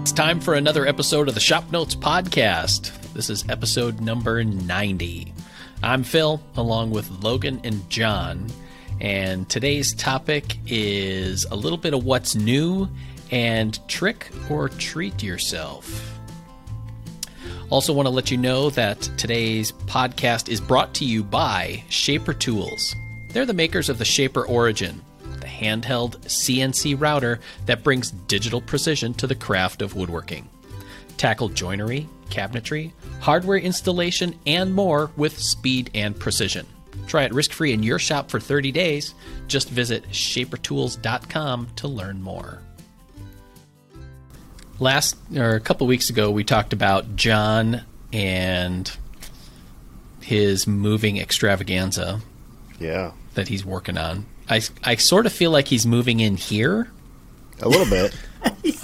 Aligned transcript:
It's 0.00 0.12
time 0.12 0.40
for 0.40 0.54
another 0.54 0.86
episode 0.86 1.28
of 1.28 1.34
the 1.34 1.40
Shop 1.40 1.70
Notes 1.70 1.94
Podcast. 1.94 2.90
This 3.12 3.28
is 3.30 3.48
episode 3.48 4.00
number 4.00 4.42
90. 4.42 5.32
I'm 5.82 6.02
Phil, 6.02 6.42
along 6.56 6.90
with 6.90 7.10
Logan 7.22 7.60
and 7.64 7.88
John, 7.90 8.46
and 9.00 9.48
today's 9.48 9.94
topic 9.94 10.56
is 10.66 11.44
a 11.44 11.54
little 11.54 11.78
bit 11.78 11.94
of 11.94 12.04
what's 12.04 12.34
new 12.34 12.88
and 13.30 13.78
trick 13.88 14.30
or 14.48 14.68
treat 14.68 15.22
yourself. 15.22 16.18
Also, 17.68 17.92
want 17.92 18.06
to 18.06 18.10
let 18.10 18.30
you 18.30 18.36
know 18.36 18.70
that 18.70 19.00
today's 19.16 19.70
podcast 19.72 20.48
is 20.48 20.60
brought 20.60 20.92
to 20.94 21.04
you 21.04 21.22
by 21.22 21.84
Shaper 21.88 22.32
Tools. 22.32 22.96
They're 23.28 23.46
the 23.46 23.54
makers 23.54 23.88
of 23.88 23.98
the 23.98 24.04
Shaper 24.04 24.44
Origin, 24.46 25.02
handheld 25.50 26.18
CNC 26.22 27.00
router 27.00 27.40
that 27.66 27.82
brings 27.82 28.10
digital 28.10 28.60
precision 28.60 29.12
to 29.14 29.26
the 29.26 29.34
craft 29.34 29.82
of 29.82 29.96
woodworking. 29.96 30.48
Tackle 31.16 31.50
joinery, 31.50 32.08
cabinetry, 32.30 32.92
hardware 33.20 33.58
installation, 33.58 34.34
and 34.46 34.72
more 34.72 35.10
with 35.16 35.38
speed 35.38 35.90
and 35.94 36.18
precision. 36.18 36.66
Try 37.06 37.24
it 37.24 37.34
risk 37.34 37.52
free 37.52 37.72
in 37.72 37.82
your 37.82 37.98
shop 37.98 38.30
for 38.30 38.38
30 38.40 38.72
days. 38.72 39.14
Just 39.48 39.68
visit 39.68 40.08
shapertools.com 40.10 41.68
to 41.76 41.88
learn 41.88 42.22
more. 42.22 42.62
Last 44.78 45.16
or 45.36 45.56
a 45.56 45.60
couple 45.60 45.86
weeks 45.86 46.08
ago, 46.08 46.30
we 46.30 46.44
talked 46.44 46.72
about 46.72 47.16
John 47.16 47.82
and 48.12 48.90
his 50.22 50.66
moving 50.66 51.18
extravaganza 51.18 52.20
Yeah, 52.78 53.12
that 53.34 53.48
he's 53.48 53.64
working 53.64 53.98
on. 53.98 54.26
I, 54.50 54.60
I 54.84 54.96
sort 54.96 55.24
of 55.26 55.32
feel 55.32 55.50
like 55.50 55.68
he's 55.68 55.86
moving 55.86 56.20
in 56.20 56.36
here. 56.36 56.90
a 57.60 57.68
little 57.68 57.86
bit. 57.88 58.14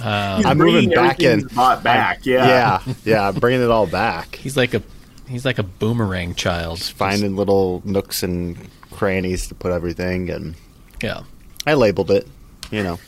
Uh, 0.02 0.42
I'm 0.44 0.58
moving 0.58 0.90
back 0.90 1.20
in. 1.20 1.30
everything 1.30 1.56
Bought 1.56 1.82
back, 1.82 2.26
yeah. 2.26 2.80
Yeah, 2.86 2.94
yeah, 3.04 3.28
I'm 3.28 3.34
bringing 3.36 3.62
it 3.62 3.70
all 3.70 3.86
back. 3.86 4.36
He's 4.42 4.54
like 4.54 4.74
a 4.74 4.82
he's 5.26 5.46
like 5.46 5.58
a 5.58 5.62
boomerang 5.62 6.34
child. 6.34 6.80
Finding 6.82 7.36
little 7.36 7.80
nooks 7.86 8.22
and 8.22 8.56
crannies 8.90 9.48
to 9.48 9.54
put 9.54 9.72
everything, 9.72 10.28
and 10.28 10.54
Yeah. 11.02 11.22
I 11.66 11.72
labeled 11.72 12.10
it. 12.10 12.28
You 12.70 12.82
know, 12.82 12.98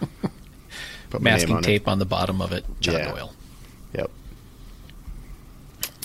Put 1.10 1.22
Masking 1.22 1.56
on 1.56 1.62
tape 1.62 1.88
on 1.88 1.98
the 1.98 2.04
bottom 2.04 2.42
of 2.42 2.52
it, 2.52 2.66
John 2.80 2.94
Yeah. 2.96 3.10
Doyle. 3.10 3.34
Yep. 3.94 4.10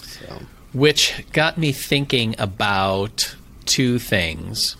So 0.02 0.40
Which 0.72 1.26
got 1.34 1.58
me 1.58 1.74
thinking 1.74 2.36
about 2.40 3.36
two 3.66 4.00
things. 4.00 4.78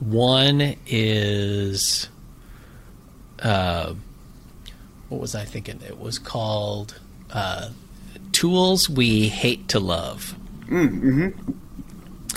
One 0.00 0.76
is 0.86 2.08
uh, 3.40 3.94
what 5.08 5.20
was 5.20 5.34
I 5.34 5.44
thinking? 5.44 5.80
It 5.86 5.98
was 5.98 6.18
called 6.18 6.98
uh, 7.30 7.70
Tools 8.32 8.88
We 8.88 9.28
Hate 9.28 9.68
to 9.68 9.80
Love. 9.80 10.34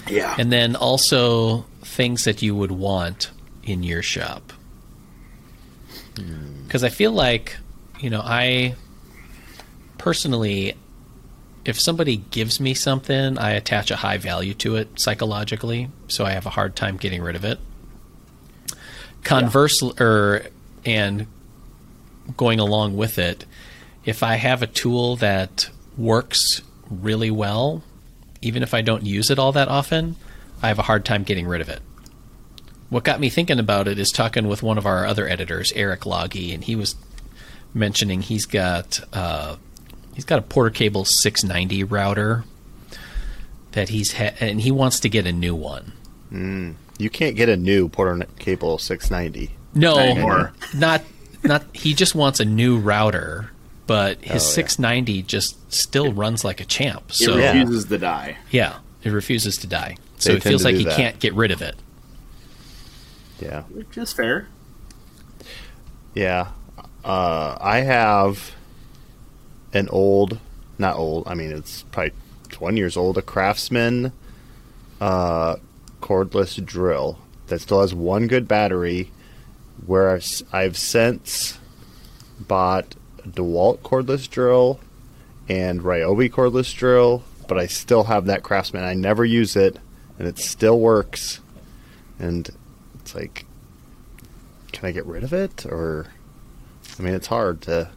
Yeah. 0.09 0.35
And 0.37 0.51
then 0.51 0.75
also 0.75 1.65
things 1.81 2.23
that 2.23 2.41
you 2.41 2.55
would 2.55 2.71
want 2.71 3.31
in 3.63 3.83
your 3.83 4.01
shop. 4.01 4.53
Because 6.65 6.83
I 6.83 6.89
feel 6.89 7.11
like, 7.11 7.57
you 7.99 8.09
know, 8.09 8.21
I 8.23 8.75
personally, 9.97 10.75
if 11.63 11.79
somebody 11.79 12.17
gives 12.17 12.59
me 12.59 12.73
something, 12.73 13.37
I 13.37 13.51
attach 13.51 13.91
a 13.91 13.97
high 13.97 14.17
value 14.17 14.53
to 14.55 14.77
it 14.77 14.99
psychologically, 14.99 15.89
so 16.07 16.25
I 16.25 16.31
have 16.31 16.45
a 16.45 16.51
hard 16.51 16.75
time 16.75 16.97
getting 16.97 17.21
rid 17.21 17.35
of 17.35 17.45
it. 17.45 17.59
Conversely, 19.23 19.93
or 19.99 20.43
and 20.85 21.27
going 22.37 22.59
along 22.59 22.97
with 22.97 23.19
it, 23.19 23.45
if 24.05 24.23
I 24.23 24.35
have 24.35 24.63
a 24.63 24.67
tool 24.67 25.15
that 25.17 25.69
works 25.97 26.61
really 26.89 27.29
well, 27.29 27.83
even 28.41 28.63
if 28.63 28.73
I 28.73 28.81
don't 28.81 29.05
use 29.05 29.29
it 29.29 29.37
all 29.37 29.51
that 29.51 29.67
often, 29.67 30.15
I 30.61 30.69
have 30.69 30.79
a 30.79 30.83
hard 30.83 31.05
time 31.05 31.23
getting 31.23 31.47
rid 31.47 31.61
of 31.61 31.69
it. 31.69 31.81
What 32.89 33.03
got 33.03 33.19
me 33.19 33.29
thinking 33.29 33.59
about 33.59 33.87
it 33.87 33.99
is 33.99 34.09
talking 34.09 34.47
with 34.47 34.63
one 34.63 34.77
of 34.77 34.85
our 34.85 35.05
other 35.05 35.27
editors, 35.27 35.71
Eric 35.75 36.05
Loggy, 36.05 36.53
and 36.53 36.63
he 36.63 36.75
was 36.75 36.95
mentioning 37.73 38.21
he's 38.21 38.45
got 38.45 38.99
uh, 39.13 39.55
he's 40.13 40.25
got 40.25 40.39
a 40.39 40.41
Porter 40.41 40.69
Cable 40.69 41.05
690 41.05 41.83
router 41.83 42.43
that 43.73 43.89
he's 43.89 44.13
ha- 44.13 44.33
and 44.39 44.61
he 44.61 44.71
wants 44.71 44.99
to 45.01 45.09
get 45.09 45.25
a 45.25 45.31
new 45.31 45.55
one. 45.55 45.93
you 46.97 47.09
can't 47.09 47.35
get 47.35 47.49
a 47.49 47.57
new 47.57 47.87
Porter 47.89 48.25
Cable 48.39 48.77
690. 48.77 49.53
No, 49.73 49.97
anymore. 49.97 50.53
not 50.73 51.01
not. 51.43 51.63
He 51.73 51.93
just 51.93 52.13
wants 52.13 52.39
a 52.39 52.45
new 52.45 52.77
router, 52.77 53.49
but 53.87 54.17
his 54.21 54.43
Oh, 54.43 54.45
yeah. 54.45 54.55
690 54.55 55.21
just 55.23 55.73
still 55.73 56.11
runs 56.13 56.43
like 56.43 56.59
a 56.61 56.65
champ. 56.65 57.11
So 57.11 57.37
Yeah. 57.37 57.53
refuses 57.53 57.85
to 57.85 57.97
die. 57.97 58.37
Yeah, 58.51 58.75
it 59.03 59.09
refuses 59.11 59.57
to 59.59 59.67
die. 59.67 59.97
So 60.17 60.31
They 60.33 60.37
it 60.37 60.43
feels 60.43 60.63
like 60.63 60.75
he 60.75 60.83
that. 60.83 60.95
can't 60.95 61.19
get 61.19 61.33
rid 61.33 61.51
of 61.51 61.61
it. 61.61 61.75
Yeah. 63.41 63.63
Which 63.71 63.97
is 63.97 64.13
fair. 64.13 64.47
Yeah. 66.13 66.49
Uh, 67.03 67.57
I 67.59 67.79
have 67.79 68.51
an 69.73 69.89
old, 69.89 70.39
not 70.77 70.95
old, 70.95 71.27
I 71.27 71.33
mean, 71.33 71.51
it's 71.51 71.83
probably 71.83 72.13
20 72.49 72.77
years 72.77 72.97
old, 72.97 73.17
a 73.17 73.21
Craftsman 73.21 74.11
uh, 74.99 75.55
cordless 76.01 76.63
drill 76.63 77.19
that 77.47 77.61
still 77.61 77.81
has 77.81 77.93
one 77.93 78.27
good 78.27 78.47
battery. 78.47 79.11
Where 79.85 80.11
I've, 80.11 80.25
I've 80.53 80.77
since 80.77 81.57
bought 82.39 82.95
a 83.23 83.27
DeWalt 83.27 83.79
cordless 83.79 84.29
drill 84.29 84.79
and 85.49 85.81
Ryobi 85.81 86.29
cordless 86.29 86.75
drill, 86.75 87.23
but 87.47 87.57
I 87.57 87.65
still 87.65 88.03
have 88.03 88.25
that 88.25 88.43
Craftsman. 88.43 88.83
I 88.83 88.93
never 88.93 89.25
use 89.25 89.55
it, 89.55 89.77
and 90.19 90.27
it 90.27 90.37
still 90.37 90.79
works. 90.79 91.39
And 92.19 92.47
it's 92.99 93.15
like, 93.15 93.45
can 94.71 94.87
I 94.87 94.91
get 94.91 95.05
rid 95.05 95.23
of 95.23 95.33
it 95.33 95.65
or 95.65 96.07
I 96.97 97.03
mean 97.03 97.13
it's 97.13 97.27
hard 97.27 97.61
to 97.63 97.89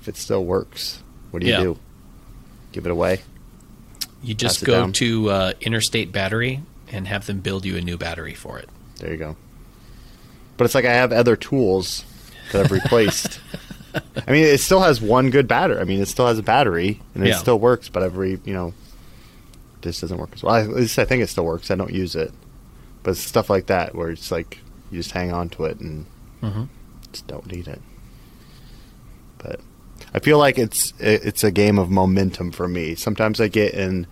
if 0.00 0.08
it 0.08 0.16
still 0.16 0.44
works. 0.44 1.02
What 1.30 1.40
do 1.40 1.46
you 1.46 1.52
Yeah. 1.52 1.60
do? 1.62 1.78
Give 2.72 2.86
it 2.86 2.92
away? 2.92 3.20
You 4.22 4.34
just 4.34 4.64
go 4.64 4.72
down. 4.74 4.92
to 4.94 5.30
uh, 5.30 5.52
Interstate 5.60 6.12
Battery 6.12 6.62
and 6.92 7.06
have 7.08 7.26
them 7.26 7.40
build 7.40 7.64
you 7.64 7.76
a 7.76 7.80
new 7.80 7.96
battery 7.96 8.34
for 8.34 8.58
it. 8.58 8.68
There 8.98 9.10
you 9.10 9.16
go. 9.16 9.36
But 10.56 10.64
it's 10.64 10.74
like 10.74 10.84
I 10.84 10.92
have 10.92 11.12
other 11.12 11.36
tools 11.36 12.04
that 12.52 12.64
I've 12.64 12.72
replaced. 12.72 13.40
I 14.26 14.30
mean, 14.32 14.44
it 14.44 14.60
still 14.60 14.80
has 14.80 15.00
one 15.00 15.30
good 15.30 15.48
battery. 15.48 15.78
I 15.80 15.84
mean, 15.84 16.00
it 16.00 16.06
still 16.08 16.26
has 16.26 16.38
a 16.38 16.42
battery 16.42 17.00
and 17.14 17.24
it 17.24 17.30
Yeah. 17.30 17.36
still 17.38 17.58
works, 17.58 17.88
but 17.88 18.02
every, 18.02 18.38
you 18.44 18.52
know, 18.52 18.74
this 19.80 20.00
doesn't 20.00 20.18
work 20.18 20.30
as 20.34 20.42
well. 20.42 20.54
At 20.56 20.68
least 20.70 20.98
I 20.98 21.04
think 21.06 21.22
it 21.22 21.28
still 21.28 21.44
works. 21.46 21.70
I 21.70 21.74
don't 21.76 21.92
use 21.92 22.14
it. 22.14 22.32
But 23.02 23.12
it's 23.12 23.20
stuff 23.20 23.48
like 23.48 23.66
that 23.66 23.94
where 23.94 24.10
it's 24.10 24.30
like 24.30 24.58
you 24.90 24.98
just 24.98 25.12
hang 25.12 25.32
on 25.32 25.48
to 25.50 25.64
it 25.64 25.80
and 25.80 26.04
Mhm. 26.42 26.68
just 27.12 27.26
don't 27.26 27.46
need 27.50 27.66
it. 27.66 27.80
I 30.14 30.18
feel 30.18 30.38
like 30.38 30.58
it's 30.58 30.92
it's 30.98 31.44
a 31.44 31.50
game 31.50 31.78
of 31.78 31.90
momentum 31.90 32.50
for 32.52 32.66
me. 32.68 32.94
Sometimes 32.94 33.40
I 33.40 33.48
get 33.48 33.74
in 33.74 34.06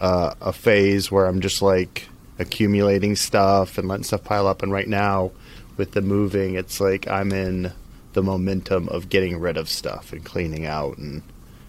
uh, 0.00 0.34
a 0.40 0.52
phase 0.52 1.10
where 1.10 1.26
I'm 1.26 1.40
just 1.40 1.60
like 1.62 2.08
accumulating 2.38 3.14
stuff 3.16 3.78
and 3.78 3.86
letting 3.88 4.04
stuff 4.04 4.24
pile 4.24 4.46
up. 4.46 4.62
And 4.62 4.72
right 4.72 4.88
now, 4.88 5.30
with 5.76 5.92
the 5.92 6.02
moving, 6.02 6.54
it's 6.54 6.80
like 6.80 7.06
I'm 7.08 7.32
in 7.32 7.72
the 8.14 8.22
momentum 8.22 8.88
of 8.88 9.08
getting 9.08 9.38
rid 9.38 9.56
of 9.56 9.68
stuff 9.68 10.12
and 10.12 10.24
cleaning 10.24 10.64
out 10.66 10.98
and 10.98 11.22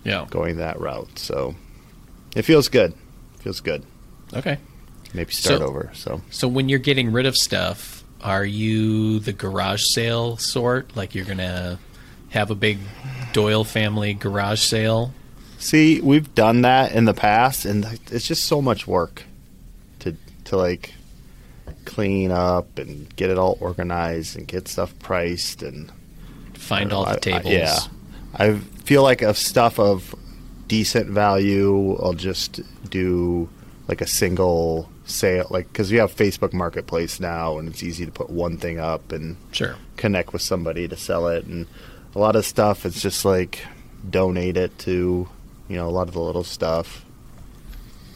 Yeah. 0.03 0.25
going 0.29 0.57
that 0.57 0.79
route. 0.79 1.17
So 1.19 1.55
it 2.35 2.43
feels 2.43 2.69
good. 2.69 2.93
feels 3.39 3.59
good. 3.61 3.83
Okay. 4.33 4.57
Maybe 5.13 5.31
start 5.31 5.59
So- 5.59 5.65
over. 5.67 5.91
So 5.93 6.21
So 6.31 6.47
when 6.47 6.67
you're 6.69 6.79
getting 6.79 7.11
rid 7.11 7.25
of 7.27 7.35
stuff, 7.37 8.03
are 8.21 8.43
you 8.45 9.19
the 9.19 9.33
garage 9.33 9.83
sale 9.83 10.37
sort? 10.37 10.95
Like 10.95 11.13
you're 11.13 11.25
gonna 11.25 11.77
have 12.29 12.49
a 12.49 12.55
big 12.55 12.79
Doyle 13.35 13.65
family 13.65 14.13
garage 14.13 14.61
sale? 14.61 15.13
see, 15.59 15.99
we've 15.99 16.33
done 16.35 16.61
that 16.61 16.91
in 16.93 17.03
the 17.05 17.13
past, 17.13 17.65
and 17.65 17.85
it's 18.11 18.25
just 18.27 18.45
so 18.45 18.61
much 18.61 18.87
work 18.87 19.23
to 19.99 20.15
to 20.45 20.55
like 20.57 20.93
clean 21.85 22.31
up 22.31 22.77
and 22.79 23.13
get 23.15 23.29
it 23.29 23.37
all 23.37 23.57
organized 23.59 24.37
and 24.37 24.47
get 24.47 24.67
stuff 24.67 24.97
priced 24.99 25.61
and 25.63 25.91
Find 26.53 26.91
all 26.93 27.03
don't 27.05 27.21
the 27.21 27.29
know, 27.31 27.35
I- 27.35 27.39
I- 27.39 27.41
tables. 27.41 27.53
yeah, 27.53 27.79
I 28.37 28.57
feel 28.85 29.03
like 29.03 29.21
of 29.21 29.37
stuff 29.37 29.79
of 29.79 30.15
decent 30.67 31.09
value, 31.09 31.95
I'll 32.01 32.13
just 32.13 32.61
do 32.89 33.49
like 33.87 34.01
a 34.01 34.07
single 34.07 34.89
sale, 35.05 35.47
like 35.49 35.67
because 35.71 35.91
we 35.91 35.97
have 35.97 36.15
Facebook 36.15 36.53
Marketplace 36.53 37.19
now, 37.19 37.57
and 37.57 37.67
it's 37.67 37.83
easy 37.83 38.05
to 38.05 38.11
put 38.11 38.29
one 38.29 38.57
thing 38.57 38.79
up 38.79 39.11
and 39.11 39.35
Sure. 39.51 39.75
connect 39.97 40.31
with 40.33 40.41
somebody 40.41 40.87
to 40.87 40.95
sell 40.95 41.27
it, 41.27 41.45
and 41.45 41.67
a 42.15 42.19
lot 42.19 42.35
of 42.35 42.45
stuff 42.45 42.85
it's 42.85 43.01
just 43.01 43.25
like 43.25 43.65
donate 44.09 44.57
it 44.57 44.77
to, 44.79 45.27
you 45.67 45.75
know, 45.75 45.87
a 45.87 45.91
lot 45.91 46.07
of 46.07 46.13
the 46.13 46.21
little 46.21 46.43
stuff, 46.43 47.05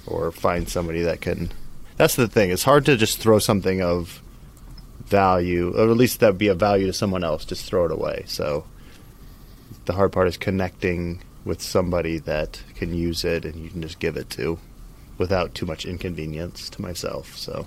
or 0.05 0.31
find 0.31 0.69
somebody 0.69 1.01
that 1.01 1.21
can. 1.21 1.51
That's 1.97 2.15
the 2.15 2.27
thing. 2.27 2.51
It's 2.51 2.63
hard 2.63 2.85
to 2.85 2.95
just 2.95 3.19
throw 3.19 3.39
something 3.39 3.81
of 3.81 4.21
value, 5.05 5.75
or 5.75 5.89
at 5.89 5.97
least 5.97 6.19
that 6.19 6.27
would 6.27 6.37
be 6.37 6.47
of 6.47 6.59
value 6.59 6.85
to 6.87 6.93
someone 6.93 7.23
else. 7.23 7.43
Just 7.43 7.65
throw 7.65 7.85
it 7.85 7.91
away. 7.91 8.23
So 8.27 8.65
the 9.85 9.93
hard 9.93 10.11
part 10.11 10.27
is 10.27 10.37
connecting 10.37 11.21
with 11.43 11.61
somebody 11.61 12.19
that 12.19 12.61
can 12.75 12.93
use 12.93 13.25
it 13.25 13.45
and 13.45 13.55
you 13.55 13.69
can 13.69 13.81
just 13.81 13.99
give 13.99 14.17
it 14.17 14.29
to 14.29 14.59
without 15.17 15.53
too 15.55 15.65
much 15.65 15.85
inconvenience 15.85 16.69
to 16.69 16.81
myself. 16.81 17.35
So 17.35 17.65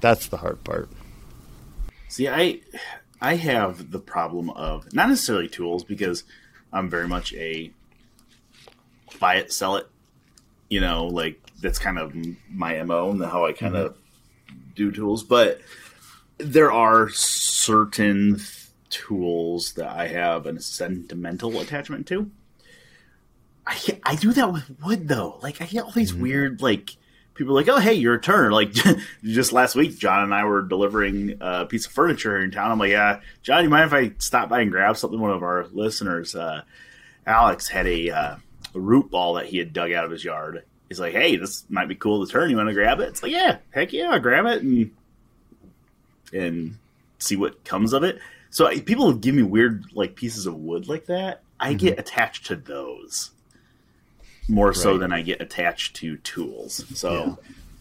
that's 0.00 0.26
the 0.26 0.38
hard 0.38 0.62
part. 0.64 0.88
See, 2.08 2.28
I 2.28 2.60
I 3.22 3.36
have 3.36 3.92
the 3.92 4.00
problem 4.00 4.50
of 4.50 4.92
not 4.92 5.08
necessarily 5.08 5.48
tools 5.48 5.84
because 5.84 6.24
I'm 6.72 6.90
very 6.90 7.06
much 7.06 7.32
a 7.34 7.70
buy 9.20 9.36
it, 9.36 9.52
sell 9.52 9.76
it. 9.76 9.86
You 10.68 10.80
know, 10.80 11.06
like 11.06 11.40
that's 11.60 11.78
kind 11.78 12.00
of 12.00 12.14
my 12.50 12.82
mo 12.82 13.10
and 13.10 13.24
how 13.24 13.46
I 13.46 13.52
kind 13.52 13.76
of 13.76 13.92
mm-hmm. 13.92 14.56
do 14.74 14.90
tools. 14.90 15.22
But 15.22 15.60
there 16.38 16.72
are 16.72 17.10
certain 17.10 18.40
tools 18.90 19.74
that 19.74 19.88
I 19.88 20.08
have 20.08 20.46
a 20.46 20.60
sentimental 20.60 21.60
attachment 21.60 22.08
to. 22.08 22.28
I 23.64 23.78
I 24.02 24.16
do 24.16 24.32
that 24.32 24.52
with 24.52 24.82
wood 24.84 25.06
though. 25.06 25.38
Like 25.42 25.62
I 25.62 25.66
get 25.66 25.84
all 25.84 25.92
these 25.92 26.12
mm-hmm. 26.12 26.22
weird 26.22 26.62
like 26.62 26.96
people 27.42 27.58
are 27.58 27.60
like, 27.60 27.68
oh 27.68 27.80
hey, 27.80 27.94
you're 27.94 28.14
a 28.14 28.20
turner. 28.20 28.52
Like 28.52 28.72
just 29.24 29.52
last 29.52 29.74
week, 29.74 29.98
John 29.98 30.22
and 30.22 30.34
I 30.34 30.44
were 30.44 30.62
delivering 30.62 31.38
a 31.40 31.66
piece 31.66 31.86
of 31.86 31.92
furniture 31.92 32.40
in 32.40 32.50
town. 32.50 32.70
I'm 32.70 32.78
like, 32.78 32.90
yeah, 32.90 33.20
John, 33.42 33.64
you 33.64 33.70
mind 33.70 33.86
if 33.86 33.92
I 33.92 34.12
stop 34.18 34.48
by 34.48 34.60
and 34.60 34.70
grab 34.70 34.96
something? 34.96 35.20
One 35.20 35.30
of 35.30 35.42
our 35.42 35.66
listeners, 35.72 36.34
uh, 36.34 36.62
Alex, 37.26 37.68
had 37.68 37.86
a, 37.86 38.10
uh, 38.10 38.36
a 38.74 38.80
root 38.80 39.10
ball 39.10 39.34
that 39.34 39.46
he 39.46 39.58
had 39.58 39.72
dug 39.72 39.92
out 39.92 40.04
of 40.04 40.10
his 40.10 40.24
yard. 40.24 40.64
He's 40.88 41.00
like, 41.00 41.12
hey, 41.14 41.36
this 41.36 41.64
might 41.68 41.88
be 41.88 41.94
cool 41.94 42.24
to 42.24 42.30
turn. 42.30 42.50
You 42.50 42.56
want 42.56 42.68
to 42.68 42.74
grab 42.74 43.00
it? 43.00 43.08
It's 43.08 43.22
like, 43.22 43.32
yeah, 43.32 43.58
heck 43.70 43.92
yeah, 43.92 44.10
I'll 44.10 44.20
grab 44.20 44.46
it 44.46 44.62
and 44.62 44.90
and 46.32 46.78
see 47.18 47.36
what 47.36 47.64
comes 47.64 47.92
of 47.92 48.04
it. 48.04 48.18
So 48.50 48.68
people 48.80 49.12
give 49.14 49.34
me 49.34 49.42
weird 49.42 49.86
like 49.94 50.14
pieces 50.14 50.46
of 50.46 50.54
wood 50.54 50.88
like 50.88 51.06
that. 51.06 51.42
I 51.58 51.74
get 51.74 51.98
attached 51.98 52.46
to 52.46 52.56
those 52.56 53.30
more 54.48 54.74
so 54.74 54.98
than 54.98 55.12
I 55.12 55.22
get 55.22 55.40
attached 55.40 55.96
to 55.96 56.16
tools. 56.18 56.84
So, 56.98 57.38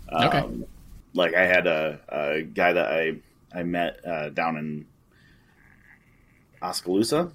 um, 0.10 0.24
Okay. 0.28 0.66
like 1.14 1.34
I 1.34 1.46
had 1.46 1.68
a, 1.68 2.00
a 2.10 2.42
guy 2.44 2.74
that 2.74 2.88
I 2.92 3.16
I 3.54 3.64
met 3.64 4.00
uh, 4.06 4.30
down 4.30 4.58
in 4.58 4.86
Oskaloosa. 6.62 7.32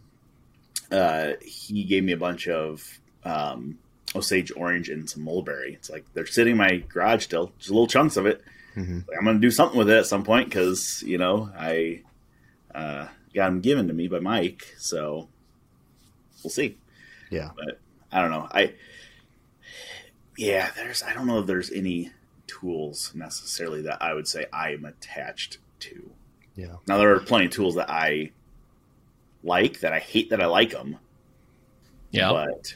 Uh, 0.90 1.32
he 1.42 1.84
gave 1.84 2.04
me 2.04 2.12
a 2.12 2.16
bunch 2.16 2.48
of 2.48 2.98
um, 3.24 3.78
Osage 4.14 4.52
orange 4.56 4.88
and 4.88 5.08
some 5.10 5.22
mulberry. 5.24 5.74
It's 5.74 5.90
like 5.90 6.04
they're 6.14 6.26
sitting 6.26 6.52
in 6.52 6.58
my 6.58 6.76
garage 6.88 7.24
still, 7.24 7.52
just 7.58 7.70
little 7.70 7.86
chunks 7.88 8.16
of 8.16 8.26
it. 8.26 8.42
Mhm. 8.76 9.06
Like, 9.08 9.18
I'm 9.18 9.24
going 9.24 9.36
to 9.36 9.40
do 9.40 9.50
something 9.50 9.76
with 9.78 9.90
it 9.90 9.96
at 9.98 10.06
some 10.06 10.22
point 10.22 10.48
because 10.48 11.02
you 11.04 11.18
know 11.18 11.50
I 11.58 12.02
uh, 12.74 13.08
got 13.34 13.46
them 13.48 13.60
given 13.60 13.88
to 13.88 13.94
me 13.94 14.06
by 14.08 14.20
Mike, 14.20 14.74
so 14.78 15.28
we'll 16.44 16.50
see. 16.50 16.76
Yeah. 17.30 17.50
But 17.56 17.80
I 18.12 18.20
don't 18.20 18.30
know. 18.30 18.48
I 18.52 18.74
yeah, 20.36 20.70
there's 20.76 21.02
I 21.02 21.12
don't 21.14 21.26
know 21.26 21.40
if 21.40 21.46
there's 21.46 21.70
any 21.70 22.10
tools 22.46 23.12
necessarily 23.14 23.82
that 23.82 24.00
I 24.02 24.14
would 24.14 24.28
say 24.28 24.46
I'm 24.52 24.84
attached 24.84 25.58
to. 25.80 26.10
Yeah. 26.54 26.76
Now 26.86 26.98
there 26.98 27.14
are 27.14 27.20
plenty 27.20 27.46
of 27.46 27.52
tools 27.52 27.74
that 27.74 27.90
I 27.90 28.30
like 29.42 29.80
that 29.80 29.92
I 29.92 29.98
hate 29.98 30.30
that 30.30 30.40
I 30.40 30.46
like 30.46 30.70
them, 30.70 30.96
Yeah. 32.10 32.30
but 32.32 32.74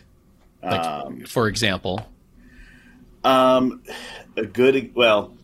Like- 0.63 0.81
um, 0.87 1.21
For 1.25 1.49
example, 1.49 2.07
um, 3.25 3.83
a 4.37 4.45
good 4.45 4.95
well, 4.95 5.35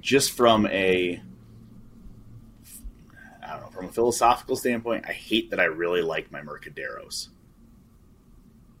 just 0.00 0.32
from 0.32 0.66
a 0.66 1.20
I 3.42 3.48
don't 3.52 3.60
know 3.62 3.68
from 3.70 3.86
a 3.86 3.92
philosophical 3.92 4.56
standpoint, 4.56 5.04
I 5.08 5.12
hate 5.12 5.50
that 5.50 5.60
I 5.60 5.64
really 5.64 6.02
like 6.02 6.30
my 6.32 6.40
Mirka 6.40 6.74
Deros. 6.74 7.28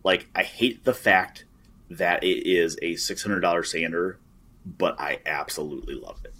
Like 0.04 0.28
I 0.34 0.42
hate 0.42 0.84
the 0.84 0.94
fact 0.94 1.44
that 1.90 2.24
it 2.24 2.48
is 2.48 2.78
a 2.82 2.96
six 2.96 3.22
hundred 3.22 3.40
dollar 3.40 3.62
sander, 3.62 4.18
but 4.64 5.00
I 5.00 5.20
absolutely 5.26 5.94
love 5.94 6.20
it. 6.24 6.34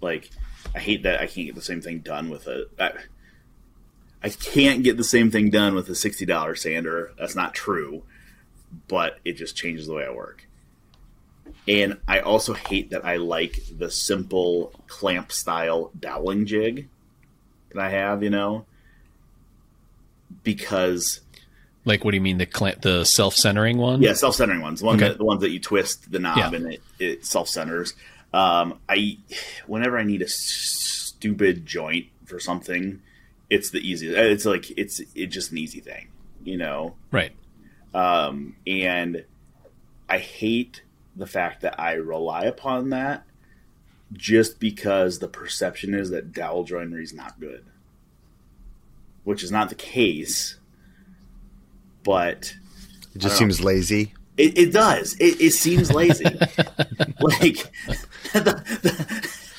Like 0.00 0.30
I 0.74 0.78
hate 0.78 1.02
that 1.04 1.20
I 1.20 1.26
can't 1.26 1.46
get 1.46 1.54
the 1.54 1.62
same 1.62 1.80
thing 1.80 2.00
done 2.00 2.28
with 2.28 2.46
a. 2.46 2.66
I, 4.22 4.28
can't 4.28 4.82
get 4.82 4.96
the 4.96 5.04
same 5.04 5.30
thing 5.30 5.50
done 5.50 5.74
with 5.74 5.88
a 5.88 5.94
sixty 5.94 6.26
dollar 6.26 6.54
sander. 6.54 7.12
That's 7.18 7.36
not 7.36 7.54
true, 7.54 8.02
but 8.88 9.18
it 9.24 9.32
just 9.34 9.56
changes 9.56 9.86
the 9.86 9.94
way 9.94 10.04
I 10.04 10.10
work. 10.10 10.48
And 11.68 11.98
I 12.06 12.20
also 12.20 12.54
hate 12.54 12.90
that 12.90 13.04
I 13.04 13.16
like 13.16 13.60
the 13.76 13.90
simple 13.90 14.72
clamp 14.86 15.32
style 15.32 15.90
doweling 15.98 16.46
jig 16.46 16.88
that 17.70 17.78
I 17.78 17.90
have, 17.90 18.22
you 18.22 18.30
know, 18.30 18.66
because 20.42 21.20
like, 21.86 22.04
what 22.04 22.10
do 22.10 22.16
you 22.16 22.20
mean 22.20 22.36
the 22.38 22.48
cl- 22.52 22.74
the 22.82 23.04
self 23.04 23.34
centering 23.34 23.78
one? 23.78 24.02
yeah, 24.02 24.12
self 24.12 24.34
centering 24.34 24.60
ones, 24.60 24.80
the, 24.80 24.86
one 24.86 24.96
Okay. 24.96 25.08
that, 25.08 25.18
the 25.18 25.24
ones 25.24 25.40
that 25.40 25.50
you 25.50 25.60
twist 25.60 26.10
the 26.12 26.18
knob 26.18 26.36
Yeah. 26.36 26.50
and 26.54 26.72
it, 26.74 26.82
it 26.98 27.24
self 27.24 27.48
centers. 27.48 27.94
Um, 28.34 28.78
I 28.88 29.18
whenever 29.66 29.96
I 29.98 30.02
need 30.04 30.20
a 30.20 30.28
stupid 30.28 31.64
joint 31.64 32.06
for 32.26 32.38
something, 32.38 33.00
it's 33.48 33.70
the 33.70 33.78
easiest. 33.78 34.16
It's 34.18 34.44
like 34.44 34.70
it's 34.76 35.00
it's 35.14 35.32
just 35.34 35.52
an 35.52 35.58
easy 35.58 35.80
thing, 35.80 36.08
you 36.44 36.56
know. 36.58 36.96
Right. 37.10 37.32
um, 37.94 38.56
and 38.66 39.24
I 40.08 40.18
hate 40.18 40.82
the 41.14 41.26
fact 41.26 41.62
that 41.62 41.80
I 41.80 41.94
rely 41.94 42.44
upon 42.44 42.90
that 42.90 43.24
just 44.12 44.60
because 44.60 45.18
the 45.18 45.28
perception 45.28 45.94
is 45.94 46.10
that 46.10 46.32
dowel 46.32 46.64
joinery 46.64 47.02
is 47.02 47.12
not 47.14 47.40
good, 47.40 47.64
which 49.24 49.42
is 49.42 49.50
not 49.50 49.68
the 49.68 49.74
case. 49.74 50.58
But 52.06 52.54
It 53.14 53.18
just 53.18 53.34
I 53.36 53.38
seems 53.40 53.60
lazy. 53.62 54.14
it, 54.38 54.56
it 54.56 54.72
does. 54.72 55.14
It, 55.20 55.40
it 55.40 55.50
seems 55.50 55.92
lazy. 55.92 56.24
like, 57.20 57.70
the, 58.32 58.62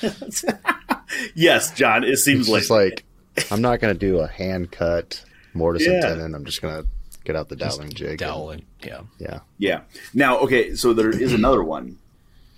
the, 0.02 1.02
yes, 1.36 1.72
John, 1.74 2.04
it 2.04 2.18
seems 2.18 2.42
It's 2.42 2.50
lazy. 2.50 2.62
just 2.62 2.72
like 2.72 3.52
I'm 3.52 3.62
not 3.62 3.80
going 3.80 3.94
to 3.94 4.00
do 4.00 4.20
a 4.20 4.28
hand 4.28 4.72
cut 4.72 5.24
mortise 5.54 5.86
and 5.88 6.02
tenon. 6.02 6.34
I'm 6.34 6.46
just 6.46 6.62
going 6.62 6.82
to 6.84 6.88
get 7.24 7.36
out 7.36 7.50
the 7.50 7.56
doweling 7.56 7.92
jig. 7.92 8.10
and- 8.10 8.18
Dowling. 8.20 8.66
Yeah. 8.84 9.02
yeah. 9.20 9.40
Yeah. 9.58 9.82
Now, 10.14 10.40
okay, 10.40 10.74
so 10.76 10.94
there 10.94 11.10
is 11.10 11.34
another 11.42 11.64
one. 11.64 11.98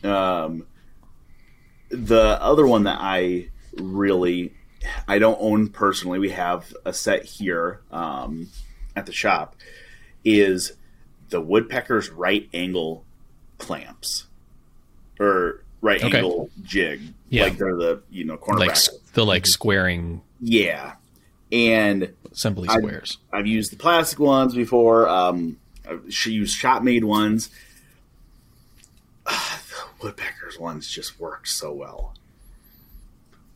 Um, 0.04 0.66
the 1.90 2.38
other 2.42 2.66
one 2.68 2.84
that 2.84 2.98
I 3.02 3.50
really 3.76 4.54
I 5.08 5.20
don't 5.20 5.38
own 5.42 5.70
personally. 5.70 6.20
We 6.20 6.30
have 6.30 6.74
a 6.86 6.94
set 6.94 7.26
here 7.26 7.82
um, 7.92 8.48
at 8.96 9.06
the 9.06 9.12
shop. 9.12 9.56
Is 10.26 10.74
the 11.30 11.40
woodpecker's 11.42 12.10
right 12.10 12.50
angle 12.54 13.04
clamps 13.58 14.26
or 15.20 15.64
right 15.82 16.04
Okay. 16.04 16.18
angle 16.18 16.50
jig? 16.64 17.02
Yeah. 17.30 17.44
Like 17.44 17.58
they're 17.58 17.76
the 17.76 18.02
you 18.10 18.24
know 18.26 18.38
corner 18.38 18.60
Like 18.60 18.78
the 19.14 19.26
like 19.26 19.46
squaring 19.46 20.22
Yeah, 20.42 20.94
and 21.52 22.14
assembly 22.32 22.68
squares. 22.70 23.18
I've 23.32 23.48
used 23.48 23.72
the 23.72 23.78
plastic 23.78 24.20
ones 24.20 24.54
before. 24.56 25.08
Um, 25.08 25.58
I've 25.90 26.04
she 26.14 26.32
used 26.32 26.56
shop 26.58 26.84
made 26.84 27.04
ones. 27.04 27.50
Ah, 29.26 29.62
the 29.70 30.04
woodpeckers 30.06 30.58
ones 30.60 30.90
just 30.90 31.20
work 31.20 31.46
so 31.48 31.72
well. 31.72 32.14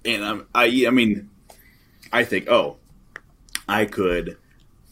And 0.06 0.24
I'm, 0.24 0.48
I, 0.54 0.86
I 0.86 0.90
mean, 0.92 1.30
I 2.12 2.26
think, 2.26 2.50
oh, 2.50 2.78
I 3.68 3.86
could, 3.86 4.38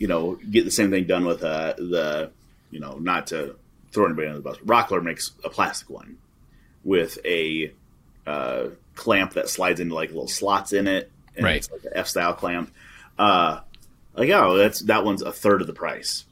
you 0.02 0.08
know, 0.08 0.40
get 0.50 0.66
the 0.66 0.72
same 0.72 0.90
thing 0.90 1.06
done 1.06 1.26
with 1.26 1.44
uh, 1.44 1.74
the, 1.78 2.32
you 2.72 2.80
know, 2.80 2.98
not 2.98 3.28
to 3.28 3.56
throw 3.92 4.06
anybody 4.06 4.28
under 4.28 4.40
the 4.40 4.44
bus. 4.44 4.58
Rockler 4.66 5.04
makes 5.04 5.30
a 5.44 5.50
plastic 5.50 5.92
one 5.92 6.18
with 6.84 7.20
a 7.24 7.72
uh, 8.26 8.70
clamp 8.96 9.34
that 9.34 9.48
slides 9.48 9.80
into 9.80 9.94
like 9.94 10.10
little 10.10 10.28
slots 10.28 10.74
in 10.74 10.88
it, 10.88 11.12
and 11.36 11.46
Right. 11.46 11.58
it's 11.58 11.70
like 11.70 11.84
an 11.84 11.92
F 11.94 12.08
style 12.08 12.34
clamp. 12.34 12.74
Uh, 13.20 13.60
like, 14.16 14.32
oh, 14.32 14.58
that's 14.58 14.80
that 14.86 15.06
one's 15.06 15.22
a 15.22 15.32
third 15.32 15.62
of 15.62 15.68
the 15.68 15.74
price. 15.74 16.26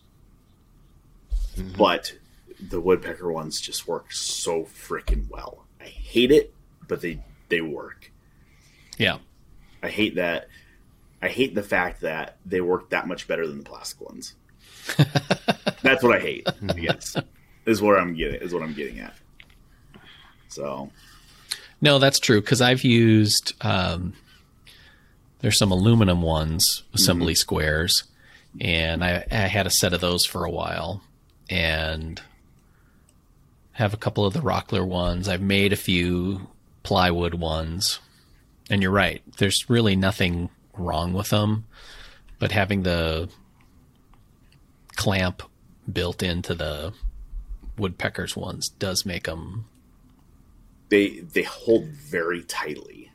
But 1.77 2.13
the 2.59 2.81
woodpecker 2.81 3.31
ones 3.31 3.61
just 3.61 3.87
work 3.87 4.11
so 4.11 4.63
freaking 4.63 5.29
well. 5.29 5.65
I 5.79 5.85
hate 5.85 6.31
it, 6.31 6.53
but 6.87 7.01
they 7.01 7.19
they 7.49 7.61
work. 7.61 8.11
Yeah. 8.97 9.19
I 9.83 9.89
hate 9.89 10.15
that. 10.15 10.47
I 11.21 11.27
hate 11.27 11.55
the 11.55 11.63
fact 11.63 12.01
that 12.01 12.37
they 12.45 12.61
work 12.61 12.89
that 12.91 13.07
much 13.07 13.27
better 13.27 13.45
than 13.45 13.57
the 13.57 13.63
plastic 13.63 14.01
ones. 14.01 14.35
That's 15.81 16.03
what 16.03 16.15
I 16.15 16.19
hate. 16.19 16.47
Guess 16.75 17.15
is 17.65 17.81
where 17.81 17.97
I'm 17.97 18.15
getting 18.15 18.41
is 18.41 18.53
what 18.53 18.63
I'm 18.63 18.73
getting 18.73 18.99
at. 18.99 19.13
So 20.47 20.89
No, 21.81 21.99
that's 21.99 22.19
true 22.19 22.41
because 22.41 22.61
I've 22.61 22.83
used 22.83 23.53
um, 23.61 24.13
there's 25.39 25.57
some 25.57 25.71
aluminum 25.71 26.21
ones, 26.21 26.83
assembly 26.93 27.35
squares, 27.35 28.03
and 28.59 29.03
I, 29.03 29.25
I 29.31 29.35
had 29.35 29.67
a 29.67 29.71
set 29.71 29.93
of 29.93 30.01
those 30.01 30.25
for 30.25 30.43
a 30.43 30.51
while, 30.51 31.01
and 31.49 32.21
have 33.73 33.93
a 33.93 33.97
couple 33.97 34.25
of 34.25 34.33
the 34.33 34.41
Rockler 34.41 34.85
ones. 34.85 35.29
I've 35.29 35.41
made 35.41 35.71
a 35.71 35.77
few 35.77 36.47
plywood 36.83 37.35
ones, 37.35 37.99
and 38.69 38.81
you're 38.81 38.91
right. 38.91 39.21
There's 39.37 39.69
really 39.69 39.95
nothing 39.95 40.49
wrong 40.79 41.13
with 41.13 41.29
them, 41.29 41.65
But 42.39 42.51
having 42.51 42.83
the 42.83 43.29
clamp 44.95 45.43
built 45.91 46.21
into 46.23 46.53
the 46.55 46.93
woodpeckers 47.77 48.35
ones 48.35 48.67
does 48.69 49.05
make 49.05 49.23
them 49.23 49.65
they 50.89 51.19
they 51.19 51.43
hold 51.43 51.85
very 51.85 52.43
tightly. 52.43 53.11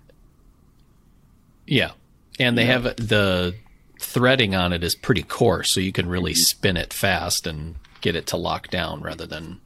Yeah. 1.66 1.92
And 2.38 2.56
they 2.56 2.66
have 2.66 2.84
the 2.84 3.54
threading 4.00 4.54
on 4.54 4.72
it 4.72 4.82
is 4.84 4.94
pretty 4.94 5.22
coarse, 5.22 5.72
so 5.72 5.80
you 5.80 5.92
can 5.92 6.08
really 6.08 6.32
mm-hmm. 6.32 6.38
spin 6.38 6.76
it 6.76 6.92
fast 6.92 7.46
and 7.46 7.76
get 8.00 8.16
it 8.16 8.26
to 8.28 8.36
lock 8.36 8.68
down 8.68 9.00
rather 9.02 9.26
than 9.26 9.60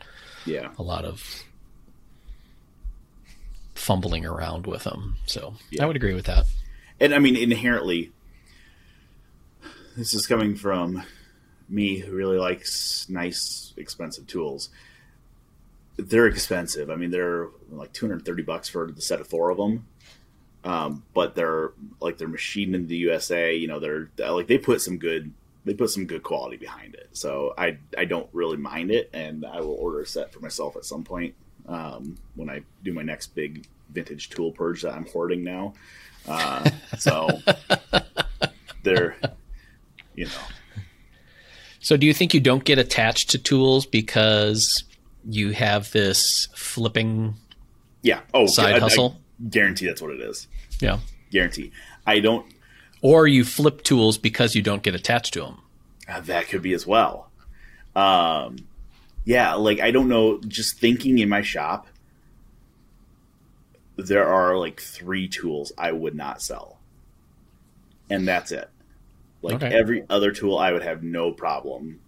Yeah. 0.46 0.70
a 0.78 0.82
lot 0.82 1.04
of 1.04 1.44
fumbling 3.74 4.24
around 4.26 4.66
with 4.66 4.84
them. 4.84 5.16
So 5.26 5.54
Yeah. 5.70 5.84
I 5.84 5.86
would 5.86 5.96
agree 5.96 6.14
with 6.14 6.26
that. 6.26 6.46
And 7.00 7.14
I 7.14 7.18
mean 7.18 7.36
inherently, 7.36 8.12
this 9.96 10.14
is 10.14 10.26
coming 10.26 10.54
from 10.56 11.02
me 11.68 11.98
who 11.98 12.12
really 12.12 12.38
likes 12.38 13.08
nice, 13.08 13.74
expensive 13.76 14.26
tools. 14.26 14.70
They're 15.96 16.26
expensive. 16.26 16.90
I 16.90 16.96
mean, 16.96 17.10
they're 17.10 17.48
like 17.70 17.92
two 17.92 18.06
hundred 18.06 18.24
thirty 18.24 18.42
bucks 18.42 18.68
for 18.68 18.90
the 18.90 19.02
set 19.02 19.20
of 19.20 19.26
four 19.26 19.50
of 19.50 19.56
them. 19.56 19.86
Um, 20.64 21.04
but 21.14 21.34
they're 21.34 21.72
like 22.00 22.18
they're 22.18 22.28
machined 22.28 22.74
in 22.74 22.86
the 22.86 22.96
USA. 22.96 23.54
You 23.54 23.68
know, 23.68 23.80
they're 23.80 24.10
like 24.18 24.46
they 24.46 24.58
put 24.58 24.80
some 24.80 24.98
good 24.98 25.32
they 25.64 25.74
put 25.74 25.90
some 25.90 26.06
good 26.06 26.22
quality 26.22 26.56
behind 26.56 26.94
it. 26.94 27.08
So 27.12 27.54
I 27.58 27.78
I 27.96 28.04
don't 28.04 28.28
really 28.32 28.56
mind 28.56 28.90
it, 28.90 29.10
and 29.12 29.44
I 29.44 29.60
will 29.60 29.74
order 29.74 30.00
a 30.00 30.06
set 30.06 30.32
for 30.32 30.40
myself 30.40 30.76
at 30.76 30.84
some 30.84 31.04
point 31.04 31.34
um, 31.68 32.16
when 32.34 32.50
I 32.50 32.62
do 32.82 32.92
my 32.92 33.02
next 33.02 33.34
big 33.34 33.66
vintage 33.92 34.30
tool 34.30 34.50
purge 34.52 34.82
that 34.82 34.94
I'm 34.94 35.06
hoarding 35.06 35.44
now. 35.44 35.74
Uh, 36.26 36.68
so 36.98 37.28
they're, 38.82 39.16
you 40.14 40.26
know, 40.26 40.30
So 41.80 41.96
do 41.96 42.06
you 42.06 42.14
think 42.14 42.34
you 42.34 42.40
don't 42.40 42.64
get 42.64 42.78
attached 42.78 43.30
to 43.30 43.38
tools 43.38 43.86
because 43.86 44.84
you 45.28 45.50
have 45.52 45.90
this 45.92 46.48
flipping 46.54 47.34
yeah. 48.02 48.20
Oh, 48.34 48.46
side 48.46 48.74
I- 48.74 48.76
I 48.76 48.80
hustle? 48.80 49.16
guarantee 49.50 49.86
that's 49.86 50.02
what 50.02 50.10
it 50.12 50.20
is. 50.20 50.48
yeah. 50.80 50.98
Guarantee. 51.30 51.70
I 52.06 52.20
don't. 52.20 52.46
Or 53.02 53.26
you 53.26 53.44
flip 53.44 53.82
tools 53.82 54.16
because 54.18 54.54
you 54.54 54.62
don't 54.62 54.82
get 54.82 54.94
attached 54.94 55.34
to 55.34 55.40
them. 55.42 55.58
uh, 56.08 56.20
that 56.22 56.48
could 56.48 56.62
be 56.62 56.72
as 56.72 56.86
well. 56.86 57.30
Um, 57.94 58.56
yeah, 59.28 59.54
like 59.56 59.78
I 59.80 59.90
don't 59.90 60.08
know. 60.08 60.40
Just 60.40 60.78
thinking 60.80 61.18
in 61.18 61.28
my 61.28 61.42
shop, 61.42 61.86
there 63.96 64.26
are 64.26 64.56
like 64.56 64.80
three 64.80 65.28
tools 65.28 65.72
I 65.76 65.92
would 65.92 66.14
not 66.14 66.40
sell, 66.40 66.80
and 68.10 68.26
that's 68.26 68.52
it. 68.52 68.70
Like 69.42 69.62
Okay. 69.62 69.68
every 69.70 70.04
other 70.10 70.32
tool, 70.32 70.58
I 70.58 70.72
would 70.72 70.82
have 70.82 71.02
no 71.02 71.32
problem 71.32 72.00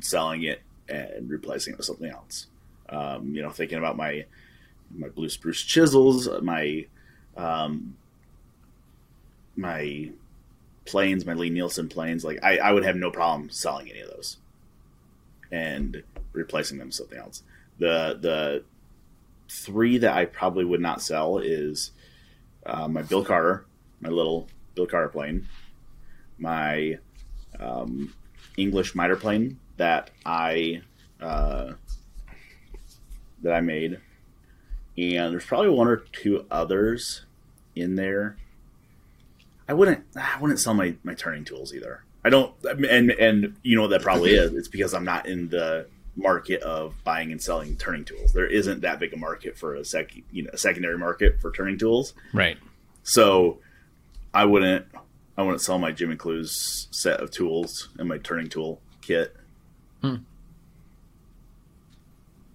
selling 0.00 0.44
it 0.44 0.62
and 0.88 1.30
replacing 1.30 1.74
it 1.74 1.78
with 1.78 1.86
something 1.86 2.10
else. 2.10 2.48
Um, 2.88 3.34
you 3.34 3.42
know, 3.42 3.50
thinking 3.50 3.78
about 3.78 3.96
my 3.96 4.26
my 4.90 5.08
blue 5.08 5.28
spruce 5.30 5.62
chisels, 5.62 6.28
my 6.42 6.86
um, 7.36 7.98
my 9.56 10.10
planes, 10.86 11.26
my 11.26 11.34
Lie-Nielsen 11.34 11.88
planes, 11.88 12.24
like 12.24 12.40
I, 12.42 12.58
I 12.58 12.72
would 12.72 12.84
have 12.84 12.96
no 12.96 13.10
problem 13.10 13.50
selling 13.50 13.90
any 13.90 14.00
of 14.00 14.10
those 14.10 14.38
and 15.50 16.02
replacing 16.32 16.78
them 16.78 16.88
with 16.88 16.94
something 16.94 17.18
else. 17.18 17.42
The 17.78 18.18
the 18.20 18.64
three 19.48 19.98
that 19.98 20.14
I 20.14 20.26
probably 20.26 20.64
would 20.64 20.80
not 20.80 21.02
sell 21.02 21.38
is 21.38 21.90
uh, 22.64 22.88
my 22.88 23.02
Bill 23.02 23.24
Carter, 23.24 23.64
my 24.00 24.10
little 24.10 24.48
Bill 24.74 24.86
Carter 24.86 25.08
plane, 25.08 25.48
my 26.38 26.98
um, 27.58 28.14
English 28.56 28.94
miter 28.94 29.16
plane 29.16 29.58
that 29.76 30.10
I 30.24 30.82
uh, 31.20 31.72
that 33.42 33.52
I 33.52 33.60
made, 33.60 33.98
and 34.96 35.32
there's 35.32 35.46
probably 35.46 35.70
one 35.70 35.88
or 35.88 35.96
two 36.12 36.46
others 36.50 37.24
in 37.74 37.96
there. 37.96 38.36
I 39.68 39.72
wouldn't 39.72 40.04
I 40.16 40.38
wouldn't 40.40 40.60
sell 40.60 40.74
my, 40.74 40.94
my 41.04 41.14
turning 41.14 41.44
tools 41.44 41.74
either. 41.74 42.04
I 42.24 42.28
don't 42.28 42.52
and 42.64 43.10
and 43.10 43.56
you 43.62 43.76
know 43.76 43.82
what 43.82 43.90
that 43.90 44.02
probably 44.02 44.32
is. 44.32 44.52
It's 44.52 44.68
because 44.68 44.94
I'm 44.94 45.04
not 45.04 45.26
in 45.26 45.48
the 45.48 45.86
market 46.20 46.62
of 46.62 46.94
buying 47.04 47.32
and 47.32 47.42
selling 47.42 47.76
turning 47.76 48.04
tools. 48.04 48.32
There 48.32 48.46
isn't 48.46 48.80
that 48.82 48.98
big 49.00 49.12
a 49.12 49.16
market 49.16 49.56
for 49.58 49.74
a 49.74 49.84
sec 49.84 50.12
you 50.30 50.42
know 50.44 50.50
a 50.52 50.58
secondary 50.58 50.96
market 50.98 51.40
for 51.40 51.50
turning 51.50 51.78
tools. 51.78 52.14
Right. 52.32 52.56
So 53.02 53.58
I 54.32 54.44
wouldn't 54.44 54.86
I 55.36 55.42
wouldn't 55.42 55.62
sell 55.62 55.78
my 55.78 55.90
Jimmy 55.92 56.16
Clewes 56.16 56.88
set 56.90 57.20
of 57.20 57.30
tools 57.30 57.88
and 57.98 58.08
my 58.08 58.18
turning 58.18 58.48
tool 58.48 58.80
kit. 59.00 59.34
Hmm. 60.02 60.16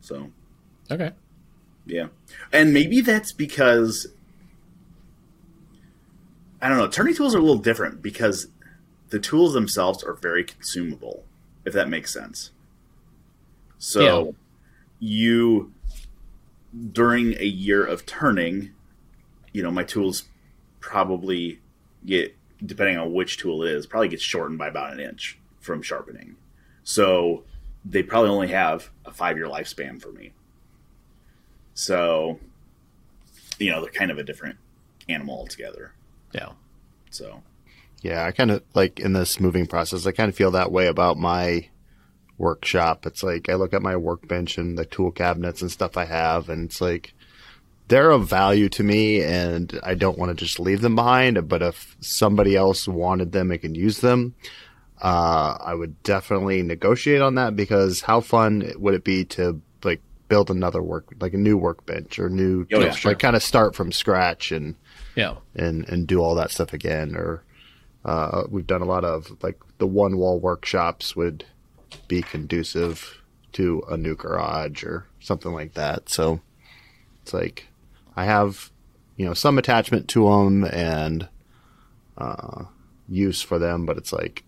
So 0.02 0.32
Okay. 0.92 1.12
yeah. 1.86 2.08
And 2.54 2.74
maybe 2.74 3.02
that's 3.02 3.32
because 3.34 4.08
I 6.62 6.70
don't 6.70 6.78
know, 6.78 6.88
turning 6.88 7.14
tools 7.16 7.36
are 7.36 7.40
a 7.40 7.42
little 7.42 7.58
different 7.58 8.02
because 8.02 8.48
the 9.10 9.20
tools 9.20 9.54
themselves 9.54 10.04
are 10.04 10.14
very 10.14 10.44
consumable, 10.44 11.24
if 11.64 11.74
that 11.74 11.90
makes 11.90 12.12
sense. 12.12 12.52
So 13.88 14.02
Yeah. 14.02 14.32
you 15.00 15.72
during 16.92 17.36
a 17.40 17.46
year 17.46 17.86
of 17.86 18.04
turning, 18.08 18.72
you 19.54 19.62
know, 19.62 19.70
my 19.70 19.84
tools 19.84 20.24
probably 20.80 21.60
get 22.04 22.36
depending 22.66 22.98
on 22.98 23.14
which 23.14 23.38
tool 23.38 23.62
it 23.64 23.72
is, 23.72 23.86
probably 23.86 24.08
gets 24.08 24.24
shortened 24.24 24.58
by 24.58 24.68
about 24.70 24.92
an 24.92 25.00
inch 25.00 25.38
from 25.60 25.84
sharpening. 25.84 26.36
So 26.84 27.44
they 27.84 28.02
probably 28.02 28.32
only 28.32 28.48
have 28.48 28.90
a 29.06 29.12
five 29.12 29.38
year 29.38 29.46
lifespan 29.46 30.02
for 30.02 30.12
me. 30.12 30.32
So, 31.76 32.40
you 33.60 33.70
know, 33.70 33.82
they're 33.82 33.92
kind 33.92 34.10
of 34.10 34.18
a 34.18 34.24
different 34.24 34.58
animal 35.08 35.38
altogether. 35.38 35.94
Yeah. 36.34 36.54
So, 37.12 37.44
Yeah, 38.02 38.26
I 38.26 38.32
kind 38.32 38.50
of 38.50 38.64
like 38.74 39.00
in 39.00 39.14
this 39.14 39.40
moving 39.40 39.68
process, 39.68 40.08
I 40.08 40.12
kind 40.12 40.30
of 40.30 40.36
feel 40.36 40.52
that 40.52 40.72
way 40.72 40.88
about 40.88 41.18
my 41.18 41.70
workshop. 42.38 43.06
It's 43.06 43.24
like 43.24 43.50
I 43.50 43.56
look 43.56 43.74
at 43.74 43.82
my 43.82 43.96
workbench 43.96 44.58
and 44.58 44.78
the 44.78 44.86
tool 44.86 45.12
cabinets 45.12 45.62
and 45.62 45.72
stuff 45.72 45.98
I 45.98 46.06
have, 46.06 46.50
and 46.50 46.66
it's 46.70 46.82
like 46.82 47.14
they're 47.88 48.12
of 48.12 48.28
value 48.28 48.68
to 48.70 48.84
me, 48.84 49.22
and 49.22 49.80
I 49.84 49.94
don't 49.96 50.18
want 50.18 50.30
to 50.38 50.46
just 50.46 50.60
leave 50.60 50.82
them 50.82 50.96
behind. 50.96 51.48
But 51.48 51.62
if 51.62 51.96
somebody 52.00 52.56
else 52.56 52.88
wanted 52.88 53.32
them 53.32 53.52
and 53.52 53.62
can 53.62 53.76
use 53.76 54.00
them, 54.00 54.34
uh, 55.02 55.58
I 55.64 55.74
would 55.76 56.02
definitely 56.04 56.64
negotiate 56.64 57.22
on 57.22 57.36
that 57.36 57.56
because 57.56 58.02
how 58.02 58.22
fun 58.22 58.72
would 58.78 58.94
it 58.96 59.04
be 59.04 59.26
to 59.26 59.62
like 59.84 60.02
build 60.30 60.50
another 60.50 60.82
work, 60.82 61.14
like 61.20 61.34
a 61.34 61.38
new 61.38 61.58
workbench 61.58 62.18
or 62.18 62.30
new, 62.30 62.66
Oh, 62.74 62.80
yeah, 62.80 62.96
like 63.06 63.20
kind 63.20 63.36
of 63.36 63.44
start 63.44 63.76
from 63.76 63.92
scratch 63.92 64.52
and 64.52 64.76
Yeah. 65.16 65.36
and 65.56 65.88
and 65.88 66.08
do 66.08 66.20
all 66.22 66.36
that 66.36 66.50
stuff 66.52 66.74
again 66.74 67.16
or 67.16 67.44
uh, 68.04 68.44
we've 68.50 68.68
done 68.68 68.82
a 68.82 68.86
lot 68.86 69.04
of 69.06 69.36
like 69.44 69.60
the 69.78 69.88
one 69.88 70.18
wall 70.18 70.40
workshops 70.40 71.16
would 71.16 71.46
be 72.08 72.22
conducive 72.22 73.22
to 73.52 73.84
a 73.90 73.98
new 73.98 74.16
garage 74.16 74.84
or 74.84 75.06
something 75.20 75.54
like 75.54 75.74
that 75.74 76.10
so 76.10 76.40
it's 77.22 77.34
like 77.34 77.68
i 78.16 78.26
have 78.26 78.72
you 79.16 79.26
know 79.26 79.34
some 79.34 79.58
attachment 79.58 80.08
to 80.08 80.30
them 80.30 80.66
and 80.66 81.28
uh, 82.18 82.64
use 83.10 83.42
for 83.42 83.60
them 83.60 83.86
but 83.86 83.98
it's 83.98 84.14
like 84.14 84.44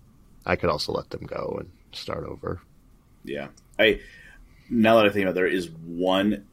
i 0.46 0.56
could 0.56 0.70
also 0.70 0.92
let 0.92 1.10
them 1.10 1.26
go 1.26 1.58
and 1.60 1.70
start 1.92 2.24
over 2.24 2.62
yeah. 3.28 3.50
I 3.78 4.00
now 4.70 4.96
that 4.96 5.06
I 5.06 5.10
think 5.10 5.24
about 5.24 5.32
it, 5.32 5.36
there 5.36 5.48
is 5.48 5.70
one 5.70 6.46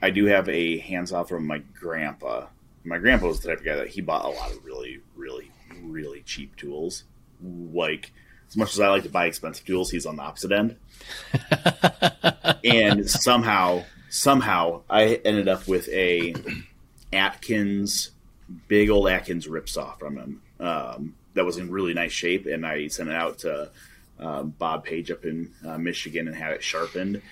I 0.00 0.10
do 0.10 0.26
have 0.26 0.48
a 0.48 0.78
hands 0.78 1.12
off 1.12 1.28
from 1.28 1.46
my 1.46 1.58
grandpa. 1.58 2.46
My 2.84 2.98
grandpa 2.98 3.26
was 3.28 3.40
the 3.40 3.48
type 3.48 3.58
of 3.58 3.64
guy 3.64 3.76
that 3.76 3.88
he 3.88 4.00
bought 4.00 4.24
a 4.24 4.28
lot 4.28 4.50
of 4.50 4.64
really, 4.64 5.00
really, 5.16 5.50
really 5.82 6.22
cheap 6.22 6.56
tools. 6.56 7.04
Like 7.42 8.12
as 8.52 8.56
much 8.58 8.74
as 8.74 8.80
I 8.80 8.88
like 8.90 9.04
to 9.04 9.08
buy 9.08 9.24
expensive 9.24 9.64
tools, 9.64 9.90
he's 9.90 10.04
on 10.04 10.16
the 10.16 10.22
opposite 10.22 10.52
end. 10.52 10.76
and 12.62 13.08
somehow, 13.08 13.84
somehow, 14.10 14.82
I 14.90 15.22
ended 15.24 15.48
up 15.48 15.66
with 15.66 15.88
a 15.88 16.34
Atkins, 17.14 18.10
big 18.68 18.90
old 18.90 19.08
Atkins 19.08 19.46
ripsaw 19.46 19.98
from 19.98 20.18
him. 20.18 20.42
Um, 20.60 21.14
that 21.32 21.46
was 21.46 21.56
in 21.56 21.70
really 21.70 21.94
nice 21.94 22.12
shape, 22.12 22.44
and 22.44 22.66
I 22.66 22.88
sent 22.88 23.08
it 23.08 23.14
out 23.14 23.38
to 23.38 23.70
um, 24.18 24.50
Bob 24.50 24.84
Page 24.84 25.10
up 25.10 25.24
in 25.24 25.50
uh, 25.66 25.78
Michigan 25.78 26.28
and 26.28 26.36
had 26.36 26.52
it 26.52 26.62
sharpened. 26.62 27.22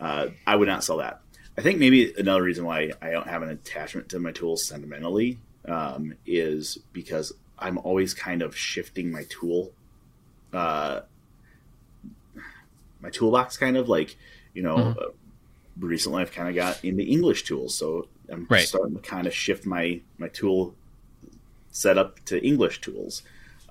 Uh, 0.00 0.30
I 0.44 0.56
would 0.56 0.66
not 0.66 0.82
sell 0.82 0.96
that. 0.96 1.20
I 1.56 1.60
think 1.60 1.78
maybe 1.78 2.12
another 2.18 2.42
reason 2.42 2.64
why 2.64 2.90
I 3.00 3.12
don't 3.12 3.28
have 3.28 3.42
an 3.42 3.50
attachment 3.50 4.08
to 4.08 4.18
my 4.18 4.32
tools 4.32 4.66
sentimentally 4.66 5.38
um, 5.66 6.14
is 6.26 6.78
because 6.92 7.32
I'm 7.60 7.78
always 7.78 8.12
kind 8.12 8.42
of 8.42 8.56
shifting 8.56 9.12
my 9.12 9.22
tool, 9.28 9.70
uh, 10.54 11.00
my 13.00 13.10
toolbox, 13.10 13.56
kind 13.56 13.76
of 13.76 13.88
like 13.88 14.16
you 14.54 14.62
know. 14.62 14.76
Mhm. 14.76 14.96
Uh, 14.98 15.10
recently, 15.78 16.22
I've 16.22 16.30
kind 16.32 16.48
of 16.48 16.54
got 16.54 16.84
into 16.84 17.02
English 17.02 17.42
tools, 17.44 17.74
so 17.74 18.06
I'm 18.28 18.46
Right. 18.48 18.66
starting 18.66 18.94
to 18.94 19.00
kind 19.02 19.26
of 19.26 19.34
shift 19.34 19.66
my 19.66 20.00
my 20.18 20.28
tool 20.28 20.74
setup 21.72 22.24
to 22.26 22.40
English 22.44 22.80
tools. 22.80 23.22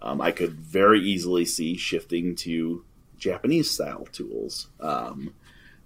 Um, 0.01 0.19
I 0.19 0.31
could 0.31 0.51
very 0.51 0.99
easily 0.99 1.45
see 1.45 1.77
shifting 1.77 2.35
to 2.37 2.83
Japanese 3.17 3.71
style 3.71 4.05
tools. 4.11 4.67
Um, 4.81 5.33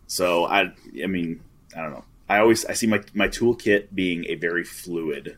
so 0.08 0.46
I, 0.46 0.74
I 1.04 1.06
mean, 1.06 1.42
I 1.76 1.82
don't 1.84 1.92
know. 1.92 2.06
I 2.28 2.40
always 2.40 2.66
I 2.66 2.74
see 2.74 2.88
my 2.88 3.04
my 3.14 3.28
toolkit 3.28 3.90
being 3.94 4.26
a 4.26 4.36
very 4.36 4.64
fluid. 4.64 5.38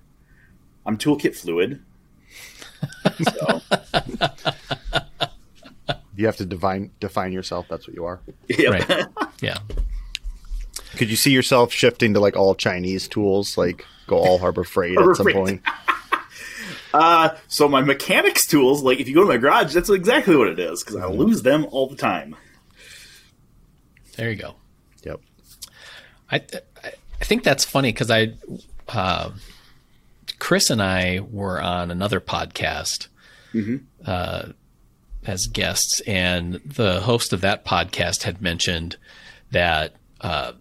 I'm 0.86 0.98
toolkit 0.98 1.36
fluid. 1.36 1.82
So 3.38 3.62
You 6.20 6.26
have 6.26 6.36
to 6.38 6.46
define 6.46 6.92
define 7.00 7.32
yourself. 7.32 7.68
That's 7.70 7.88
what 7.88 7.96
you 7.96 8.04
are. 8.04 8.20
yeah. 8.50 8.70
Right. 8.72 9.06
Yeah. 9.42 9.60
Could 10.98 11.10
you 11.10 11.16
see 11.16 11.32
yourself 11.32 11.72
shifting 11.72 12.14
to 12.16 12.20
like 12.20 12.36
all 12.36 12.56
Chinese 12.56 13.08
tools, 13.08 13.58
like 13.58 13.86
go 14.06 14.18
all 14.18 14.38
Harbor 14.38 14.66
Freight 14.66 14.96
Harbor 14.96 15.12
at 15.12 15.18
some 15.18 15.24
Freight. 15.24 15.36
point? 15.36 15.62
Uh, 16.92 17.38
so 17.48 17.70
my 17.70 17.82
mechanics 17.82 18.48
tools, 18.48 18.82
like 18.82 19.00
if 19.00 19.08
you 19.08 19.14
go 19.14 19.22
to 19.22 19.28
my 19.28 19.38
garage, 19.38 19.76
that's 19.76 19.92
exactly 19.92 20.36
what 20.36 20.48
it 20.48 20.58
is 20.58 20.84
because 20.84 20.96
I 20.98 21.06
lose 21.06 21.44
them 21.44 21.68
all 21.70 21.88
the 21.88 21.96
time. 21.96 22.36
There 24.18 24.32
you 24.32 24.36
go. 24.36 24.56
Yep. 25.04 25.22
I 26.32 26.36
I 26.38 26.42
I 27.22 27.24
think 27.26 27.44
that's 27.44 27.64
funny 27.64 27.94
because 27.94 28.10
I, 28.10 28.34
uh, 28.88 29.30
Chris 30.40 30.72
and 30.72 30.82
I 30.82 31.20
were 31.20 31.62
on 31.62 31.92
another 31.92 32.20
podcast 32.20 33.08
uh, 34.06 34.48
as 35.26 35.48
guests, 35.48 36.00
and 36.02 36.56
the 36.66 37.02
host 37.02 37.34
of 37.34 37.42
that 37.42 37.66
podcast 37.66 38.24
had 38.24 38.42
mentioned 38.42 38.96
that 39.52 39.94
uh, 40.22 40.54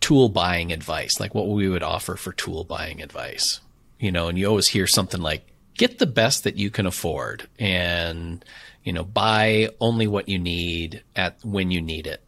tool 0.00 0.28
buying 0.28 0.72
advice, 0.72 1.20
like 1.20 1.34
what 1.34 1.48
we 1.48 1.68
would 1.68 1.82
offer 1.82 2.16
for 2.16 2.32
tool 2.32 2.64
buying 2.64 3.00
advice, 3.02 3.60
you 3.98 4.10
know, 4.12 4.28
and 4.28 4.38
you 4.38 4.46
always 4.46 4.68
hear 4.68 4.86
something 4.86 5.20
like, 5.20 5.46
get 5.76 5.98
the 5.98 6.06
best 6.06 6.44
that 6.44 6.56
you 6.56 6.70
can 6.70 6.86
afford 6.86 7.48
and, 7.58 8.44
you 8.82 8.92
know, 8.92 9.04
buy 9.04 9.68
only 9.80 10.06
what 10.06 10.28
you 10.28 10.38
need 10.38 11.02
at 11.14 11.36
when 11.44 11.70
you 11.70 11.80
need 11.80 12.06
it 12.06 12.20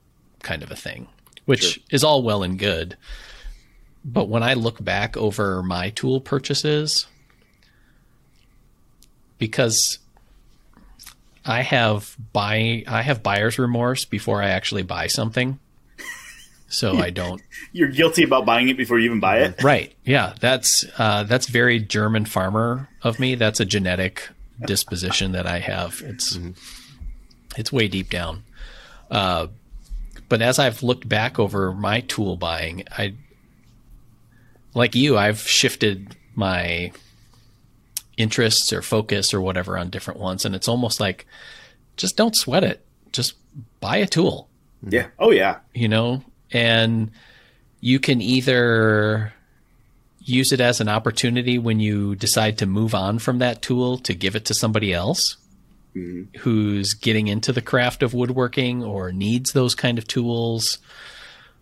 kind 0.43 0.63
of 0.63 0.71
a 0.71 0.77
thing, 0.77 1.09
which 1.47 1.63
Sure. 1.63 1.83
is 1.91 2.05
all 2.05 2.23
well 2.23 2.43
and 2.43 2.59
good. 2.59 2.97
But 4.05 4.29
when 4.29 4.43
I 4.43 4.55
look 4.55 4.83
back 4.83 5.17
over 5.17 5.63
my 5.63 5.91
tool 5.91 6.21
purchases, 6.21 7.07
because 9.39 9.99
I 11.45 11.63
have 11.63 12.17
buy 12.33 12.85
I 12.87 13.03
have 13.03 13.23
buyer's 13.23 13.59
remorse 13.59 14.05
before 14.05 14.43
I 14.43 14.51
actually 14.51 14.83
buy 14.83 15.07
something. 15.07 15.59
So 16.69 16.97
I 16.99 17.11
don't 17.11 17.43
You're 17.73 17.89
guilty 17.89 18.23
about 18.23 18.45
buying 18.45 18.69
it 18.69 18.77
before 18.77 18.99
you 18.99 19.07
even 19.07 19.21
buy 19.21 19.39
it. 19.41 19.63
Right. 19.63 19.95
Yeah. 20.05 20.35
That's 20.41 20.85
uh, 20.99 21.25
that's 21.25 21.47
very 21.47 21.79
German 21.79 22.25
farmer 22.25 22.89
of 23.03 23.19
me. 23.19 23.35
That's 23.35 23.61
a 23.61 23.65
genetic 23.65 24.29
disposition 24.67 25.33
that 25.33 25.47
I 25.47 25.59
have. 25.61 26.03
It's 26.05 26.39
it's 27.57 27.73
way 27.73 27.89
deep 27.89 28.11
down. 28.11 28.45
Uh, 29.11 29.49
but 30.29 30.41
as 30.43 30.59
I've 30.59 30.83
looked 30.83 31.09
back 31.09 31.39
over 31.39 31.73
my 31.73 32.01
tool 32.03 32.37
buying, 32.37 32.85
I 32.97 33.15
like 34.75 34.95
you, 34.95 35.19
I've 35.19 35.41
shifted 35.41 36.15
my 36.35 36.93
interests 38.21 38.73
or 38.73 38.83
focus 38.83 39.33
or 39.35 39.41
whatever 39.41 39.77
on 39.79 39.91
different 39.91 40.21
ones, 40.21 40.45
and 40.45 40.55
it's 40.55 40.69
almost 40.69 41.01
like 41.01 41.27
just 41.97 42.17
don't 42.17 42.37
sweat 42.37 42.65
it. 42.65 42.85
Just 43.13 43.35
buy 43.81 43.97
a 43.97 44.07
tool 44.07 44.49
Yeah. 44.87 45.09
Oh 45.19 45.31
yeah. 45.33 45.59
you 45.75 45.89
know, 45.89 46.23
and 46.53 47.11
you 47.81 47.99
can 47.99 48.21
either 48.21 49.33
use 50.23 50.53
it 50.53 50.61
as 50.61 50.81
an 50.81 50.89
opportunity 50.89 51.59
when 51.59 51.81
you 51.81 52.15
decide 52.15 52.59
to 52.59 52.67
move 52.67 52.95
on 52.95 53.19
from 53.19 53.39
that 53.39 53.63
tool 53.63 53.97
to 53.99 54.15
give 54.15 54.37
it 54.37 54.45
to 54.45 54.55
somebody 54.55 54.93
else 54.93 55.37
who's 56.41 56.95
getting 56.95 57.27
into 57.27 57.53
the 57.53 57.61
craft 57.63 58.03
of 58.05 58.15
woodworking 58.15 58.85
or 58.85 59.11
needs 59.11 59.53
those 59.53 59.75
kind 59.75 59.99
of 59.99 60.07
tools, 60.07 60.79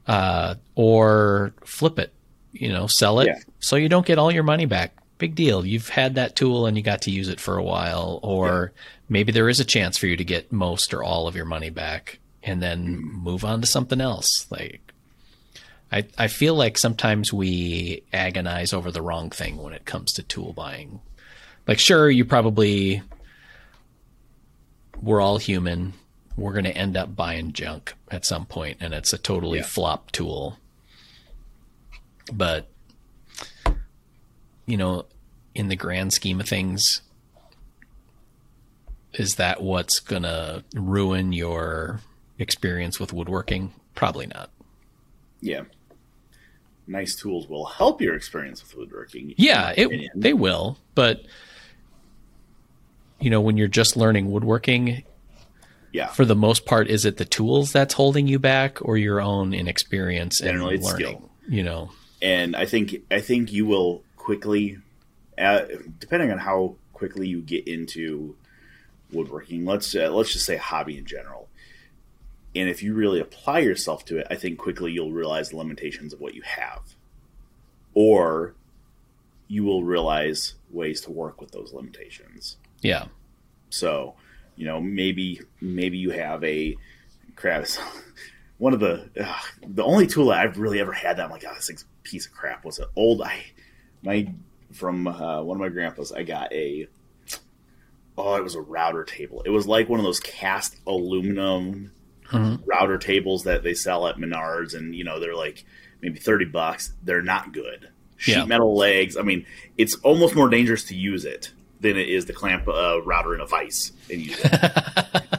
uh, 0.06 0.54
or 0.74 1.54
flip 1.64 1.98
it, 1.98 2.12
you 2.52 2.68
know, 2.68 2.86
sell 2.86 3.20
it 3.20 3.28
Yeah. 3.28 3.38
so 3.58 3.76
you 3.76 3.88
don't 3.88 4.04
get 4.04 4.18
all 4.18 4.30
your 4.30 4.42
money 4.42 4.66
back. 4.66 4.94
Big 5.18 5.34
deal. 5.34 5.66
You've 5.66 5.88
had 5.88 6.14
that 6.14 6.36
tool 6.36 6.66
and 6.66 6.76
you 6.76 6.82
got 6.82 7.02
to 7.02 7.10
use 7.10 7.28
it 7.28 7.40
for 7.40 7.56
a 7.56 7.62
while, 7.62 8.20
or 8.22 8.72
maybe 9.08 9.32
there 9.32 9.48
is 9.48 9.58
a 9.60 9.64
chance 9.64 9.98
for 9.98 10.06
you 10.06 10.16
to 10.16 10.24
get 10.24 10.52
most 10.52 10.94
or 10.94 11.02
all 11.02 11.26
of 11.26 11.34
your 11.34 11.44
money 11.44 11.70
back 11.70 12.20
and 12.42 12.62
then 12.62 12.96
move 13.00 13.44
on 13.44 13.60
to 13.60 13.66
something 13.66 14.00
else. 14.00 14.46
Like, 14.50 14.80
I, 15.90 16.06
I 16.16 16.28
feel 16.28 16.54
like 16.54 16.78
sometimes 16.78 17.32
we 17.32 18.04
agonize 18.12 18.72
over 18.72 18.90
the 18.92 19.02
wrong 19.02 19.30
thing 19.30 19.56
when 19.56 19.72
it 19.72 19.84
comes 19.84 20.12
to 20.12 20.22
tool 20.22 20.52
buying. 20.52 21.00
Like, 21.66 21.78
sure, 21.80 22.08
you 22.08 22.24
probably, 22.24 23.02
we're 25.02 25.20
all 25.20 25.38
human. 25.38 25.94
We're 26.36 26.52
going 26.52 26.64
to 26.64 26.76
end 26.76 26.96
up 26.96 27.16
buying 27.16 27.52
junk 27.52 27.94
at 28.10 28.24
some 28.24 28.46
point, 28.46 28.76
and 28.80 28.94
it's 28.94 29.12
a 29.12 29.18
totally 29.18 29.58
Yeah. 29.58 29.64
flop 29.64 30.12
tool. 30.12 30.58
But, 32.32 32.68
you 34.68 34.76
know, 34.76 35.06
in 35.54 35.68
the 35.68 35.76
grand 35.76 36.12
scheme 36.12 36.38
of 36.40 36.46
things, 36.46 37.00
is 39.14 39.36
that 39.36 39.62
what's 39.62 39.98
going 39.98 40.22
to 40.22 40.62
ruin 40.74 41.32
your 41.32 42.00
experience 42.38 43.00
with 43.00 43.12
woodworking? 43.14 43.72
Probably 43.94 44.26
not. 44.26 44.50
Yeah. 45.40 45.62
Nice 46.86 47.16
tools 47.16 47.48
will 47.48 47.64
help 47.64 48.02
your 48.02 48.14
experience 48.14 48.62
with 48.62 48.76
woodworking. 48.76 49.34
Yeah, 49.38 49.72
it, 49.74 50.10
they 50.14 50.34
will, 50.34 50.78
but 50.94 51.22
you 53.20 53.30
know, 53.30 53.40
when 53.40 53.56
you're 53.56 53.68
just 53.68 53.96
learning 53.96 54.30
woodworking, 54.30 55.02
yeah. 55.92 56.08
for 56.08 56.24
the 56.24 56.36
most 56.36 56.66
part, 56.66 56.88
is 56.88 57.04
it 57.04 57.16
the 57.16 57.24
tools 57.24 57.72
that's 57.72 57.94
holding 57.94 58.26
you 58.26 58.38
back, 58.38 58.78
or 58.80 58.96
your 58.96 59.20
own 59.20 59.52
inexperience 59.52 60.40
and 60.40 60.62
learning? 60.62 60.82
skill. 60.82 61.30
You 61.46 61.62
know, 61.62 61.90
and 62.22 62.56
I 62.56 62.64
think 62.64 63.02
I 63.10 63.20
think 63.20 63.52
you 63.52 63.66
will 63.66 64.02
quickly, 64.28 64.76
uh, 65.38 65.62
depending 65.98 66.30
on 66.30 66.36
how 66.36 66.74
quickly 66.92 67.26
you 67.26 67.40
get 67.40 67.66
into 67.66 68.36
woodworking. 69.10 69.64
Let's 69.64 69.94
uh, 69.94 70.10
let's 70.10 70.34
just 70.34 70.44
say 70.44 70.58
hobby 70.58 70.98
in 70.98 71.06
general. 71.06 71.48
And 72.54 72.68
if 72.68 72.82
you 72.82 72.92
really 72.92 73.20
apply 73.20 73.60
yourself 73.60 74.04
to 74.04 74.18
it, 74.18 74.26
I 74.30 74.34
think 74.34 74.58
quickly 74.58 74.92
you'll 74.92 75.12
realize 75.12 75.48
the 75.48 75.56
limitations 75.56 76.12
of 76.12 76.20
what 76.20 76.34
you 76.34 76.42
have, 76.42 76.82
or 77.94 78.52
you 79.46 79.64
will 79.64 79.82
realize 79.82 80.56
ways 80.70 81.00
to 81.02 81.10
work 81.10 81.40
with 81.40 81.52
those 81.52 81.72
limitations. 81.72 82.58
yeah, 82.82 83.06
So, 83.70 84.12
you 84.56 84.66
know, 84.66 84.78
maybe 84.78 85.40
maybe 85.62 85.96
you 85.96 86.10
have 86.10 86.44
a 86.44 86.76
crap. 87.34 87.66
One 88.58 88.74
of 88.74 88.80
the 88.80 89.08
uh, 89.18 89.40
the 89.66 89.84
only 89.84 90.06
tool 90.06 90.26
that 90.26 90.40
I've 90.40 90.58
really 90.58 90.80
ever 90.80 90.92
had 90.92 91.16
that 91.16 91.24
I'm 91.24 91.30
like, 91.30 91.46
oh, 91.48 91.54
this 91.54 91.68
thing's 91.68 91.84
a 91.84 92.02
piece 92.02 92.26
of 92.26 92.32
crap 92.32 92.66
was 92.66 92.78
an 92.78 92.88
old 92.94 93.22
I 93.22 93.42
my 94.02 94.32
from 94.72 95.06
uh, 95.06 95.42
one 95.42 95.56
of 95.56 95.60
my 95.60 95.68
grandpas. 95.68 96.12
I 96.12 96.22
got 96.22 96.52
a 96.52 96.86
oh, 98.16 98.34
it 98.34 98.42
was 98.42 98.54
a 98.54 98.60
router 98.60 99.04
table. 99.04 99.42
It 99.44 99.50
was 99.50 99.66
like 99.66 99.88
one 99.88 100.00
of 100.00 100.04
those 100.04 100.20
cast 100.20 100.76
aluminum 100.86 101.92
Mhm. 102.30 102.60
router 102.66 102.98
tables 102.98 103.44
that 103.44 103.62
they 103.62 103.72
sell 103.72 104.06
at 104.06 104.16
Menards, 104.16 104.74
and 104.74 104.94
you 104.94 105.02
know 105.04 105.18
they're 105.18 105.34
like 105.34 105.64
maybe 106.02 106.18
thirty 106.18 106.44
bucks. 106.44 106.92
They're 107.02 107.22
not 107.22 107.52
good. 107.52 107.88
Sheet 108.18 108.32
Yeah. 108.32 108.44
metal 108.44 108.76
legs. 108.76 109.16
I 109.16 109.22
mean, 109.22 109.46
it's 109.78 109.94
almost 110.02 110.34
more 110.34 110.48
dangerous 110.50 110.84
to 110.86 110.94
use 110.94 111.24
it 111.24 111.52
than 111.80 111.96
it 111.96 112.08
is 112.08 112.24
to 112.26 112.32
clamp 112.34 112.66
a 112.68 113.00
router 113.02 113.34
in 113.34 113.40
a 113.40 113.46
vise 113.46 113.92
and 114.10 114.20
use 114.20 114.38
it. 114.44 115.22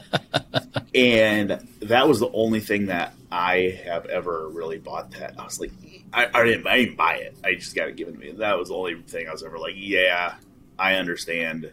and 0.94 1.66
that 1.80 2.08
was 2.08 2.20
the 2.20 2.30
only 2.32 2.60
thing 2.60 2.86
that 2.86 3.14
I 3.30 3.80
have 3.84 4.06
ever 4.06 4.48
really 4.48 4.78
bought. 4.78 5.12
That 5.12 5.34
I 5.38 5.44
was 5.44 5.60
like, 5.60 5.72
I, 6.12 6.26
I 6.32 6.44
didn't, 6.44 6.66
I 6.66 6.78
didn't 6.78 6.96
buy 6.96 7.16
it. 7.16 7.36
I 7.44 7.54
just 7.54 7.74
got 7.74 7.88
it 7.88 7.96
given 7.96 8.14
to 8.14 8.20
me. 8.20 8.32
That 8.32 8.58
was 8.58 8.68
the 8.68 8.74
only 8.74 9.00
thing 9.02 9.28
I 9.28 9.32
was 9.32 9.42
ever 9.42 9.58
like, 9.58 9.74
yeah, 9.76 10.34
I 10.78 10.94
understand 10.94 11.70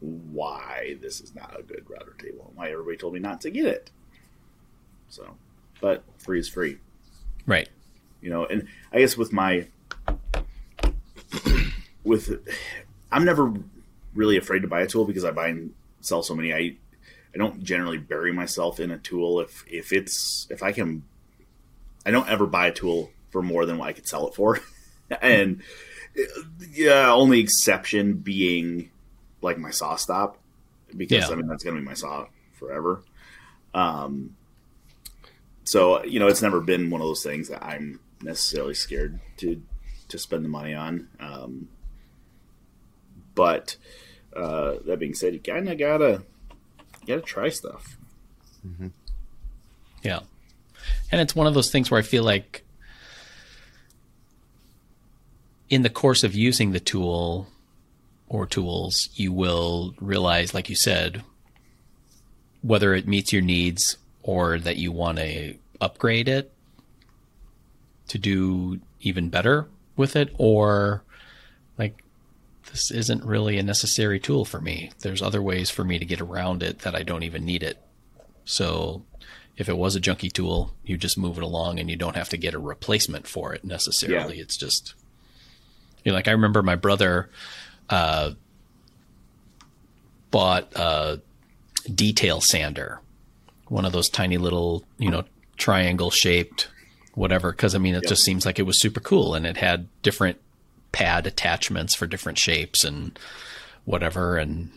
why 0.00 0.96
this 1.00 1.20
is 1.20 1.34
not 1.34 1.58
a 1.58 1.62
good 1.62 1.88
router 1.88 2.14
table 2.18 2.46
and 2.48 2.56
why 2.56 2.70
everybody 2.70 2.96
told 2.96 3.14
me 3.14 3.20
not 3.20 3.40
to 3.42 3.50
get 3.50 3.66
it. 3.66 3.90
So, 5.08 5.36
but 5.82 6.02
free 6.16 6.38
is 6.38 6.48
free 6.48 6.78
right. 7.46 7.68
you 8.22 8.30
know 8.30 8.46
and 8.46 8.66
i 8.92 8.98
guess 9.00 9.16
with 9.16 9.32
my 9.32 9.66
with 12.04 12.40
i'm 13.10 13.24
never 13.24 13.52
really 14.14 14.38
afraid 14.38 14.60
to 14.60 14.68
buy 14.68 14.80
a 14.80 14.86
tool 14.86 15.04
because 15.04 15.24
i 15.24 15.30
buy 15.30 15.48
and 15.48 15.74
sell 16.00 16.22
so 16.22 16.34
many 16.34 16.54
i 16.54 16.74
i 17.34 17.38
don't 17.38 17.62
generally 17.62 17.98
bury 17.98 18.32
myself 18.32 18.78
in 18.80 18.90
a 18.90 18.98
tool. 18.98 19.40
If 19.40 19.64
if 19.70 19.92
it's 19.92 20.46
if 20.50 20.62
i 20.62 20.72
can 20.72 21.02
i 22.06 22.10
don't 22.10 22.28
ever 22.28 22.46
buy 22.46 22.66
a 22.68 22.72
tool 22.72 23.10
for 23.30 23.42
more 23.42 23.64
than 23.66 23.78
what 23.78 23.88
i 23.88 23.92
could 23.92 24.06
sell 24.08 24.28
it 24.28 24.34
for. 24.34 24.58
And 25.20 25.60
yeah 26.70 27.10
only 27.12 27.40
exception 27.40 28.14
being 28.14 28.90
like 29.42 29.58
my 29.58 29.68
SawStop 29.70 30.36
because 30.96 31.28
Yeah. 31.28 31.32
i 31.32 31.36
mean 31.36 31.46
that's 31.48 31.64
gonna 31.64 31.78
be 31.78 31.84
my 31.84 31.94
saw 31.94 32.26
forever. 32.54 33.02
Um 33.74 34.36
so 35.64 36.02
you 36.04 36.18
know 36.20 36.28
it's 36.28 36.42
never 36.42 36.60
been 36.60 36.90
one 36.90 37.00
of 37.00 37.06
those 37.06 37.22
things 37.22 37.48
that 37.48 37.62
i'm 37.64 38.00
necessarily 38.22 38.74
scared 38.74 39.20
to 39.38 39.62
to 40.08 40.18
spend 40.18 40.44
the 40.44 40.48
money 40.48 40.74
on. 40.74 41.08
Um 41.20 41.68
but 43.34 43.76
uh, 44.36 44.76
that 44.86 44.98
being 44.98 45.14
said, 45.14 45.32
you 45.34 45.40
kind 45.40 45.68
of 45.68 45.78
gotta 45.78 46.22
gotta 47.06 47.20
try 47.20 47.48
stuff. 47.48 47.96
Mm-hmm. 48.66 48.88
Yeah. 50.02 50.20
And 51.10 51.20
it's 51.20 51.34
one 51.34 51.46
of 51.46 51.54
those 51.54 51.70
things 51.70 51.90
where 51.90 51.98
I 51.98 52.02
feel 52.02 52.24
like 52.24 52.64
in 55.68 55.82
the 55.82 55.90
course 55.90 56.22
of 56.24 56.34
using 56.34 56.72
the 56.72 56.80
tool 56.80 57.48
or 58.28 58.46
tools, 58.46 59.08
you 59.14 59.32
will 59.32 59.94
realize, 60.00 60.54
like 60.54 60.68
you 60.68 60.76
said, 60.76 61.22
whether 62.62 62.94
it 62.94 63.06
meets 63.06 63.32
your 63.32 63.42
needs 63.42 63.96
or 64.22 64.58
that 64.58 64.76
you 64.76 64.92
want 64.92 65.18
to 65.18 65.54
upgrade 65.80 66.28
it 66.28 66.52
to 68.08 68.18
do 68.18 68.80
even 69.00 69.28
better 69.28 69.66
with 69.96 70.16
it, 70.16 70.34
or 70.38 71.02
like 71.78 72.04
this 72.70 72.90
isn't 72.90 73.24
really 73.24 73.58
a 73.58 73.62
necessary 73.62 74.18
tool 74.20 74.44
for 74.44 74.60
me. 74.60 74.90
There's 75.00 75.22
other 75.22 75.42
ways 75.42 75.70
for 75.70 75.84
me 75.84 75.98
to 75.98 76.04
get 76.04 76.20
around 76.20 76.62
it 76.62 76.80
that 76.80 76.94
I 76.94 77.02
don't 77.02 77.22
even 77.22 77.44
need 77.44 77.62
it. 77.62 77.78
So 78.44 79.04
if 79.56 79.68
it 79.68 79.76
was 79.76 79.94
a 79.96 80.00
junky 80.00 80.32
tool, 80.32 80.74
you 80.84 80.96
just 80.96 81.18
move 81.18 81.36
it 81.36 81.42
along 81.44 81.78
and 81.78 81.90
you 81.90 81.96
don't 81.96 82.16
have 82.16 82.28
to 82.30 82.36
get 82.36 82.54
a 82.54 82.58
replacement 82.58 83.26
for 83.26 83.52
it 83.54 83.64
necessarily. 83.64 84.36
Yeah. 84.36 84.42
It's 84.42 84.56
just 84.56 84.94
you 86.04 86.12
know, 86.12 86.16
like 86.16 86.28
I 86.28 86.32
remember 86.32 86.62
my 86.62 86.74
brother 86.76 87.30
uh, 87.90 88.32
bought 90.30 90.72
a 90.74 91.20
detail 91.94 92.40
sander, 92.40 93.00
one 93.68 93.84
of 93.84 93.92
those 93.92 94.08
tiny 94.08 94.38
little, 94.38 94.84
you 94.98 95.10
know, 95.10 95.24
triangle 95.56 96.10
shaped 96.10 96.68
whatever. 97.14 97.52
Because 97.52 97.74
I 97.74 97.78
mean, 97.78 97.94
it 97.94 98.02
Yep. 98.04 98.08
just 98.08 98.22
seems 98.24 98.46
like 98.46 98.58
it 98.58 98.62
was 98.66 98.80
super 98.80 99.00
cool, 99.00 99.34
and 99.34 99.46
it 99.46 99.56
had 99.58 99.88
different 100.02 100.38
pad 100.92 101.26
attachments 101.26 101.94
for 101.94 102.06
different 102.06 102.38
shapes 102.38 102.84
and 102.84 103.18
whatever. 103.84 104.36
And 104.36 104.70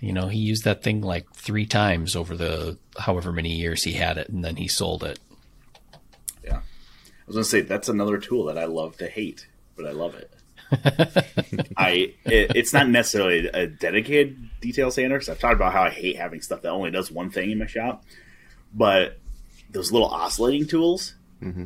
you 0.00 0.12
know, 0.12 0.28
he 0.28 0.38
used 0.38 0.64
that 0.64 0.82
thing 0.82 1.00
like 1.02 1.32
three 1.34 1.66
times 1.66 2.16
over 2.16 2.36
the 2.36 2.78
however 2.98 3.32
many 3.32 3.54
years 3.54 3.84
he 3.84 3.92
had 3.92 4.18
it, 4.18 4.28
and 4.28 4.44
then 4.44 4.56
he 4.56 4.68
sold 4.68 5.04
it. 5.04 5.18
Yeah, 6.44 6.56
I 6.56 7.26
was 7.26 7.36
gonna 7.36 7.44
say 7.44 7.60
that's 7.62 7.88
another 7.88 8.18
tool 8.18 8.46
that 8.46 8.58
I 8.58 8.64
love 8.64 8.96
to 8.98 9.08
hate, 9.08 9.46
but 9.76 9.86
I 9.86 9.92
love 9.92 10.14
it. 10.14 10.30
I 11.76 12.14
it, 12.24 12.52
it's 12.54 12.72
not 12.72 12.88
necessarily 12.88 13.48
a 13.48 13.66
dedicated 13.66 14.60
detail 14.60 14.90
sander 14.90 15.16
because 15.16 15.28
I've 15.28 15.40
talked 15.40 15.54
about 15.54 15.72
how 15.72 15.82
I 15.82 15.90
hate 15.90 16.16
having 16.16 16.42
stuff 16.42 16.62
that 16.62 16.70
only 16.70 16.90
does 16.90 17.10
one 17.10 17.30
thing 17.30 17.50
in 17.50 17.58
my 17.58 17.66
shop, 17.66 18.04
but 18.74 19.18
those 19.70 19.92
little 19.92 20.08
oscillating 20.08 20.66
tools, 20.66 21.14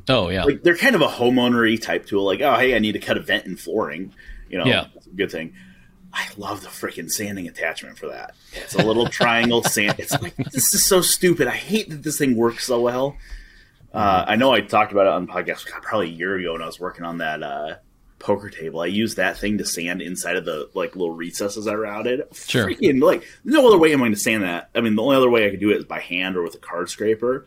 Oh 0.08 0.28
yeah, 0.28 0.44
like 0.44 0.62
they're 0.62 0.76
kind 0.76 0.94
of 0.94 1.00
a 1.02 1.06
homeownery 1.08 1.80
type 1.80 2.06
tool. 2.06 2.24
Like, 2.24 2.40
oh 2.40 2.56
hey, 2.56 2.74
I 2.74 2.78
need 2.78 2.92
to 2.92 2.98
cut 2.98 3.16
a 3.16 3.20
vent 3.20 3.46
in 3.46 3.56
flooring, 3.56 4.12
you 4.50 4.58
know, 4.58 4.64
Yeah. 4.66 4.86
that's 4.94 5.06
a 5.06 5.10
good 5.10 5.30
thing. 5.30 5.54
I 6.14 6.28
love 6.36 6.60
the 6.60 6.68
freaking 6.68 7.10
sanding 7.10 7.48
attachment 7.48 7.96
for 7.98 8.08
that. 8.08 8.34
It's 8.52 8.74
a 8.74 8.82
little 8.84 9.06
triangle 9.08 9.62
sand. 9.64 9.94
It's 9.98 10.12
like 10.20 10.36
this 10.36 10.74
is 10.74 10.84
so 10.84 11.00
stupid. 11.00 11.48
I 11.48 11.56
hate 11.56 11.88
that 11.88 12.02
this 12.02 12.18
thing 12.18 12.36
works 12.36 12.66
so 12.66 12.80
well. 12.82 13.16
Uh, 13.94 14.24
I 14.28 14.36
know 14.36 14.52
I 14.52 14.60
talked 14.60 14.92
about 14.92 15.06
it 15.06 15.12
on 15.12 15.26
podcast 15.26 15.70
God, 15.70 15.82
probably 15.82 16.08
a 16.08 16.12
year 16.12 16.36
ago 16.36 16.52
when 16.52 16.62
I 16.62 16.66
was 16.66 16.78
working 16.80 17.04
on 17.06 17.18
that 17.18 17.42
uh, 17.42 17.76
poker 18.18 18.50
table. 18.50 18.80
I 18.80 18.86
used 18.86 19.16
that 19.16 19.38
thing 19.38 19.56
to 19.58 19.64
sand 19.64 20.02
inside 20.02 20.36
of 20.36 20.44
the 20.44 20.68
like 20.74 20.96
little 20.96 21.14
recesses 21.14 21.66
I 21.66 21.74
routed. 21.74 22.22
Sure. 22.34 22.66
Freaking 22.68 23.02
like 23.02 23.26
no 23.44 23.66
other 23.66 23.78
way 23.78 23.92
I'm 23.92 23.98
going 23.98 24.12
to 24.12 24.18
sand 24.18 24.42
that. 24.42 24.68
I 24.74 24.82
mean, 24.82 24.96
the 24.96 25.02
only 25.02 25.16
other 25.16 25.30
way 25.30 25.46
I 25.46 25.50
could 25.50 25.60
do 25.60 25.70
it 25.70 25.78
is 25.78 25.84
by 25.84 26.00
hand 26.00 26.36
or 26.36 26.42
with 26.42 26.54
a 26.54 26.58
card 26.58 26.90
scraper. 26.90 27.46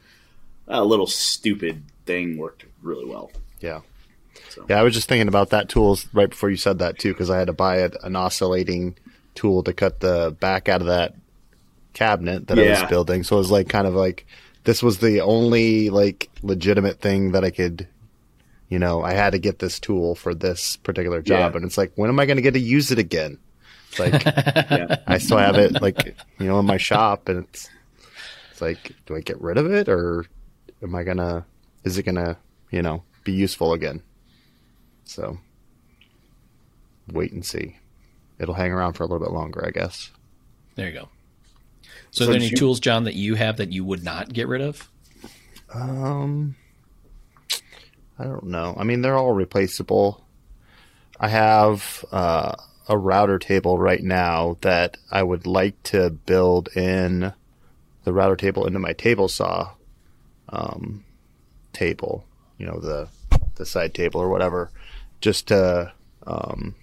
That 0.68 0.84
little 0.86 1.08
stupid 1.08 1.84
thing 2.06 2.38
worked 2.38 2.66
really 2.82 3.06
well. 3.06 3.32
Yeah. 3.60 3.82
So. 4.50 4.66
Yeah, 4.70 4.80
I 4.80 4.84
was 4.84 4.94
just 4.94 5.08
thinking 5.10 5.28
about 5.28 5.50
that 5.50 5.70
tools 5.70 6.08
right 6.14 6.30
before 6.30 6.50
you 6.50 6.58
said 6.58 6.80
that 6.80 6.98
too, 7.00 7.12
because 7.14 7.30
I 7.30 7.38
had 7.38 7.48
to 7.48 7.54
buy 7.54 7.78
a, 7.78 7.90
an 8.04 8.16
oscillating 8.16 8.96
tool 9.34 9.64
to 9.64 9.74
cut 9.74 10.00
the 10.00 10.36
back 10.40 10.70
out 10.70 10.82
of 10.82 10.88
that 10.88 11.14
cabinet 11.94 12.48
that 12.48 12.58
I 12.60 12.70
was 12.70 12.84
building. 12.90 13.24
So 13.24 13.36
it 13.36 13.40
was 13.40 13.52
like 13.52 13.70
kind 13.70 13.86
of 13.88 13.94
like 13.94 14.26
this 14.64 14.82
was 14.82 15.00
the 15.00 15.22
only 15.22 15.90
like 15.90 16.30
legitimate 16.42 17.00
thing 17.00 17.32
that 17.34 17.44
I 17.44 17.52
could, 17.52 17.88
you 18.70 18.80
know, 18.80 19.04
I 19.04 19.14
had 19.14 19.32
to 19.32 19.40
get 19.40 19.60
this 19.60 19.80
tool 19.80 20.16
for 20.16 20.34
this 20.34 20.78
particular 20.78 21.22
job, 21.22 21.52
Yeah. 21.52 21.58
and 21.58 21.66
it's 21.66 21.78
like 21.78 21.92
when 21.96 22.10
am 22.10 22.20
I 22.20 22.26
going 22.26 22.38
to 22.38 22.42
get 22.44 22.54
to 22.54 22.60
use 22.60 22.92
it 22.92 23.00
again? 23.00 23.38
It's 23.90 24.00
like 24.00 24.24
Yeah. 24.26 24.98
I 25.06 25.18
still 25.20 25.38
have 25.38 25.58
it 25.58 25.82
like 25.82 26.06
you 26.40 26.48
know 26.48 26.60
in 26.60 26.66
my 26.66 26.78
shop, 26.78 27.28
and 27.30 27.44
it's 27.46 27.70
it's 28.52 28.62
like 28.62 28.94
do 29.06 29.16
I 29.16 29.22
get 29.22 29.40
rid 29.42 29.58
of 29.58 29.72
it 29.72 29.88
or 29.90 30.26
am 30.86 30.96
I 30.96 31.04
gonna 31.04 31.46
is 31.84 31.98
it 31.98 32.04
gonna 32.04 32.38
you 32.72 32.82
know 32.82 33.04
be 33.24 33.34
useful 33.34 33.74
again? 33.74 34.02
So 35.04 35.38
wait 37.12 37.32
and 37.34 37.46
see. 37.46 37.78
It'll 38.40 38.56
hang 38.56 38.72
around 38.72 38.94
for 38.94 39.04
a 39.04 39.08
little 39.08 39.26
bit 39.26 39.34
longer, 39.34 39.64
I 39.66 39.72
guess. 39.72 40.12
there 40.76 40.88
you 40.90 40.94
go. 40.94 41.10
So, 42.12 42.24
So 42.24 42.24
are 42.24 42.28
there 42.28 42.36
any 42.38 42.50
you- 42.50 42.58
tools, 42.58 42.80
John, 42.80 43.04
that 43.06 43.14
you 43.16 43.36
have 43.36 43.58
that 43.58 43.72
you 43.72 43.84
would 43.86 44.04
not 44.04 44.34
get 44.34 44.48
rid 44.48 44.62
of? 44.62 44.90
Um, 45.74 46.56
I 48.20 48.24
don't 48.26 48.46
know. 48.46 48.76
I 48.78 48.84
mean, 48.84 49.02
they're 49.02 49.16
all 49.18 49.32
replaceable. 49.34 50.26
I 51.20 51.28
have 51.30 52.04
uh, 52.12 52.56
a 52.90 52.98
router 52.98 53.40
table 53.40 53.78
right 53.78 54.04
now 54.04 54.58
that 54.62 54.98
I 55.12 55.24
would 55.24 55.46
like 55.48 55.82
to 55.84 56.10
build 56.10 56.70
in 56.76 57.34
the 58.04 58.14
router 58.14 58.36
table 58.36 58.66
into 58.68 58.80
my 58.80 58.94
table 58.94 59.28
saw 59.28 59.72
um, 60.56 61.04
table. 61.74 62.26
You 62.58 62.66
know, 62.68 62.80
the 62.80 63.08
the 63.56 63.66
side 63.66 63.94
table 63.94 64.22
or 64.22 64.30
whatever, 64.30 64.72
just 65.22 65.48
to 65.48 65.92
um, 66.26 66.76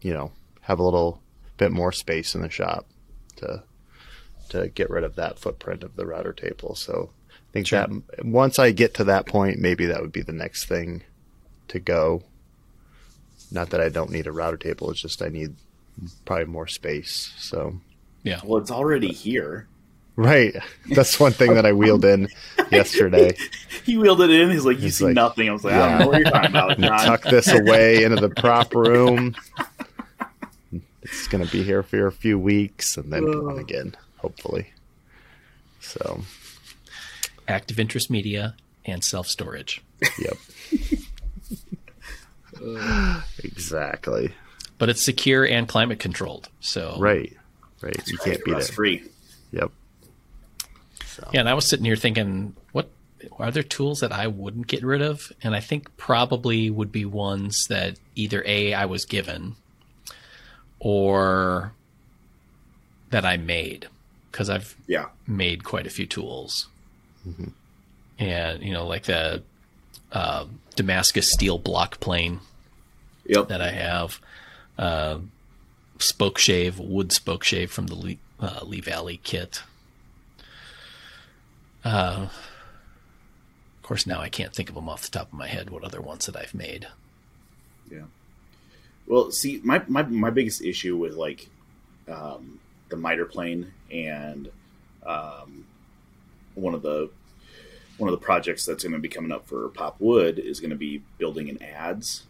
you 0.00 0.12
know 0.12 0.32
have 0.62 0.78
a 0.78 0.82
little 0.82 1.20
bit 1.56 1.70
more 1.72 1.92
space 1.92 2.34
in 2.34 2.42
the 2.42 2.50
shop 2.50 2.86
to 3.36 3.62
to 4.48 4.68
get 4.68 4.90
rid 4.90 5.04
of 5.04 5.14
that 5.16 5.38
footprint 5.38 5.82
of 5.84 5.96
the 5.96 6.06
router 6.06 6.32
table. 6.32 6.74
So 6.74 7.10
I 7.30 7.52
think 7.52 7.66
Sure. 7.68 7.86
that 7.86 8.24
once 8.24 8.58
I 8.58 8.72
get 8.72 8.94
to 8.94 9.04
that 9.04 9.26
point, 9.26 9.58
maybe 9.58 9.86
that 9.86 10.00
would 10.00 10.12
be 10.12 10.22
the 10.22 10.32
next 10.32 10.66
thing 10.66 11.02
to 11.68 11.78
go. 11.78 12.22
Not 13.50 13.70
that 13.70 13.80
I 13.80 13.88
don't 13.88 14.10
need 14.10 14.26
a 14.26 14.32
router 14.32 14.56
table; 14.56 14.90
it's 14.90 15.00
just 15.02 15.22
I 15.22 15.28
need 15.28 15.54
probably 16.24 16.46
more 16.46 16.66
space. 16.66 17.32
So 17.38 17.80
Yeah. 18.24 18.40
Well, 18.44 18.60
it's 18.60 18.70
already 18.70 19.12
here. 19.12 19.68
Right, 20.16 20.54
that's 20.90 21.18
one 21.20 21.32
thing 21.32 21.54
that 21.54 21.66
I 21.66 21.72
wheeled 21.72 22.04
in 22.04 22.28
yesterday. 22.70 23.36
He 23.84 23.96
wheeled 23.98 24.20
it 24.20 24.30
in. 24.30 24.48
He's 24.50 24.64
like, 24.64 24.76
"You 24.76 24.82
He's 24.84 24.98
see 24.98 25.06
like, 25.06 25.14
nothing." 25.14 25.48
I 25.48 25.52
was 25.52 25.64
like, 25.64 25.74
"I 25.74 25.88
don't 25.88 25.98
know 25.98 26.06
what 26.06 26.18
you're 26.20 26.30
talking 26.30 26.50
about, 26.50 26.70
And 26.72 26.84
John." 26.84 26.98
tuck 27.00 27.22
this 27.24 27.48
away 27.52 28.04
into 28.04 28.14
the 28.14 28.28
prop 28.28 28.72
room. 28.76 29.34
It's 31.02 31.26
going 31.26 31.44
to 31.44 31.50
be 31.50 31.64
here 31.64 31.82
for 31.82 32.06
a 32.06 32.12
few 32.12 32.38
weeks 32.38 32.96
and 32.96 33.12
then 33.12 33.24
gone 33.24 33.58
again, 33.58 33.96
hopefully. 34.18 34.72
So, 35.80 36.20
Active 37.48 37.80
interest 37.80 38.08
media 38.08 38.54
and 38.84 39.02
self 39.02 39.26
storage. 39.26 39.82
yep. 40.20 40.36
exactly. 43.42 44.32
But 44.78 44.88
it's 44.88 45.02
secure 45.04 45.44
and 45.44 45.66
climate 45.68 45.98
controlled. 45.98 46.48
So 46.60 46.96
Right. 46.98 47.36
Right. 47.80 47.96
You 48.06 48.18
can't 48.18 48.44
beat 48.44 48.52
That's 48.54 48.68
it. 48.68 48.72
free. 48.74 49.04
Yep. 49.52 49.70
Yeah, 51.32 51.40
and 51.40 51.48
I 51.48 51.54
was 51.54 51.68
sitting 51.68 51.84
here 51.84 51.96
thinking, 51.96 52.54
what 52.72 52.88
are 53.38 53.50
there 53.50 53.62
tools 53.62 54.00
that 54.00 54.12
I 54.12 54.26
wouldn't 54.26 54.66
get 54.66 54.82
rid 54.84 55.02
of? 55.02 55.32
And 55.42 55.54
I 55.54 55.60
think 55.60 55.96
probably 55.96 56.70
would 56.70 56.90
be 56.92 57.04
ones 57.04 57.66
that 57.68 57.96
either 58.14 58.42
A, 58.46 58.74
I 58.74 58.84
was 58.86 59.04
given 59.04 59.56
or 60.78 61.72
that 63.10 63.24
I 63.24 63.36
made. 63.36 63.88
Because 64.30 64.48
I've 64.48 64.74
Yeah. 64.86 65.06
made 65.26 65.62
quite 65.64 65.86
a 65.86 65.90
few 65.90 66.06
tools. 66.06 66.68
And, 68.18 68.62
you 68.62 68.72
know, 68.72 68.86
like 68.86 69.04
the 69.04 69.42
uh, 70.10 70.46
Damascus 70.76 71.30
steel 71.30 71.58
block 71.58 72.00
plane 72.00 72.40
Yep. 73.26 73.48
that 73.48 73.62
I 73.62 73.70
have, 73.70 74.20
uh, 74.78 75.18
spoke 75.98 76.38
shave, 76.38 76.78
wood 76.78 77.12
spoke 77.12 77.44
shave 77.44 77.70
from 77.70 77.86
the 77.86 77.94
Lee, 77.94 78.18
uh, 78.40 78.60
Lee 78.64 78.80
Valley 78.80 79.20
kit. 79.22 79.62
Uh, 81.84 82.28
of 82.28 83.82
course, 83.82 84.06
now 84.06 84.20
I 84.20 84.28
can't 84.28 84.54
think 84.54 84.68
of 84.68 84.74
them 84.74 84.88
off 84.88 85.02
the 85.02 85.10
top 85.10 85.32
of 85.32 85.38
my 85.38 85.48
head. 85.48 85.70
What 85.70 85.84
other 85.84 86.00
ones 86.00 86.26
that 86.26 86.36
I've 86.36 86.54
made? 86.54 86.86
Yeah. 87.90 88.04
Well, 89.06 89.30
see, 89.32 89.60
my, 89.64 89.82
my, 89.88 90.02
my 90.02 90.30
biggest 90.30 90.62
issue 90.62 90.96
with 90.96 91.14
like 91.14 91.48
um, 92.08 92.60
the 92.88 92.96
miter 92.96 93.24
plane 93.24 93.72
and 93.90 94.48
um, 95.04 95.66
one 96.54 96.74
of 96.74 96.82
the 96.82 97.10
one 97.98 98.08
of 98.12 98.18
the 98.18 98.24
projects 98.24 98.64
that's 98.64 98.82
going 98.82 98.94
to 98.94 98.98
be 98.98 99.08
coming 99.08 99.30
up 99.30 99.46
for 99.46 99.68
Pop 99.68 99.96
Wood 100.00 100.38
is 100.38 100.60
going 100.60 100.70
to 100.70 100.76
be 100.76 101.02
building 101.18 101.50
an 101.50 101.58
adze. 101.58 102.22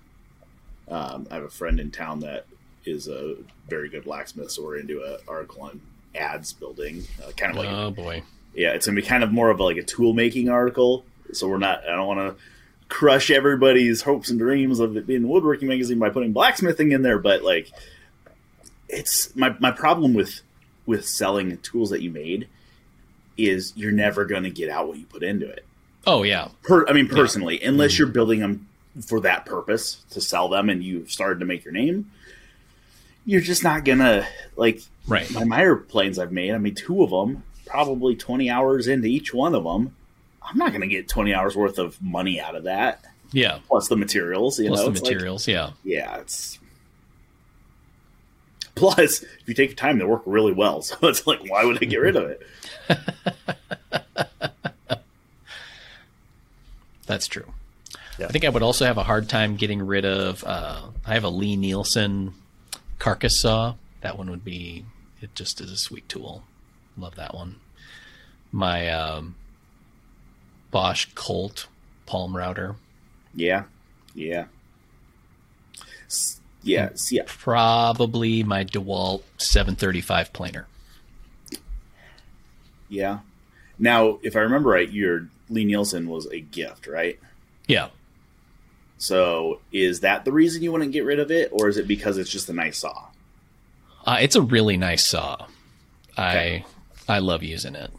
Um, 0.88 1.26
I 1.30 1.34
have 1.34 1.44
a 1.44 1.48
friend 1.48 1.78
in 1.78 1.90
town 1.90 2.20
that 2.20 2.46
is 2.84 3.08
a 3.08 3.36
very 3.68 3.88
good 3.88 4.04
blacksmith, 4.04 4.50
so 4.50 4.64
we're 4.64 4.78
into 4.78 5.02
an 5.02 5.18
article 5.28 5.62
on 5.62 5.80
adze 6.14 6.58
building, 6.58 7.04
uh, 7.24 7.30
kind 7.36 7.52
of 7.52 7.58
like 7.58 7.68
oh 7.70 7.90
boy, 7.90 8.22
yeah, 8.54 8.72
it's 8.72 8.86
gonna 8.86 8.96
be 8.96 9.02
kind 9.02 9.24
of 9.24 9.32
more 9.32 9.50
of 9.50 9.60
a, 9.60 9.64
like 9.64 9.76
a 9.76 9.82
tool 9.82 10.12
making 10.12 10.48
article. 10.48 11.04
So 11.32 11.48
we're 11.48 11.58
not. 11.58 11.88
I 11.88 11.96
don't 11.96 12.06
want 12.06 12.20
to 12.20 12.42
crush 12.88 13.30
everybody's 13.30 14.02
hopes 14.02 14.28
and 14.28 14.38
dreams 14.38 14.78
of 14.78 14.96
it 14.96 15.06
being 15.06 15.24
a 15.24 15.26
woodworking 15.26 15.68
magazine 15.68 15.98
by 15.98 16.10
putting 16.10 16.32
blacksmithing 16.32 16.92
in 16.92 17.00
there, 17.00 17.18
but 17.18 17.42
like, 17.42 17.70
it's 18.88 19.34
my 19.34 19.56
my 19.60 19.70
problem 19.70 20.12
with 20.14 20.42
with 20.84 21.06
selling 21.06 21.56
tools 21.58 21.90
that 21.90 22.02
you 22.02 22.10
made 22.10 22.48
is 23.38 23.72
you're 23.76 23.92
never 23.92 24.24
going 24.24 24.42
to 24.42 24.50
get 24.50 24.68
out 24.68 24.88
what 24.88 24.98
you 24.98 25.06
put 25.06 25.22
into 25.22 25.48
it. 25.48 25.64
Oh 26.06 26.22
yeah. 26.22 26.48
Per, 26.62 26.86
I 26.86 26.92
mean, 26.92 27.08
personally, 27.08 27.60
yeah. 27.60 27.68
unless 27.68 27.92
mm-hmm. 27.92 28.02
you're 28.02 28.12
building 28.12 28.40
them 28.40 28.68
for 29.06 29.20
that 29.20 29.46
purpose 29.46 30.02
to 30.10 30.20
sell 30.20 30.48
them, 30.48 30.68
and 30.68 30.82
you've 30.82 31.10
started 31.10 31.40
to 31.40 31.46
make 31.46 31.64
your 31.64 31.72
name, 31.72 32.10
you're 33.24 33.40
just 33.40 33.64
not 33.64 33.84
gonna 33.84 34.26
like. 34.56 34.82
Right. 35.08 35.28
My 35.32 35.44
miter 35.44 35.76
planes 35.76 36.18
I've 36.18 36.30
made. 36.30 36.52
I 36.52 36.58
mean, 36.58 36.74
two 36.74 37.02
of 37.02 37.10
them, 37.10 37.42
probably 37.66 38.16
20 38.16 38.50
hours 38.50 38.88
into 38.88 39.06
each 39.06 39.32
one 39.32 39.54
of 39.54 39.64
them. 39.64 39.94
I'm 40.42 40.58
not 40.58 40.72
gonna 40.72 40.86
get 40.86 41.08
20 41.08 41.32
hours 41.34 41.56
worth 41.56 41.78
of 41.78 42.00
money 42.02 42.40
out 42.40 42.56
of 42.56 42.64
that. 42.64 43.04
Yeah. 43.32 43.60
Plus 43.68 43.88
the 43.88 43.96
materials. 43.96 44.58
You 44.58 44.68
Plus 44.68 44.80
know, 44.80 44.90
the 44.90 45.00
materials. 45.00 45.48
Like, 45.48 45.54
yeah. 45.54 45.70
Yeah. 45.84 46.16
It's 46.18 46.58
Plus, 48.74 49.22
if 49.22 49.46
you 49.46 49.54
take 49.54 49.70
your 49.70 49.76
time, 49.76 49.98
they 49.98 50.04
work 50.04 50.22
really 50.26 50.52
well. 50.52 50.82
So 50.92 50.96
it's 51.02 51.26
like, 51.26 51.40
why 51.48 51.64
would 51.64 51.82
I 51.82 51.86
get 51.86 51.98
rid 51.98 52.16
of 52.16 52.30
it? 52.30 52.42
That's 57.06 57.26
true. 57.26 57.52
Yeah. 58.18 58.26
I 58.26 58.28
think 58.28 58.44
I 58.44 58.48
would 58.48 58.62
also 58.62 58.86
have 58.86 58.98
a 58.98 59.02
hard 59.02 59.28
time 59.28 59.56
getting 59.56 59.82
rid 59.82 60.04
of. 60.04 60.44
Uh, 60.44 60.82
I 61.06 61.14
have 61.14 61.24
a 61.24 61.28
Lie-Nielsen 61.28 62.34
carcass 62.98 63.40
saw. 63.40 63.74
That 64.00 64.18
one 64.18 64.30
would 64.30 64.44
be. 64.44 64.84
It 65.20 65.34
just 65.34 65.60
is 65.60 65.70
a 65.70 65.76
sweet 65.76 66.08
tool. 66.08 66.44
Love 66.96 67.14
that 67.16 67.34
one. 67.34 67.56
My 68.50 68.88
um, 68.90 69.34
Bosch 70.70 71.06
Colt 71.14 71.66
palm 72.06 72.36
router. 72.36 72.76
Yeah, 73.34 73.64
yeah. 74.14 74.46
Yeah, 76.62 76.90
yeah. 77.10 77.22
Probably 77.26 78.42
my 78.44 78.64
DeWalt 78.64 79.22
735 79.38 80.32
planer. 80.32 80.66
Yeah. 82.88 83.20
Now, 83.78 84.18
if 84.22 84.36
I 84.36 84.40
remember 84.40 84.70
right, 84.70 84.88
your 84.88 85.28
Lie-Nielsen 85.48 86.08
was 86.08 86.26
a 86.26 86.40
gift, 86.40 86.86
right? 86.86 87.18
Yeah. 87.66 87.88
So, 88.98 89.60
is 89.72 90.00
that 90.00 90.24
the 90.24 90.30
reason 90.30 90.62
you 90.62 90.70
wouldn't 90.70 90.92
get 90.92 91.04
rid 91.04 91.18
of 91.18 91.32
it, 91.32 91.48
or 91.50 91.68
is 91.68 91.78
it 91.78 91.88
because 91.88 92.18
it's 92.18 92.30
just 92.30 92.48
a 92.48 92.52
nice 92.52 92.78
saw? 92.78 93.06
Uh, 94.06 94.18
it's 94.20 94.36
a 94.36 94.42
really 94.42 94.76
nice 94.76 95.04
saw. 95.04 95.34
Okay. 96.12 96.64
I 96.64 96.64
I 97.08 97.18
love 97.18 97.42
using 97.42 97.74
it. 97.74 97.90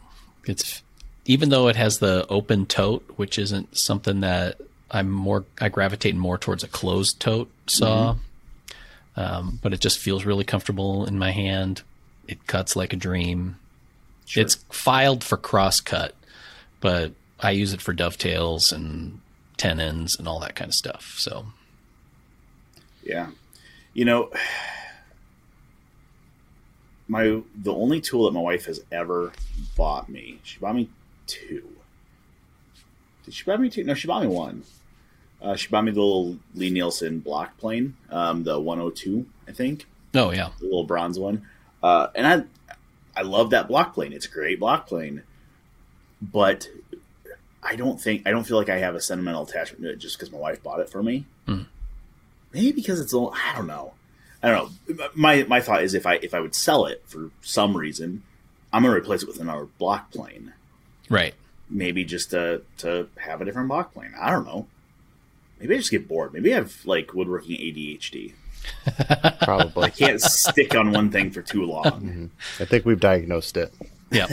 It's 0.46 0.82
even 1.26 1.48
though 1.48 1.68
it 1.68 1.76
has 1.76 1.98
the 1.98 2.26
open 2.28 2.66
tote, 2.66 3.04
which 3.16 3.38
isn't 3.38 3.76
something 3.76 4.20
that 4.20 4.60
I'm 4.90 5.10
more 5.10 5.44
I 5.60 5.68
gravitate 5.68 6.14
more 6.14 6.38
towards 6.38 6.62
a 6.64 6.68
closed 6.68 7.20
tote 7.20 7.50
saw. 7.66 8.14
Mm-hmm. 8.14 8.20
Um, 9.16 9.58
but 9.62 9.72
it 9.72 9.80
just 9.80 9.98
feels 9.98 10.24
really 10.24 10.44
comfortable 10.44 11.06
in 11.06 11.18
my 11.18 11.30
hand. 11.30 11.82
It 12.26 12.46
cuts 12.46 12.74
like 12.74 12.92
a 12.92 12.96
dream. 12.96 13.56
Sure. 14.26 14.42
It's 14.42 14.56
filed 14.70 15.22
for 15.22 15.36
crosscut, 15.36 16.12
but 16.80 17.12
I 17.38 17.52
use 17.52 17.72
it 17.72 17.82
for 17.82 17.92
dovetails 17.92 18.72
and 18.72 19.20
tenons 19.56 20.16
and 20.18 20.26
all 20.26 20.40
that 20.40 20.56
kind 20.56 20.68
of 20.68 20.74
stuff. 20.74 21.14
So, 21.18 21.46
yeah, 23.04 23.28
you 23.92 24.04
know, 24.04 24.30
my 27.08 27.40
the 27.54 27.72
only 27.72 28.00
tool 28.00 28.24
that 28.24 28.32
my 28.32 28.40
wife 28.40 28.66
has 28.66 28.80
ever 28.90 29.32
bought 29.76 30.08
me, 30.08 30.40
she 30.42 30.58
bought 30.58 30.74
me 30.74 30.88
two. 31.26 31.68
Did 33.24 33.34
she 33.34 33.44
buy 33.44 33.56
me 33.56 33.70
two? 33.70 33.84
No, 33.84 33.94
she 33.94 34.06
bought 34.06 34.22
me 34.22 34.28
one. 34.28 34.64
Uh, 35.40 35.56
she 35.56 35.68
bought 35.68 35.84
me 35.84 35.90
the 35.90 36.00
little 36.00 36.38
Lie-Nielsen 36.54 37.20
block 37.20 37.58
plane, 37.58 37.96
um, 38.10 38.44
the 38.44 38.58
102, 38.58 39.26
I 39.46 39.52
think. 39.52 39.86
Oh 40.14 40.30
yeah, 40.30 40.50
the 40.58 40.64
little 40.64 40.84
bronze 40.84 41.18
one. 41.18 41.46
Uh, 41.82 42.08
and 42.14 42.26
I, 42.26 42.44
I 43.20 43.22
love 43.22 43.50
that 43.50 43.68
block 43.68 43.94
plane. 43.94 44.12
It's 44.12 44.26
a 44.26 44.30
great 44.30 44.58
block 44.58 44.86
plane, 44.86 45.22
but 46.22 46.68
I 47.62 47.76
don't 47.76 48.00
think 48.00 48.26
I 48.26 48.30
don't 48.30 48.44
feel 48.44 48.56
like 48.56 48.68
I 48.68 48.78
have 48.78 48.94
a 48.94 49.00
sentimental 49.00 49.42
attachment 49.42 49.82
to 49.82 49.90
it 49.90 49.98
just 49.98 50.18
because 50.18 50.32
my 50.32 50.38
wife 50.38 50.62
bought 50.62 50.80
it 50.80 50.88
for 50.88 51.02
me. 51.02 51.26
Mm. 51.48 51.66
Maybe 52.52 52.72
because 52.72 53.00
it's 53.00 53.12
a 53.12 53.16
little, 53.18 53.34
I 53.34 53.56
don't 53.56 53.66
know. 53.66 53.94
I 54.44 54.50
don't 54.50 54.70
know. 54.88 55.08
My 55.14 55.44
my 55.44 55.60
thought 55.60 55.82
is 55.82 55.94
if 55.94 56.04
I 56.04 56.16
if 56.16 56.34
I 56.34 56.40
would 56.40 56.54
sell 56.54 56.84
it 56.84 57.02
for 57.06 57.30
some 57.40 57.74
reason, 57.74 58.22
I'm 58.74 58.82
gonna 58.82 58.94
replace 58.94 59.22
it 59.22 59.26
with 59.26 59.40
another 59.40 59.64
block 59.78 60.10
plane. 60.12 60.52
Right. 61.08 61.32
Maybe 61.70 62.04
just 62.04 62.30
to 62.32 62.60
to 62.78 63.08
have 63.16 63.40
a 63.40 63.46
different 63.46 63.68
block 63.68 63.94
plane. 63.94 64.12
I 64.20 64.30
don't 64.30 64.44
know. 64.44 64.66
Maybe 65.58 65.74
I 65.74 65.78
just 65.78 65.90
get 65.90 66.06
bored. 66.06 66.34
Maybe 66.34 66.52
I 66.52 66.56
have 66.56 66.76
like 66.84 67.14
woodworking 67.14 67.56
ADHD. 67.56 68.34
Probably. 69.44 69.84
I 69.84 69.90
can't 69.90 70.20
stick 70.20 70.74
on 70.74 70.92
one 70.92 71.10
thing 71.10 71.30
for 71.30 71.40
too 71.40 71.64
long. 71.64 71.84
Mm-hmm. 71.84 72.26
I 72.60 72.66
think 72.66 72.84
we've 72.84 73.00
diagnosed 73.00 73.56
it. 73.56 73.72
Yeah. 74.10 74.26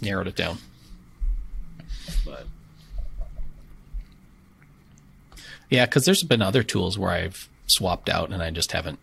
Narrowed 0.00 0.28
it 0.28 0.36
down. 0.36 0.58
But 2.24 2.46
yeah, 5.68 5.84
because 5.86 6.04
there's 6.04 6.22
been 6.22 6.42
other 6.42 6.62
tools 6.62 6.96
where 6.96 7.10
I've 7.10 7.48
swapped 7.66 8.08
out 8.08 8.30
and 8.30 8.42
I 8.42 8.50
just 8.50 8.72
haven't 8.72 8.98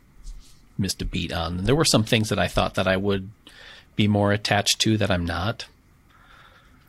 missed 0.77 1.01
a 1.01 1.05
beat 1.05 1.31
on. 1.31 1.65
There 1.65 1.75
were 1.75 1.85
some 1.85 2.03
things 2.03 2.29
that 2.29 2.39
I 2.39 2.47
thought 2.47 2.75
that 2.75 2.87
I 2.87 2.97
would 2.97 3.29
be 3.95 4.07
more 4.07 4.31
attached 4.31 4.79
to 4.81 4.97
that 4.97 5.11
I'm 5.11 5.25
not. 5.25 5.65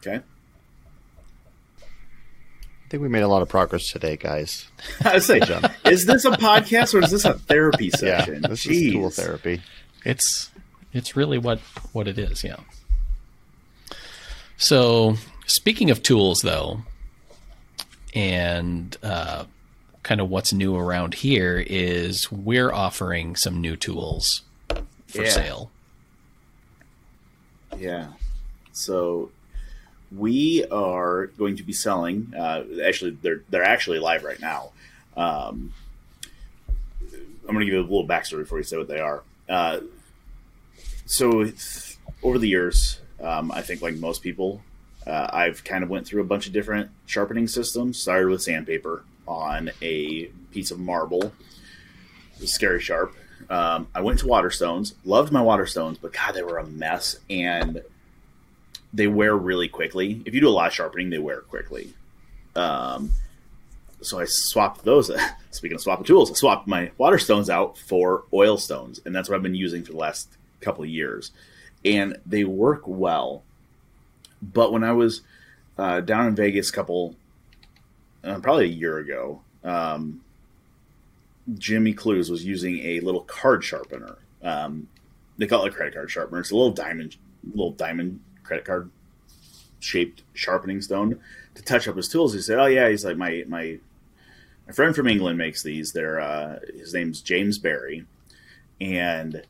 Okay 0.01 0.21
I 1.79 2.89
think 2.93 3.03
we 3.03 3.09
made 3.09 3.23
a 3.23 3.29
lot 3.29 3.41
of 3.41 3.49
progress 3.49 3.91
today, 3.91 4.19
guys. 4.19 4.67
I 5.03 5.19
say, 5.19 5.41
is 5.87 6.05
this 6.05 6.27
a 6.27 6.33
podcast 6.33 6.93
or 6.93 7.03
is 7.03 7.11
this 7.11 7.25
a 7.25 7.33
therapy 7.35 7.89
session? 7.89 8.35
Yeah, 8.43 8.49
this 8.49 8.67
Jeez. 8.67 8.87
is 8.89 8.93
tool 8.93 9.11
therapy. 9.11 9.63
It's 10.05 10.51
it's 10.93 11.17
really 11.17 11.39
what 11.39 11.61
what 11.93 12.07
it 12.07 12.19
is. 12.19 12.45
Yeah. 12.45 12.57
So 14.59 15.17
speaking 15.47 15.91
of 15.91 16.03
tools, 16.03 16.43
though, 16.43 16.83
and 18.15 18.95
uh, 19.03 19.45
kind 20.03 20.21
of 20.21 20.29
what's 20.29 20.53
new 20.53 20.77
around 20.77 21.15
here 21.15 21.65
is 21.67 22.31
we're 22.31 22.73
offering 22.73 23.37
some 23.37 23.61
new 23.61 23.77
tools 23.77 24.43
for 25.07 25.23
yeah. 25.23 25.31
sale. 25.31 25.71
Yeah. 27.79 28.09
So 28.73 29.31
we 30.17 30.65
are 30.71 31.27
going 31.27 31.57
to 31.57 31.63
be 31.63 31.73
selling. 31.73 32.33
Uh, 32.37 32.65
actually, 32.85 33.13
they're 33.23 33.43
they're 33.51 33.65
actually 33.65 33.99
live 33.99 34.25
right 34.25 34.41
now. 34.41 34.73
Um, 35.17 35.73
I'm 37.49 37.55
going 37.55 37.61
to 37.61 37.65
give 37.67 37.75
you 37.75 37.81
a 37.81 37.83
little 37.83 38.07
backstory 38.07 38.41
before 38.41 38.59
you 38.59 38.65
say 38.65 38.77
what 38.77 38.89
they 38.89 39.01
are. 39.01 39.23
Uh, 39.49 39.81
so, 41.07 41.51
over 42.23 42.39
the 42.39 42.49
years, 42.49 43.01
um, 43.21 43.51
I 43.51 43.63
think 43.63 43.83
like 43.83 43.97
most 43.97 44.23
people, 44.23 44.63
uh, 45.07 45.29
I've 45.33 45.65
kind 45.65 45.83
of 45.83 45.91
went 45.91 46.07
through 46.07 46.23
a 46.23 46.25
bunch 46.25 46.47
of 46.47 46.53
different 46.53 46.91
sharpening 47.07 47.49
systems. 47.49 47.99
Started 47.99 48.29
with 48.29 48.43
sandpaper 48.43 49.05
on 49.27 49.71
a 49.81 50.27
piece 50.51 50.71
of 50.71 50.79
marble, 50.79 51.33
was 52.41 52.53
scary 52.53 52.81
sharp. 52.81 53.15
Um, 53.51 53.89
I 53.95 54.01
went 54.01 54.19
to 54.21 54.27
Waterstones, 54.27 54.95
loved 55.05 55.33
my 55.33 55.43
Waterstones, 55.43 55.99
but 56.01 56.13
God, 56.13 56.35
they 56.35 56.43
were 56.43 56.59
a 56.59 56.67
mess. 56.67 57.19
And 57.29 57.83
they 58.93 59.07
wear 59.07 59.35
really 59.37 59.69
quickly. 59.69 60.23
If 60.25 60.35
you 60.35 60.41
do 60.41 60.49
a 60.49 60.51
lot 60.51 60.69
of 60.69 60.75
sharpening, 60.75 61.11
they 61.11 61.19
wear 61.19 61.41
quickly. 61.41 61.93
Um, 62.55 63.13
so 64.03 64.21
I 64.21 64.25
swapped 64.27 64.85
those. 64.85 65.11
Speaking 65.51 65.77
of 65.77 65.81
swapping 65.81 66.05
tools, 66.05 66.31
I 66.31 66.35
swapped 66.35 66.67
my 66.67 66.91
Waterstones 66.99 67.49
out 67.49 67.79
for 67.79 68.25
oil 68.33 68.59
stones, 68.59 69.01
and 69.05 69.15
that's 69.15 69.29
what 69.29 69.37
I've 69.37 69.43
been 69.43 69.55
using 69.55 69.83
for 69.83 69.93
the 69.93 69.99
last 69.99 70.29
couple 70.61 70.85
of 70.85 70.91
years. 70.91 71.33
And 71.85 72.19
they 72.27 72.45
work 72.45 72.83
well. 72.87 73.43
But 74.41 74.73
when 74.73 74.85
I 74.85 74.93
was 74.93 75.23
uh, 75.79 76.01
down 76.01 76.27
in 76.27 76.35
Vegas, 76.35 76.71
a 76.71 76.73
couple, 76.73 77.17
uh, 78.25 78.39
probably 78.41 78.67
a 78.67 78.69
year 78.69 78.99
ago, 78.99 79.43
um, 79.65 80.21
Jimmy 81.55 81.93
Clewes 81.93 82.31
was 82.31 82.45
using 82.45 82.79
a 82.81 83.01
little 83.01 83.23
card 83.23 83.65
sharpener. 83.65 84.17
Um, 84.43 84.89
they 85.39 85.47
call 85.47 85.65
it 85.65 85.73
a 85.73 85.75
credit 85.75 85.95
card 85.95 86.11
sharpener. 86.11 86.41
It's 86.41 86.51
a 86.51 86.57
little 86.57 86.73
diamond, 86.73 87.17
little 87.45 87.73
diamond 87.73 88.21
credit 88.45 88.65
card 88.65 88.91
shaped 89.81 90.23
sharpening 90.35 90.81
stone 90.81 91.19
to 91.55 91.63
touch 91.63 91.89
up 91.89 91.97
his 91.97 92.09
tools. 92.09 92.35
He 92.35 92.41
said, 92.41 92.59
"Oh 92.59 92.67
yeah," 92.67 92.89
he's 92.89 93.05
like 93.05 93.17
my 93.17 93.45
my 93.49 93.79
my 94.67 94.73
friend 94.73 94.95
from 94.95 95.09
England 95.09 95.39
makes 95.39 95.63
these. 95.63 95.93
They're 95.93 96.21
uh, 96.21 96.61
his 96.77 96.95
name's 96.95 97.21
James 97.21 97.59
Barry, 97.59 98.05
and 98.81 99.43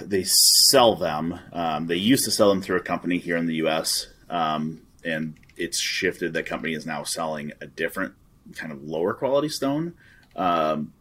they 0.00 0.24
sell 0.24 0.96
them. 0.96 1.38
Um, 1.52 1.86
they 1.86 1.96
used 1.96 2.24
to 2.24 2.30
sell 2.30 2.48
them 2.48 2.62
through 2.62 2.76
a 2.76 2.82
company 2.82 3.18
here 3.18 3.36
in 3.36 3.46
the 3.46 3.56
U.S. 3.56 4.08
Um, 4.28 4.82
and 5.04 5.34
it's 5.56 5.78
shifted. 5.78 6.32
That 6.32 6.46
company 6.46 6.74
is 6.74 6.86
now 6.86 7.02
selling 7.02 7.52
a 7.60 7.66
different 7.66 8.14
kind 8.56 8.72
of 8.72 8.82
lower 8.82 9.14
quality 9.14 9.48
stone. 9.48 9.94
Um, 10.36 10.92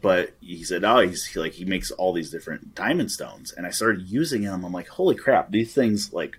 but 0.00 0.34
he 0.40 0.64
said, 0.64 0.84
"Oh, 0.84 1.00
he's 1.00 1.34
like 1.36 1.52
he 1.52 1.64
makes 1.64 1.90
all 1.90 2.12
these 2.12 2.30
different 2.30 2.74
diamond 2.74 3.10
stones," 3.10 3.52
and 3.52 3.66
I 3.66 3.70
started 3.70 4.08
using 4.08 4.42
them. 4.42 4.64
I'm 4.64 4.72
like, 4.72 4.88
"Holy 4.88 5.14
crap! 5.14 5.50
These 5.50 5.74
things 5.74 6.12
like 6.12 6.38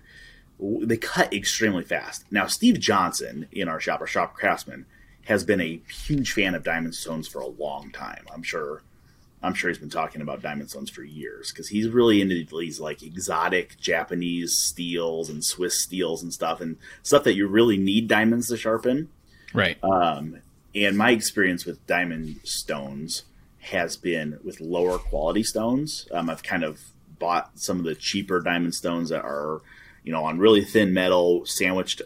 they 0.58 0.96
cut 0.96 1.32
extremely 1.32 1.84
fast." 1.84 2.24
Now, 2.30 2.46
Steve 2.46 2.80
Johnson 2.80 3.46
in 3.52 3.68
our 3.68 3.80
shop, 3.80 4.00
our 4.00 4.06
shop 4.06 4.34
craftsman, 4.34 4.86
has 5.26 5.44
been 5.44 5.60
a 5.60 5.80
huge 5.88 6.32
fan 6.32 6.54
of 6.54 6.62
diamond 6.62 6.94
stones 6.94 7.28
for 7.28 7.40
a 7.40 7.46
long 7.46 7.90
time. 7.90 8.24
I'm 8.32 8.42
sure 8.42 8.82
I'm 9.42 9.54
sure 9.54 9.70
he's 9.70 9.78
been 9.78 9.88
talking 9.90 10.20
about 10.20 10.42
diamond 10.42 10.68
stones 10.68 10.90
for 10.90 11.02
years 11.02 11.50
because 11.50 11.68
he's 11.68 11.88
really 11.88 12.20
into 12.20 12.44
these 12.44 12.78
like 12.78 13.02
exotic 13.02 13.78
Japanese 13.80 14.54
steels 14.54 15.30
and 15.30 15.42
Swiss 15.42 15.80
steels 15.80 16.22
and 16.22 16.32
stuff 16.32 16.60
and 16.60 16.76
stuff 17.02 17.24
that 17.24 17.34
you 17.34 17.46
really 17.46 17.78
need 17.78 18.06
diamonds 18.06 18.48
to 18.48 18.56
sharpen. 18.56 19.08
Right. 19.54 19.82
Um, 19.82 20.42
and 20.74 20.96
my 20.96 21.10
experience 21.10 21.64
with 21.64 21.84
diamond 21.86 22.40
stones 22.44 23.24
has 23.60 23.96
been 23.96 24.38
with 24.44 24.60
lower 24.60 24.98
quality 24.98 25.42
stones. 25.42 26.06
Um, 26.12 26.28
I've 26.28 26.42
kind 26.42 26.64
of 26.64 26.80
bought 27.18 27.58
some 27.58 27.78
of 27.78 27.84
the 27.84 27.94
cheaper 27.94 28.40
diamond 28.40 28.74
stones 28.74 29.08
that 29.08 29.24
are, 29.24 29.62
you 30.04 30.12
know, 30.12 30.24
on 30.24 30.38
really 30.38 30.64
thin 30.64 30.92
metal, 30.92 31.44
sandwiched 31.46 32.02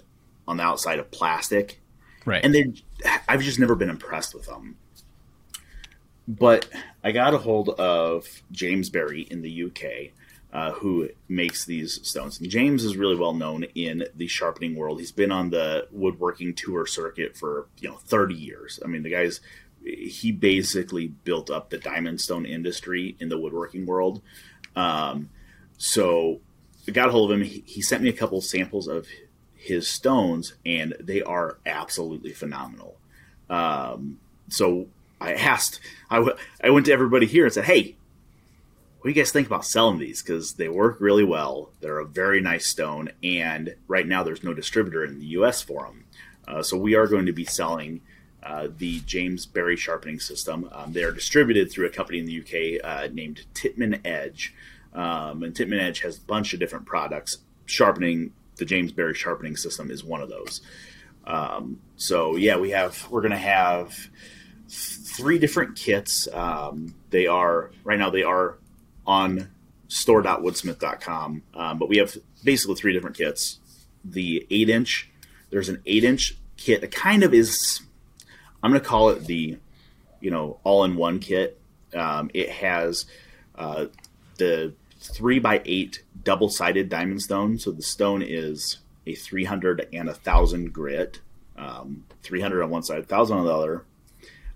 on 0.46 0.56
the 0.56 0.62
outside 0.62 0.98
of 0.98 1.10
plastic, 1.10 1.80
right. 2.24 2.44
and 2.44 2.54
they, 2.54 2.72
I've 3.28 3.40
just 3.42 3.58
never 3.58 3.74
been 3.74 3.90
impressed 3.90 4.34
with 4.34 4.46
them. 4.46 4.76
But 6.26 6.68
I 7.02 7.12
got 7.12 7.34
a 7.34 7.38
hold 7.38 7.70
of 7.70 8.26
James 8.50 8.88
Berry 8.88 9.22
in 9.22 9.42
the 9.42 9.64
UK, 9.64 10.12
uh, 10.52 10.72
who 10.72 11.10
makes 11.28 11.64
these 11.64 12.06
stones. 12.08 12.40
And 12.40 12.48
James 12.48 12.84
is 12.84 12.96
really 12.96 13.16
well 13.16 13.34
known 13.34 13.64
in 13.74 14.06
the 14.14 14.26
sharpening 14.26 14.74
world. 14.74 15.00
He's 15.00 15.12
been 15.12 15.32
on 15.32 15.50
the 15.50 15.86
woodworking 15.90 16.54
tour 16.54 16.86
circuit 16.86 17.36
for 17.36 17.66
you 17.78 17.88
know 17.88 17.96
30 17.96 18.34
years. 18.34 18.80
I 18.82 18.88
mean, 18.88 19.02
the 19.02 19.10
guy's 19.10 19.40
he 19.84 20.32
basically 20.32 21.08
built 21.08 21.50
up 21.50 21.68
the 21.68 21.78
diamond 21.78 22.20
stone 22.20 22.46
industry 22.46 23.16
in 23.20 23.28
the 23.28 23.38
woodworking 23.38 23.84
world. 23.84 24.22
Um, 24.74 25.28
so 25.76 26.40
I 26.88 26.92
got 26.92 27.08
a 27.08 27.12
hold 27.12 27.30
of 27.30 27.38
him. 27.38 27.44
He, 27.44 27.62
he 27.66 27.82
sent 27.82 28.02
me 28.02 28.08
a 28.08 28.14
couple 28.14 28.40
samples 28.40 28.88
of 28.88 29.06
his 29.54 29.86
stones, 29.86 30.54
and 30.64 30.94
they 31.00 31.22
are 31.22 31.58
absolutely 31.66 32.32
phenomenal. 32.32 32.96
Um, 33.50 34.20
so 34.48 34.86
I 35.20 35.34
asked, 35.34 35.80
I, 36.10 36.16
w- 36.16 36.36
I 36.62 36.70
went 36.70 36.86
to 36.86 36.92
everybody 36.92 37.26
here 37.26 37.44
and 37.44 37.52
said, 37.52 37.64
hey, 37.64 37.96
what 38.98 39.04
do 39.04 39.18
you 39.18 39.22
guys 39.22 39.32
think 39.32 39.46
about 39.46 39.66
selling 39.66 39.98
these? 39.98 40.22
Because 40.22 40.54
they 40.54 40.68
work 40.68 40.96
really 40.98 41.24
well. 41.24 41.70
They're 41.80 41.98
a 41.98 42.06
very 42.06 42.40
nice 42.40 42.66
stone, 42.66 43.10
and 43.22 43.74
right 43.86 44.06
now 44.06 44.22
there's 44.22 44.42
no 44.42 44.54
distributor 44.54 45.04
in 45.04 45.20
the 45.20 45.26
U.S. 45.26 45.60
for 45.60 45.84
them. 45.84 46.04
Uh, 46.48 46.62
so 46.62 46.78
we 46.78 46.94
are 46.94 47.06
going 47.06 47.26
to 47.26 47.32
be 47.32 47.44
selling 47.44 48.00
uh, 48.42 48.68
the 48.78 49.00
James 49.00 49.44
Berry 49.44 49.76
sharpening 49.76 50.20
system. 50.20 50.70
Um, 50.72 50.92
they 50.94 51.02
are 51.02 51.12
distributed 51.12 51.70
through 51.70 51.86
a 51.86 51.90
company 51.90 52.18
in 52.18 52.24
the 52.24 52.40
UK 52.40 52.82
uh, 52.82 53.08
named 53.12 53.42
Titman 53.52 54.00
Edge, 54.06 54.54
um, 54.94 55.42
and 55.42 55.54
Titman 55.54 55.82
Edge 55.82 56.00
has 56.00 56.16
a 56.16 56.22
bunch 56.22 56.54
of 56.54 56.60
different 56.60 56.86
products. 56.86 57.38
Sharpening 57.66 58.32
the 58.56 58.64
James 58.64 58.92
Berry 58.92 59.14
sharpening 59.14 59.56
system 59.56 59.90
is 59.90 60.02
one 60.02 60.22
of 60.22 60.28
those. 60.28 60.60
Um, 61.26 61.80
so 61.96 62.36
yeah, 62.36 62.56
we 62.56 62.70
have 62.70 63.06
we're 63.10 63.20
going 63.20 63.32
to 63.32 63.36
have 63.36 64.08
three 64.74 65.38
different 65.38 65.76
kits. 65.76 66.28
Um, 66.32 66.94
they 67.10 67.26
are 67.26 67.70
right 67.84 67.98
now 67.98 68.10
they 68.10 68.22
are 68.22 68.56
on 69.06 69.50
store.woodsmith.com, 69.88 71.42
um, 71.54 71.78
but 71.78 71.88
we 71.88 71.98
have 71.98 72.16
basically 72.42 72.74
three 72.74 72.92
different 72.92 73.16
kits. 73.16 73.58
The 74.04 74.46
eight 74.50 74.68
inch, 74.68 75.10
there's 75.50 75.68
an 75.68 75.80
eight 75.86 76.04
inch 76.04 76.36
kit 76.56 76.80
that 76.80 76.90
kind 76.90 77.22
of 77.22 77.32
is, 77.32 77.80
I'm 78.62 78.70
going 78.70 78.82
to 78.82 78.86
call 78.86 79.10
it 79.10 79.26
the, 79.26 79.58
you 80.20 80.30
know, 80.30 80.58
all 80.64 80.84
in 80.84 80.96
one 80.96 81.20
kit. 81.20 81.60
Um, 81.94 82.30
it 82.34 82.50
has 82.50 83.06
uh, 83.54 83.86
the 84.38 84.74
three 84.98 85.38
by 85.38 85.62
eight 85.64 86.02
double 86.22 86.48
sided 86.48 86.88
diamond 86.88 87.22
stone. 87.22 87.58
So 87.58 87.70
the 87.70 87.82
stone 87.82 88.22
is 88.22 88.78
a 89.06 89.14
300 89.14 89.88
and 89.92 90.08
a 90.08 90.14
thousand 90.14 90.72
grit, 90.72 91.20
um, 91.56 92.04
300 92.22 92.62
on 92.62 92.70
one 92.70 92.82
side, 92.82 92.98
1000 92.98 93.36
on 93.36 93.46
the 93.46 93.52
other. 93.52 93.84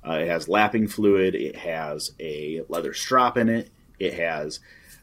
Uh, 0.07 0.13
it 0.13 0.29
has 0.29 0.49
lapping 0.49 0.89
fluid. 0.89 1.35
It 1.35 1.57
has 1.57 2.13
a 2.21 2.63
leather 2.69 2.95
strop 2.95 3.37
in 3.37 3.49
it. 3.49 3.71
It 3.99 4.15
has 4.15 4.61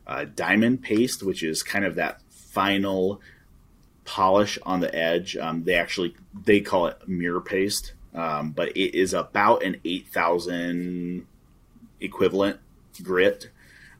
uh, 0.08 0.26
diamond 0.36 0.82
paste, 0.82 1.24
which 1.24 1.44
is 1.44 1.64
kind 1.64 1.86
of 1.86 1.96
that 1.96 2.22
final 2.30 3.22
polish 4.06 4.58
on 4.64 4.80
the 4.80 4.96
edge. 4.96 5.36
Um, 5.36 5.64
they 5.64 5.76
actually 5.76 6.16
they 6.46 6.62
call 6.62 6.88
it 6.88 7.08
mirror 7.08 7.42
paste, 7.42 7.94
um, 8.14 8.52
but 8.52 8.70
it 8.70 8.98
is 8.98 9.14
about 9.14 9.64
an 9.64 9.82
eight 9.84 10.08
thousand 10.08 11.28
equivalent 12.00 12.60
grit, 13.04 13.50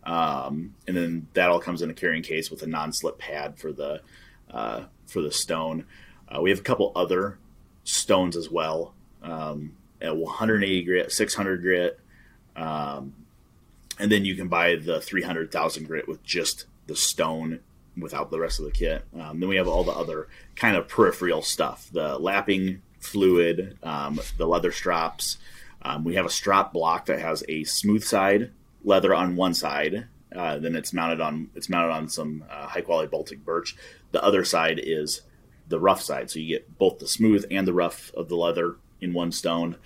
um, 0.04 0.76
and 0.88 0.96
then 0.96 1.28
that 1.34 1.50
all 1.50 1.60
comes 1.60 1.82
in 1.82 1.90
a 1.90 1.94
carrying 1.94 2.24
case 2.24 2.50
with 2.50 2.62
a 2.64 2.68
non-slip 2.68 3.18
pad 3.18 3.58
for 3.58 3.74
the 3.74 4.02
uh, 4.52 4.84
for 5.08 5.22
the 5.22 5.32
stone. 5.32 5.86
Uh, 6.30 6.42
we 6.42 6.50
have 6.50 6.60
a 6.60 6.64
couple 6.64 6.92
other 6.96 7.38
stones 7.84 8.36
as 8.38 8.50
well. 8.50 8.94
Um, 9.22 9.74
at 10.06 10.16
180 10.16 10.84
grit, 10.84 11.12
600 11.12 11.62
grit, 11.62 12.00
um, 12.56 13.14
and 14.00 14.12
then 14.12 14.26
you 14.26 14.36
can 14.36 14.48
buy 14.48 14.76
the 14.76 15.02
300,000 15.02 15.86
grit 15.86 16.08
with 16.08 16.24
just 16.24 16.66
the 16.88 16.96
stone 16.96 17.60
without 17.98 18.32
the 18.32 18.40
rest 18.40 18.60
of 18.60 18.66
the 18.66 18.72
kit. 18.72 19.04
Um, 19.18 19.40
then 19.40 19.50
we 19.50 19.56
have 19.56 19.68
all 19.68 19.84
the 19.84 19.92
other 19.92 20.28
kind 20.56 20.76
of 20.76 20.88
peripheral 20.88 21.42
stuff, 21.42 21.90
the 21.92 22.18
lapping 22.18 22.82
fluid, 23.00 23.78
um, 23.84 24.20
the 24.38 24.48
leather 24.48 24.72
straps. 24.72 25.38
Um, 25.82 26.04
we 26.04 26.16
have 26.16 26.26
a 26.26 26.30
strap 26.30 26.74
block 26.74 27.06
that 27.06 27.20
has 27.20 27.44
a 27.48 27.64
smooth 27.64 28.04
side 28.04 28.52
leather 28.84 29.14
on 29.14 29.36
one 29.36 29.54
side. 29.54 30.08
Uh, 30.36 30.58
then 30.58 30.76
it's 30.76 30.94
mounted 30.94 31.22
on 31.22 31.50
it's 31.56 31.70
mounted 31.70 31.94
on 31.94 32.10
some 32.10 32.44
uh, 32.50 32.68
high 32.68 32.82
quality 32.82 33.08
Baltic 33.08 33.46
birch. 33.46 33.76
The 34.12 34.24
other 34.24 34.44
side 34.44 34.80
is 34.82 35.22
the 35.68 35.80
rough 35.80 36.02
side, 36.02 36.30
so 36.30 36.40
you 36.40 36.48
get 36.58 36.78
both 36.78 37.00
the 37.00 37.08
smooth 37.08 37.46
and 37.50 37.68
the 37.68 37.74
rough 37.74 38.14
of 38.16 38.28
the 38.28 38.36
leather 38.36 38.76
in 39.06 39.14
one 39.14 39.32
stone. 39.32 39.78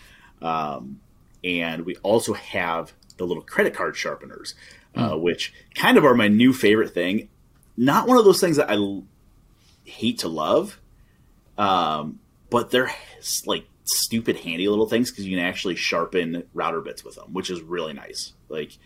Um, 0.42 1.00
and 1.44 1.86
we 1.86 1.96
also 1.98 2.34
have 2.34 2.94
the 3.18 3.26
little 3.26 3.44
credit 3.44 3.76
card 3.76 3.96
sharpeners, 3.96 4.56
uh, 4.96 5.16
which 5.16 5.54
kind 5.76 5.98
of 5.98 6.06
are 6.06 6.16
my 6.16 6.28
new 6.28 6.54
favorite 6.54 6.94
thing. 6.94 7.30
Not 7.78 8.08
one 8.08 8.18
of 8.18 8.26
those 8.26 8.42
things 8.42 8.58
that 8.58 8.70
I 8.70 8.74
l- 8.74 9.04
hate 9.84 10.20
to 10.20 10.28
love, 10.28 10.80
um, 11.58 12.20
but 12.50 12.72
they're 12.72 12.92
like 13.46 13.66
stupid 13.84 14.38
handy 14.38 14.68
little 14.68 14.88
things 14.88 15.12
because 15.12 15.26
you 15.26 15.38
can 15.38 15.46
actually 15.46 15.76
sharpen 15.76 16.44
router 16.54 16.82
bits 16.82 17.04
with 17.04 17.16
them, 17.16 17.34
which 17.34 17.50
is 17.50 17.62
really 17.62 17.94
nice. 17.94 18.34
Like, 18.50 18.78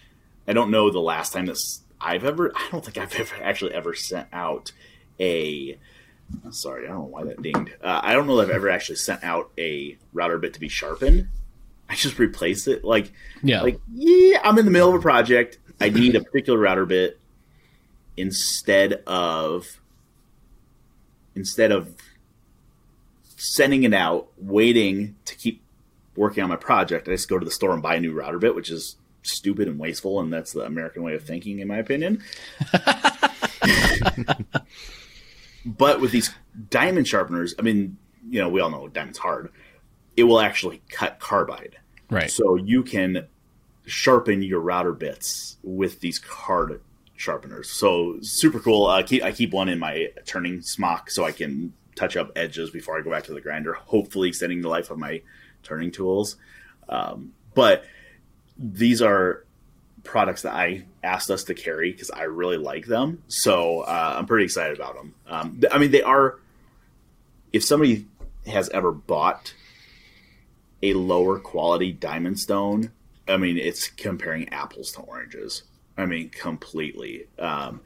I 0.47 0.53
don't 0.53 0.71
know 0.71 0.89
the 0.89 0.99
last 0.99 1.33
time 1.33 1.45
this 1.45 1.81
I've 1.99 2.25
ever. 2.25 2.51
I 2.55 2.67
don't 2.71 2.83
think 2.83 2.97
I've 2.97 3.15
ever 3.19 3.35
actually 3.41 3.73
ever 3.73 3.93
sent 3.93 4.27
out 4.33 4.71
a. 5.19 5.77
Sorry, 6.51 6.85
I 6.85 6.89
don't 6.89 6.97
know 6.99 7.03
why 7.05 7.23
that 7.25 7.41
dinged. 7.41 7.71
Uh, 7.81 7.99
I 8.03 8.13
don't 8.13 8.27
know 8.27 8.37
that 8.37 8.49
I've 8.49 8.55
ever 8.55 8.69
actually 8.69 8.95
sent 8.97 9.23
out 9.23 9.51
a 9.57 9.97
router 10.13 10.37
bit 10.37 10.53
to 10.55 10.59
be 10.59 10.67
sharpened. 10.69 11.27
I 11.89 11.95
just 11.95 12.17
replaced 12.19 12.67
it. 12.67 12.83
Like, 12.83 13.11
Yeah. 13.43 13.61
like 13.61 13.79
yeah, 13.93 14.39
I'm 14.43 14.57
in 14.57 14.65
the 14.65 14.71
middle 14.71 14.89
of 14.89 14.95
a 14.95 14.99
project. 14.99 15.59
I 15.79 15.89
need 15.89 16.15
a 16.15 16.23
particular 16.23 16.57
router 16.59 16.85
bit 16.85 17.19
instead 18.17 19.03
of 19.07 19.79
instead 21.35 21.71
of 21.71 21.95
sending 23.37 23.83
it 23.83 23.93
out, 23.93 24.27
waiting 24.37 25.15
to 25.25 25.35
keep 25.35 25.61
working 26.15 26.43
on 26.43 26.49
my 26.49 26.55
project. 26.55 27.07
I 27.07 27.11
just 27.11 27.27
go 27.27 27.37
to 27.39 27.45
the 27.45 27.51
store 27.51 27.73
and 27.73 27.81
buy 27.81 27.95
a 27.95 27.99
new 27.99 28.13
router 28.13 28.39
bit, 28.39 28.55
which 28.55 28.69
is 28.71 28.95
stupid 29.23 29.67
and 29.67 29.79
wasteful, 29.79 30.19
and 30.19 30.31
that's 30.31 30.53
the 30.53 30.61
American 30.61 31.03
way 31.03 31.15
of 31.15 31.23
thinking, 31.23 31.59
in 31.59 31.67
my 31.67 31.77
opinion. 31.77 32.23
but 35.65 36.01
with 36.01 36.11
these 36.11 36.31
diamond 36.69 37.07
sharpeners, 37.07 37.55
I 37.57 37.61
mean, 37.61 37.97
you 38.29 38.41
know, 38.41 38.49
we 38.49 38.61
all 38.61 38.69
know 38.69 38.87
diamond's 38.87 39.19
hard. 39.19 39.51
It 40.15 40.23
will 40.23 40.39
actually 40.39 40.81
cut 40.89 41.19
carbide. 41.19 41.77
right. 42.09 42.29
So 42.29 42.55
you 42.55 42.83
can 42.83 43.27
sharpen 43.85 44.41
your 44.41 44.59
router 44.59 44.93
bits 44.93 45.57
with 45.63 45.99
these 45.99 46.19
card 46.19 46.81
sharpeners. 47.15 47.69
So 47.69 48.17
super 48.21 48.59
cool. 48.59 48.85
Uh, 48.85 49.03
keep, 49.03 49.23
I 49.23 49.31
keep 49.31 49.51
one 49.51 49.69
in 49.69 49.79
my 49.79 50.09
turning 50.25 50.61
smock 50.61 51.09
so 51.09 51.25
I 51.25 51.31
can 51.31 51.73
touch 51.95 52.17
up 52.17 52.31
edges 52.35 52.69
before 52.69 52.97
I 52.97 53.01
go 53.01 53.11
back 53.11 53.23
to 53.25 53.33
the 53.33 53.41
grinder, 53.41 53.73
hopefully 53.73 54.29
extending 54.29 54.61
the 54.61 54.69
life 54.69 54.89
of 54.89 54.97
my 54.97 55.21
turning 55.63 55.91
tools. 55.91 56.37
Um, 56.89 57.33
but 57.53 57.85
these 58.57 59.01
are 59.01 59.45
products 60.03 60.41
that 60.43 60.53
I 60.53 60.85
asked 61.01 61.29
us 61.31 61.43
to 61.45 61.53
carry 61.53 61.91
because 61.91 62.11
I 62.11 62.23
really 62.23 62.57
like 62.57 62.85
them. 62.85 63.23
So 63.27 63.81
uh, 63.81 64.15
I'm 64.17 64.25
pretty 64.25 64.45
excited 64.45 64.77
about 64.77 64.95
them. 64.95 65.15
Um, 65.27 65.57
th- 65.61 65.73
I 65.73 65.77
mean, 65.77 65.91
they 65.91 66.01
are. 66.01 66.39
If 67.51 67.63
somebody 67.63 68.07
has 68.47 68.69
ever 68.69 68.91
bought 68.91 69.53
a 70.81 70.93
lower 70.93 71.39
quality 71.39 71.93
diamond 71.93 72.39
stone, 72.39 72.91
I 73.27 73.37
mean, 73.37 73.57
it's 73.57 73.87
comparing 73.87 74.49
apples 74.49 74.91
to 74.93 75.01
oranges. 75.01 75.63
I 75.97 76.05
mean, 76.05 76.29
completely. 76.29 77.27
Um, 77.39 77.81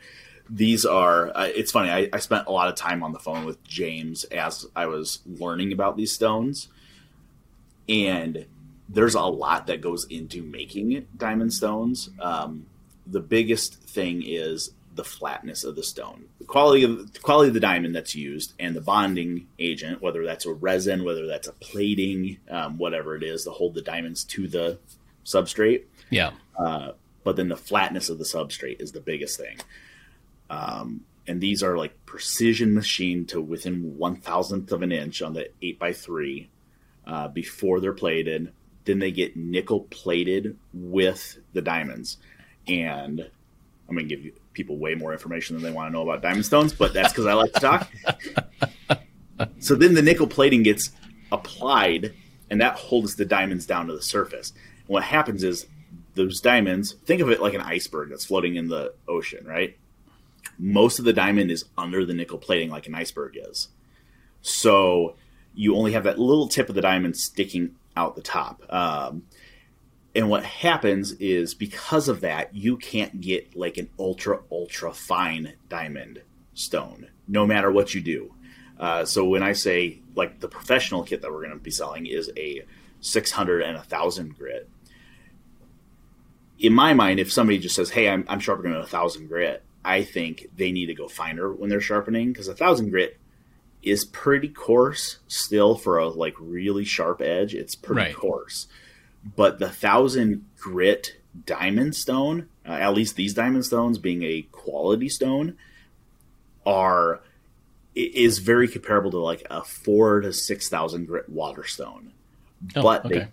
these 0.50 0.86
are. 0.86 1.32
Uh, 1.36 1.50
it's 1.54 1.72
funny. 1.72 1.90
I, 1.90 2.10
I 2.14 2.20
spent 2.20 2.48
a 2.48 2.52
lot 2.52 2.70
of 2.70 2.76
time 2.76 3.04
on 3.04 3.12
the 3.12 3.20
phone 3.20 3.46
with 3.46 3.64
James 3.64 4.24
as 4.26 4.66
I 4.76 4.88
was 4.88 5.20
learning 5.26 5.74
about 5.74 5.98
these 5.98 6.14
stones, 6.14 6.70
and 7.88 8.46
there's 8.90 9.16
a 9.16 9.22
lot 9.22 9.68
that 9.68 9.82
goes 9.82 10.06
into 10.06 10.42
making 10.44 11.08
diamond 11.18 11.54
stones. 11.54 12.10
Um, 12.20 12.66
the 13.06 13.20
biggest 13.20 13.76
thing 13.76 14.24
is 14.26 14.72
the 14.96 15.04
flatness 15.04 15.64
of 15.64 15.76
the 15.76 15.84
stone, 15.84 16.26
the 16.40 16.46
quality 16.46 16.84
of 16.84 17.14
the 17.14 17.20
quality 17.20 17.50
of 17.50 17.54
the 17.54 17.60
diamond 17.60 17.96
that's 17.96 18.16
used, 18.16 18.54
and 18.60 18.76
the 18.76 18.82
bonding 18.82 19.48
agent, 19.60 20.02
whether 20.02 20.26
that's 20.26 20.46
a 20.46 20.54
resin, 20.54 21.04
whether 21.04 21.28
that's 21.28 21.48
a 21.48 21.54
plating, 21.54 22.38
um, 22.50 22.78
whatever 22.78 23.16
it 23.16 23.24
is, 23.24 23.44
to 23.44 23.52
hold 23.52 23.76
the 23.76 23.82
diamonds 23.82 24.24
to 24.26 24.48
the 24.48 24.80
substrate. 25.26 25.84
Yeah. 26.10 26.32
but 27.24 27.36
then 27.36 27.50
the 27.50 27.58
flatness 27.58 28.10
of 28.10 28.18
the 28.18 28.24
substrate 28.24 28.82
is 28.82 28.94
the 28.94 29.02
biggest 29.02 29.38
thing. 29.38 29.58
Um, 30.50 31.02
and 31.28 31.42
these 31.42 31.62
are 31.62 31.78
like 31.78 32.06
precision 32.06 32.74
machined 32.74 33.30
to 33.30 33.42
within 33.42 33.98
one 33.98 34.16
thousandth 34.16 34.72
of 34.72 34.82
an 34.82 34.92
inch 34.92 35.22
on 35.22 35.34
the 35.34 35.50
eight 35.62 35.78
by 35.78 35.94
three 35.94 36.50
uh, 37.06 37.28
before 37.28 37.80
they're 37.80 37.94
plated. 37.94 38.52
Then 38.88 39.00
they 39.00 39.12
get 39.12 39.36
nickel 39.36 39.82
plated 39.82 40.58
with 40.74 41.38
the 41.54 41.62
diamonds, 41.62 42.18
and 42.68 43.20
I'm 43.90 43.96
gonna 43.96 44.08
give 44.08 44.24
you 44.24 44.34
people 44.54 44.78
way 44.78 44.96
more 44.96 45.12
information 45.12 45.56
than 45.56 45.64
they 45.64 45.72
want 45.72 45.90
to 45.90 45.94
know 45.94 46.02
about 46.02 46.22
diamond 46.22 46.46
stones, 46.46 46.74
but 46.74 46.94
that's 46.94 47.12
because 47.12 47.26
I 47.26 47.34
like 47.34 47.54
to 47.54 47.60
talk. 47.60 47.92
so 49.60 49.76
then 49.76 49.94
the 49.94 50.02
nickel 50.02 50.26
plating 50.26 50.64
gets 50.64 50.92
applied, 51.32 52.14
and 52.50 52.62
that 52.62 52.76
holds 52.76 53.16
the 53.16 53.26
diamonds 53.26 53.66
down 53.66 53.88
to 53.88 53.94
the 53.94 54.02
surface. 54.02 54.52
And 54.52 54.88
what 54.88 55.04
happens 55.04 55.44
is 55.44 55.68
those 56.16 56.40
diamonds, 56.40 56.94
think 57.06 57.22
of 57.22 57.30
it 57.30 57.42
like 57.42 57.54
an 57.54 57.62
iceberg 57.62 58.10
that's 58.10 58.26
floating 58.26 58.56
in 58.56 58.70
the 58.70 58.94
ocean, 59.08 59.46
right? 59.46 59.78
Most 60.58 60.98
of 60.98 61.06
the 61.06 61.14
diamond 61.14 61.52
is 61.52 61.66
under 61.78 62.06
the 62.06 62.14
nickel 62.14 62.38
plating, 62.38 62.70
like 62.70 62.88
an 62.88 62.96
iceberg 62.96 63.38
is. 63.38 63.68
So 64.42 65.16
you 65.54 65.76
only 65.76 65.92
have 65.92 66.06
that 66.06 66.20
little 66.20 66.48
tip 66.48 66.70
of 66.70 66.76
the 66.76 66.82
diamond 66.82 67.18
sticking 67.18 67.76
out 67.98 68.16
the 68.16 68.22
top. 68.22 68.62
Um, 68.70 69.24
and 70.16 70.30
what 70.30 70.46
happens 70.46 71.12
is 71.14 71.54
because 71.54 72.08
of 72.08 72.22
that, 72.22 72.56
you 72.56 72.78
can't 72.78 73.20
get 73.20 73.56
like 73.56 73.78
an 73.78 73.90
ultra, 74.00 74.40
ultra 74.52 74.94
fine 74.94 75.54
diamond 75.68 76.22
stone, 76.54 77.08
no 77.28 77.46
matter 77.46 77.72
what 77.72 77.94
you 77.94 78.02
do. 78.02 78.34
Uh, 78.80 79.04
so 79.06 79.26
when 79.26 79.44
I 79.44 79.54
say 79.54 80.00
like 80.16 80.40
the 80.40 80.48
professional 80.48 81.04
kit 81.04 81.22
that 81.22 81.32
we're 81.32 81.44
going 81.44 81.58
to 81.58 81.58
be 81.58 81.72
selling 81.72 82.06
is 82.06 82.32
a 82.38 82.64
600 83.02 83.62
and 83.62 83.76
a 83.76 83.80
1000 83.80 84.38
grit. 84.38 84.70
In 86.60 86.74
my 86.74 86.94
mind, 86.94 87.20
if 87.20 87.32
somebody 87.32 87.60
just 87.60 87.76
says, 87.76 87.92
"Hey, 87.92 88.10
I'm, 88.10 88.26
I'm 88.28 88.40
sharpening 88.40 88.74
a 88.74 88.86
thousand 88.86 89.28
grit," 89.28 89.64
I 89.86 90.02
think 90.02 90.48
they 90.56 90.72
need 90.72 90.88
to 90.88 90.96
go 90.96 91.08
finer 91.08 91.54
when 91.54 91.70
they're 91.70 91.80
sharpening 91.80 92.30
because 92.30 92.48
a 92.48 92.56
thousand 92.56 92.90
grit 92.90 93.20
is 93.90 94.06
pretty 94.06 94.48
coarse 94.50 95.18
still 95.28 95.76
for 95.76 95.98
a 95.98 96.08
like 96.08 96.36
really 96.40 96.86
sharp 96.86 97.22
edge. 97.22 97.54
It's 97.54 97.76
pretty 97.76 98.02
Right. 98.02 98.16
coarse, 98.16 98.68
but 99.36 99.60
the 99.60 99.70
thousand 99.70 100.46
grit 100.60 101.16
diamond 101.46 101.96
stone, 101.96 102.48
uh, 102.68 102.72
at 102.72 102.94
least 102.94 103.16
these 103.16 103.34
diamond 103.34 103.66
stones 103.66 103.98
being 103.98 104.24
a 104.24 104.42
quality 104.52 105.10
stone, 105.10 105.56
are 106.66 107.22
is 107.96 108.40
very 108.40 108.68
comparable 108.68 109.10
to 109.12 109.18
like 109.18 109.46
a 109.50 109.64
four 109.64 110.22
to 110.22 110.32
six 110.34 110.70
thousand 110.70 111.06
grit 111.08 111.30
water 111.30 111.64
stone, 111.64 112.12
Oh, 112.76 112.82
but 112.84 113.06
okay. 113.06 113.20
they 113.20 113.28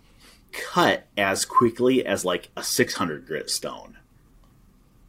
cut 0.52 1.06
as 1.16 1.44
quickly 1.44 2.04
as 2.06 2.24
like 2.24 2.50
a 2.56 2.62
six 2.62 2.94
hundred 2.94 3.26
grit 3.26 3.50
stone. 3.50 3.96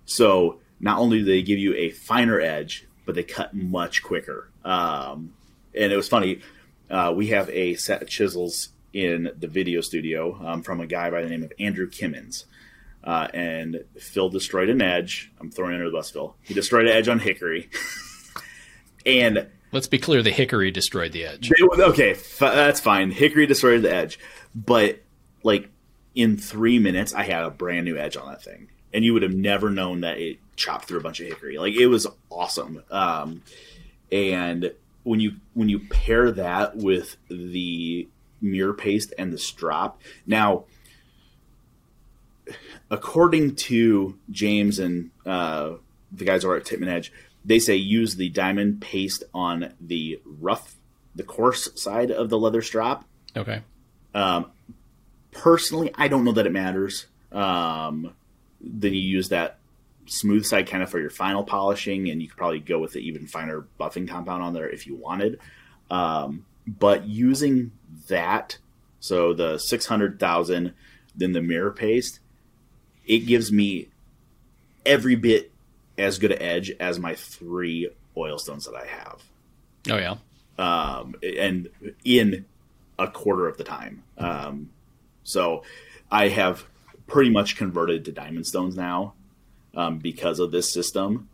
So 0.06 0.60
not 0.80 1.00
only 1.00 1.20
do 1.20 1.26
they 1.26 1.42
give 1.42 1.60
you 1.60 1.74
a 1.76 1.90
finer 1.90 2.40
edge, 2.40 2.86
but 3.06 3.16
they 3.16 3.24
cut 3.24 3.54
much 3.54 4.04
quicker. 4.04 4.50
Um, 4.64 5.34
and 5.74 5.92
it 5.92 5.96
was 5.96 6.08
funny. 6.08 6.42
Uh, 6.90 7.14
we 7.16 7.28
have 7.28 7.50
a 7.50 7.76
set 7.76 8.02
of 8.02 8.08
chisels 8.08 8.70
in 8.94 9.30
the 9.38 9.48
video 9.48 9.82
studio 9.82 10.40
um, 10.46 10.62
from 10.64 10.80
a 10.82 10.88
guy 10.88 11.10
by 11.10 11.22
the 11.22 11.30
name 11.30 11.44
of 11.44 11.52
Andrew 11.60 11.90
Kimmins. 11.90 12.46
Uh, 13.04 13.28
and 13.34 13.84
Phil 14.00 14.30
destroyed 14.30 14.70
an 14.70 14.82
edge. 14.82 15.32
I'm 15.40 15.52
throwing 15.52 15.74
under 15.74 15.86
the 15.86 15.92
bus, 15.92 16.10
Phil. 16.10 16.36
He 16.42 16.54
destroyed 16.54 16.86
an 16.88 16.92
edge 16.94 17.08
on 17.08 17.20
Hickory. 17.20 17.70
and 19.06 19.48
Let's 19.72 19.88
be 19.88 19.98
clear: 20.00 20.24
the 20.24 20.32
hickory 20.32 20.72
destroyed 20.72 21.12
the 21.12 21.26
edge. 21.26 21.50
they- 21.50 21.84
okay, 21.84 22.12
f- 22.12 22.40
that's 22.40 22.80
fine. 22.80 23.12
Hickory 23.12 23.46
destroyed 23.46 23.82
the 23.82 23.94
edge, 23.94 24.18
but 24.56 25.02
like 25.44 25.70
in 26.14 26.38
three 26.38 26.80
minutes, 26.80 27.14
I 27.14 27.24
had 27.24 27.44
a 27.44 27.50
brand 27.50 27.86
new 27.86 27.98
edge 27.98 28.16
on 28.16 28.28
that 28.30 28.42
thing, 28.42 28.70
and 28.94 29.04
you 29.04 29.12
would 29.14 29.24
have 29.24 29.34
never 29.34 29.70
known 29.70 30.02
that 30.02 30.18
it 30.18 30.38
chopped 30.56 30.86
through 30.86 31.00
a 31.00 31.04
bunch 31.04 31.20
of 31.20 31.28
hickory. 31.28 31.58
Like 31.58 31.74
it 31.74 31.88
was 31.88 32.08
awesome. 32.30 32.84
Um, 32.92 33.44
and 34.12 34.74
when 35.04 35.20
you 35.20 35.36
when 35.54 35.70
you 35.70 35.80
pair 35.80 36.32
that 36.32 36.78
with 36.78 37.18
the 37.30 38.08
mirror 38.42 38.74
paste 38.74 39.14
and 39.18 39.32
the 39.32 39.38
strop, 39.38 40.02
now 40.26 40.66
according 42.90 43.56
to 43.56 44.18
James 44.30 44.80
and 44.80 45.12
uh, 45.26 45.74
the 46.12 46.26
guys 46.26 46.46
over 46.46 46.56
at 46.56 46.66
Titman 46.66 46.88
Edge, 46.88 47.12
they 47.44 47.60
say 47.60 47.76
use 47.76 48.16
the 48.16 48.30
diamond 48.30 48.82
paste 48.82 49.24
on 49.34 49.74
the 49.80 50.20
rough, 50.26 50.76
the 51.16 51.24
coarse 51.24 51.70
side 51.80 52.12
of 52.12 52.30
the 52.30 52.38
leather 52.38 52.62
strap. 52.62 53.06
Okay. 53.36 53.62
Um, 54.14 54.52
personally, 55.32 55.92
I 55.96 56.08
don't 56.08 56.24
know 56.24 56.32
that 56.34 56.46
it 56.46 56.52
matters. 56.52 57.06
Um, 57.32 58.14
then 58.62 58.94
you 58.94 59.02
use 59.02 59.30
that 59.30 59.58
smooth 60.08 60.46
side 60.46 60.68
kind 60.70 60.84
of 60.84 60.90
for 60.90 61.00
your 61.00 61.10
final 61.10 61.44
polishing, 61.44 62.10
and 62.10 62.22
you 62.22 62.28
could 62.28 62.38
probably 62.38 62.60
go 62.60 62.80
with 62.80 62.94
the 62.94 63.00
even 63.00 63.28
finer 63.28 63.66
buffing 63.80 64.08
compound 64.08 64.44
on 64.44 64.54
there 64.54 64.70
if 64.70 64.88
you 64.88 64.96
wanted. 64.96 65.40
Um, 65.90 66.46
but 66.68 67.06
using 67.06 67.72
that, 68.08 68.58
so 69.00 69.34
the 69.34 69.58
six 69.58 69.86
hundred 69.86 70.20
thousand, 70.20 70.74
then 71.16 71.32
the 71.32 71.42
mirror 71.42 71.72
paste, 71.72 72.20
it 73.06 73.20
gives 73.20 73.52
me 73.52 73.90
every 74.86 75.16
bit 75.16 75.52
as 75.98 76.20
good 76.20 76.32
an 76.32 76.42
edge 76.42 76.72
as 76.80 77.00
my 77.00 77.16
three 77.16 77.90
oil 78.18 78.38
stones 78.38 78.66
that 78.66 78.76
I 78.76 78.86
have 78.86 79.24
Oh 79.90 79.98
yeah. 79.98 80.16
um, 80.58 81.16
and 81.24 81.70
in 82.04 82.46
a 82.98 83.08
quarter 83.08 83.48
of 83.48 83.58
the 83.58 83.64
time. 83.64 84.04
Um, 84.18 84.70
so 85.24 85.64
I 86.12 86.30
have 86.30 86.66
pretty 87.08 87.30
much 87.30 87.58
converted 87.58 88.06
to 88.06 88.12
diamond 88.12 88.48
stones 88.48 88.76
now 88.76 89.14
um, 89.76 90.00
because 90.00 90.40
of 90.40 90.52
this 90.52 90.72
system. 90.72 91.30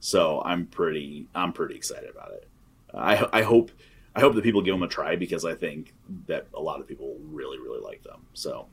So 0.00 0.42
I'm 0.44 0.66
pretty 0.66 1.26
I'm 1.34 1.52
pretty 1.52 1.74
excited 1.74 2.10
about 2.10 2.32
it. 2.32 2.46
I, 2.94 3.26
I 3.32 3.42
hope 3.42 3.70
I 4.14 4.20
hope 4.20 4.34
that 4.34 4.44
people 4.44 4.62
give 4.62 4.74
them 4.74 4.82
a 4.82 4.88
try 4.88 5.16
because 5.16 5.44
I 5.44 5.54
think 5.54 5.92
that 6.26 6.46
a 6.54 6.60
lot 6.60 6.80
of 6.80 6.86
people 6.86 7.16
really 7.30 7.58
really 7.58 7.80
like 7.80 8.02
them. 8.04 8.20
So 8.34 8.66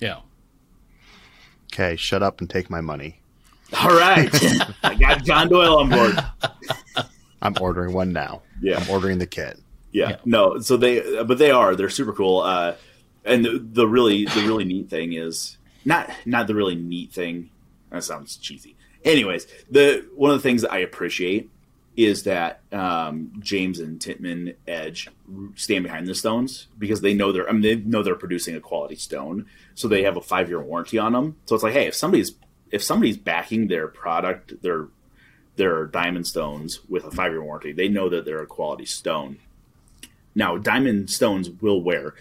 Yeah. 0.00 0.20
Okay, 1.72 1.96
shut 1.96 2.22
up 2.22 2.40
and 2.40 2.48
take 2.48 2.70
my 2.70 2.80
money. 2.80 3.20
all 3.78 3.90
right, 3.90 4.30
I 4.82 4.94
got 4.94 5.22
John 5.24 5.48
Doyle 5.48 5.78
on 5.78 5.90
board. 5.90 6.18
I'm 7.42 7.54
ordering 7.60 7.92
one 7.92 8.12
now. 8.12 8.42
Yeah. 8.60 8.78
I'm 8.78 8.88
ordering 8.90 9.18
the 9.18 9.26
kit. 9.26 9.60
Yeah, 9.92 10.08
Yeah. 10.10 10.16
no. 10.24 10.58
So 10.60 10.76
they, 10.76 11.22
but 11.24 11.38
they 11.38 11.50
are. 11.50 11.76
They're 11.76 11.90
super 11.90 12.12
cool. 12.12 12.40
Uh, 12.40 12.74
and 13.24 13.44
the, 13.44 13.58
the 13.58 13.86
really, 13.86 14.24
the 14.24 14.40
really 14.46 14.64
neat 14.64 14.88
thing 14.88 15.12
is 15.12 15.56
not 15.84 16.10
not 16.24 16.46
the 16.46 16.54
really 16.54 16.74
neat 16.74 17.12
thing. 17.12 17.50
That 17.90 18.04
sounds 18.04 18.36
cheesy. 18.36 18.76
Anyways, 19.04 19.46
the 19.70 20.06
one 20.14 20.30
of 20.30 20.36
the 20.36 20.42
things 20.42 20.62
that 20.62 20.72
I 20.72 20.78
appreciate 20.78 21.50
is 21.96 22.22
that 22.22 22.60
um, 22.70 23.32
James 23.40 23.80
and 23.80 23.98
Titman 23.98 24.54
Edge 24.68 25.08
stand 25.56 25.82
behind 25.82 26.06
the 26.06 26.14
stones 26.14 26.68
because 26.78 27.00
they 27.00 27.14
know 27.14 27.32
they're. 27.32 27.48
I 27.48 27.52
mean, 27.52 27.62
they 27.62 27.76
know 27.76 28.02
they're 28.02 28.14
producing 28.14 28.54
a 28.54 28.60
quality 28.60 28.96
stone, 28.96 29.46
so 29.74 29.88
they 29.88 30.04
have 30.04 30.16
a 30.16 30.20
five 30.20 30.48
year 30.48 30.60
warranty 30.60 30.98
on 30.98 31.12
them. 31.12 31.36
So 31.46 31.54
it's 31.54 31.64
like, 31.64 31.72
hey, 31.72 31.86
if 31.86 31.94
somebody's 31.94 32.34
if 32.70 32.82
somebody's 32.82 33.16
backing 33.16 33.68
their 33.68 33.88
product, 33.88 34.62
their 34.62 34.88
their 35.56 35.86
diamond 35.86 36.26
stones 36.26 36.80
with 36.88 37.04
a 37.04 37.10
five 37.10 37.32
year 37.32 37.42
warranty, 37.42 37.72
they 37.72 37.88
know 37.88 38.08
that 38.08 38.24
they're 38.24 38.42
a 38.42 38.46
quality 38.46 38.84
stone. 38.84 39.38
Now, 40.34 40.56
diamond 40.56 41.10
stones 41.10 41.50
will 41.50 41.82
wear. 41.82 42.14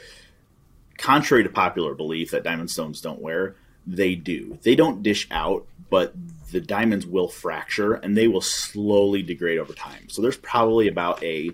Contrary 0.98 1.44
to 1.44 1.50
popular 1.50 1.94
belief 1.94 2.32
that 2.32 2.44
diamond 2.44 2.72
stones 2.72 3.00
don't 3.00 3.22
wear, 3.22 3.56
they 3.88 4.16
do. 4.16 4.60
They 4.62 4.76
don't 4.76 5.02
dish 5.02 5.28
out, 5.32 5.66
but 5.90 6.14
the 6.52 6.62
diamonds 6.62 7.06
will 7.06 7.30
fracture 7.30 7.94
and 7.94 8.16
they 8.16 8.28
will 8.28 8.42
slowly 8.42 9.24
degrade 9.24 9.60
over 9.60 9.74
time. 9.74 10.10
So 10.10 10.22
there's 10.22 10.38
probably 10.38 10.88
about 10.88 11.24
a 11.24 11.52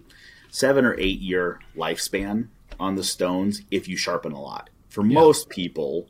seven 0.50 0.86
or 0.86 0.96
eight 1.00 1.20
year 1.20 1.60
lifespan 1.76 2.48
on 2.80 2.96
the 2.96 3.04
stones 3.04 3.62
if 3.72 3.88
you 3.88 3.96
sharpen 3.96 4.34
a 4.34 4.42
lot. 4.42 4.70
For 4.90 5.04
most 5.04 5.50
people, 5.50 6.08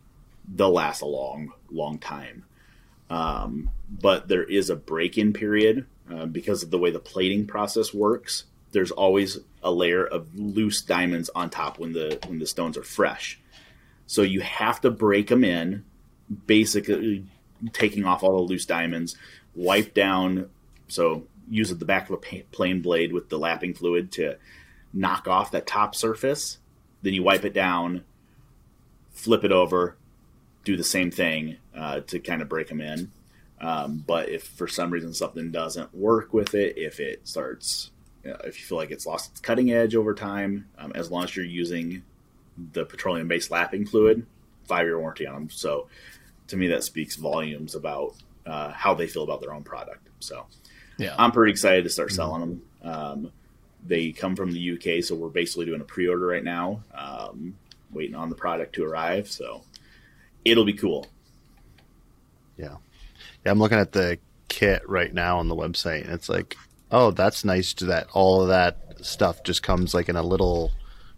they'll 0.53 0.71
last 0.71 1.01
a 1.01 1.05
long, 1.05 1.53
long 1.71 1.99
time. 1.99 2.43
Um, 3.09 3.69
but 3.89 4.27
there 4.27 4.43
is 4.43 4.69
a 4.69 4.75
break 4.75 5.17
in 5.17 5.33
period 5.33 5.85
uh, 6.11 6.25
because 6.25 6.63
of 6.63 6.71
the 6.71 6.77
way 6.77 6.91
the 6.91 6.99
plating 6.99 7.45
process 7.47 7.93
works. 7.93 8.45
There's 8.71 8.91
always 8.91 9.39
a 9.61 9.71
layer 9.71 10.05
of 10.05 10.35
loose 10.35 10.81
diamonds 10.81 11.29
on 11.35 11.49
top 11.49 11.79
when 11.79 11.93
the 11.93 12.19
when 12.27 12.39
the 12.39 12.47
stones 12.47 12.77
are 12.77 12.83
fresh. 12.83 13.39
So 14.07 14.21
you 14.21 14.41
have 14.41 14.81
to 14.81 14.91
break 14.91 15.27
them 15.27 15.43
in, 15.43 15.85
basically 16.47 17.25
taking 17.71 18.05
off 18.05 18.23
all 18.23 18.37
the 18.37 18.43
loose 18.43 18.65
diamonds, 18.65 19.15
wipe 19.55 19.93
down. 19.93 20.49
So 20.87 21.27
use 21.49 21.69
the 21.69 21.85
back 21.85 22.09
of 22.09 22.15
a 22.15 22.43
plane 22.51 22.81
blade 22.81 23.13
with 23.13 23.29
the 23.29 23.37
lapping 23.37 23.73
fluid 23.73 24.11
to 24.13 24.37
knock 24.93 25.27
off 25.27 25.51
that 25.51 25.67
top 25.67 25.95
surface. 25.95 26.57
Then 27.01 27.13
you 27.13 27.23
wipe 27.23 27.43
it 27.43 27.53
down, 27.53 28.03
flip 29.11 29.43
it 29.43 29.51
over, 29.51 29.97
do 30.63 30.77
the 30.77 30.83
same 30.83 31.11
thing 31.11 31.57
uh, 31.75 32.01
to 32.01 32.19
kind 32.19 32.41
of 32.41 32.49
break 32.49 32.67
them 32.67 32.81
in. 32.81 33.11
Um, 33.59 34.03
but 34.05 34.29
if 34.29 34.43
for 34.43 34.67
some 34.67 34.91
reason 34.91 35.13
something 35.13 35.51
doesn't 35.51 35.93
work 35.95 36.33
with 36.33 36.53
it, 36.53 36.77
if 36.77 36.99
it 36.99 37.27
starts, 37.27 37.91
you 38.23 38.31
know, 38.31 38.37
if 38.43 38.59
you 38.59 38.65
feel 38.65 38.77
like 38.77 38.91
it's 38.91 39.05
lost 39.05 39.31
its 39.31 39.39
cutting 39.39 39.71
edge 39.71 39.95
over 39.95 40.13
time, 40.13 40.67
um, 40.77 40.91
as 40.95 41.09
long 41.09 41.23
as 41.23 41.35
you're 41.35 41.45
using 41.45 42.03
the 42.73 42.85
petroleum 42.85 43.27
based 43.27 43.51
lapping 43.51 43.85
fluid, 43.85 44.25
five 44.65 44.85
year 44.85 44.99
warranty 44.99 45.25
on 45.27 45.35
them. 45.35 45.49
So 45.49 45.87
to 46.47 46.57
me 46.57 46.67
that 46.67 46.83
speaks 46.83 47.15
volumes 47.15 47.75
about 47.75 48.15
uh, 48.45 48.71
how 48.71 48.93
they 48.93 49.07
feel 49.07 49.23
about 49.23 49.41
their 49.41 49.53
own 49.53 49.63
product. 49.63 50.07
So 50.19 50.45
Yeah. 50.97 51.15
I'm 51.17 51.31
pretty 51.31 51.51
excited 51.51 51.83
to 51.83 51.89
start 51.89 52.11
selling 52.11 52.39
them. 52.41 52.61
Um, 52.83 53.31
they 53.85 54.11
come 54.11 54.35
from 54.35 54.51
the 54.51 54.71
UK, 54.73 55.03
so 55.03 55.15
we're 55.15 55.29
basically 55.29 55.65
doing 55.65 55.81
a 55.81 55.85
pre-order 55.85 56.25
right 56.27 56.43
now, 56.43 56.83
um, 56.93 57.55
waiting 57.91 58.15
on 58.15 58.29
the 58.29 58.35
product 58.35 58.75
to 58.75 58.85
arrive. 58.85 59.29
So 59.29 59.63
it'll 60.45 60.65
be 60.65 60.73
cool. 60.73 61.07
Yeah. 62.57 62.77
Yeah, 63.45 63.51
I'm 63.51 63.59
looking 63.59 63.77
at 63.79 63.91
the 63.91 64.19
kit 64.47 64.87
right 64.87 65.13
now 65.13 65.39
on 65.39 65.47
the 65.49 65.55
website, 65.55 66.03
and 66.05 66.13
it's 66.13 66.29
like, 66.29 66.55
oh, 66.91 67.11
that's 67.11 67.43
nice 67.43 67.73
that 67.87 68.07
all 68.13 68.41
of 68.41 68.47
that 68.49 68.77
stuff 69.01 69.43
just 69.43 69.63
comes 69.63 69.93
like 69.93 70.07
in 70.09 70.15
a 70.15 70.23
little, 70.23 70.71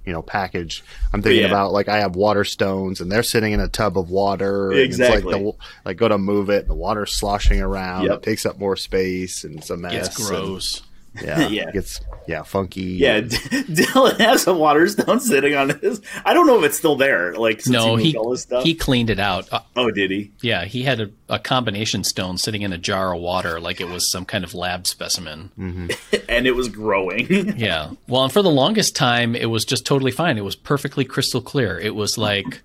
you 0.06 0.14
know, 0.14 0.22
package. 0.22 0.84
I'm 1.14 1.22
thinking 1.22 1.41
Yeah. 1.41 1.47
about 1.47 1.72
like 1.74 1.89
I 1.89 1.99
have 1.99 2.16
water 2.16 2.43
stones, 2.43 3.01
and 3.01 3.12
they're 3.12 3.24
sitting 3.24 3.53
in 3.53 3.60
a 3.60 3.68
tub 3.68 3.97
of 3.97 4.10
water. 4.10 4.72
and 4.72 4.80
Exactly. 4.80 5.18
It's 5.18 5.26
like, 5.26 5.56
the, 5.58 5.64
like 5.86 5.97
go 5.97 6.08
to 6.08 6.18
move 6.18 6.49
it, 6.49 6.62
and 6.62 6.70
the 6.70 6.76
water's 6.76 7.12
sloshing 7.14 7.62
around. 7.62 8.06
Yep. 8.06 8.18
It 8.18 8.24
takes 8.24 8.45
up 8.45 8.60
more 8.60 8.76
space, 8.76 9.43
and 9.43 9.58
it's 9.58 9.70
a 9.70 9.78
mess. 9.78 10.08
it's 10.08 10.28
gross. 10.30 10.78
and- 10.80 10.88
yeah, 11.24 11.47
Yeah. 11.47 11.70
It 11.70 11.74
gets 11.74 12.01
yeah 12.28 12.41
funky. 12.43 12.82
Yeah, 12.82 13.22
D- 13.22 13.28
Dylan 13.38 14.20
has 14.20 14.47
a 14.47 14.53
water 14.53 14.88
stone 14.88 15.20
sitting 15.20 15.55
on 15.55 15.70
his. 15.80 16.01
I 16.26 16.34
don't 16.34 16.47
know 16.47 16.57
if 16.59 16.66
it's 16.66 16.78
still 16.78 16.95
there. 16.95 17.34
Like 17.36 17.61
since 17.61 17.74
No, 17.74 17.95
he, 17.95 18.11
he 18.11 18.18
all 18.18 18.32
his 18.32 18.41
stuff. 18.41 18.63
he 18.63 18.74
cleaned 18.76 19.09
it 19.09 19.20
out. 19.20 19.47
Uh, 19.51 19.59
oh, 19.76 19.91
did 19.91 20.11
he? 20.11 20.32
yeah, 20.41 20.66
he 20.66 20.84
had 20.84 20.99
a, 21.01 21.09
a 21.30 21.39
combination 21.39 22.03
stone 22.03 22.38
sitting 22.38 22.61
in 22.63 22.74
a 22.74 22.78
jar 22.78 23.13
of 23.16 23.22
water 23.22 23.59
like 23.59 23.80
it 23.80 23.88
was 23.88 24.11
some 24.11 24.26
kind 24.26 24.43
of 24.43 24.53
lab 24.53 24.88
specimen. 24.88 25.51
And 26.28 26.47
it 26.47 26.55
was 26.55 26.68
growing. 26.70 27.57
Yeah. 27.57 27.91
Well, 28.07 28.24
and 28.24 28.34
for 28.34 28.41
the 28.41 28.49
longest 28.49 28.95
time, 28.95 29.36
it 29.36 29.45
was 29.45 29.63
just 29.63 29.86
totally 29.86 30.11
fine. 30.11 30.38
It 30.38 30.43
was 30.43 30.55
perfectly 30.55 31.05
crystal 31.05 31.39
clear. 31.41 31.80
It 31.80 31.95
was 31.95 32.18
like, 32.18 32.61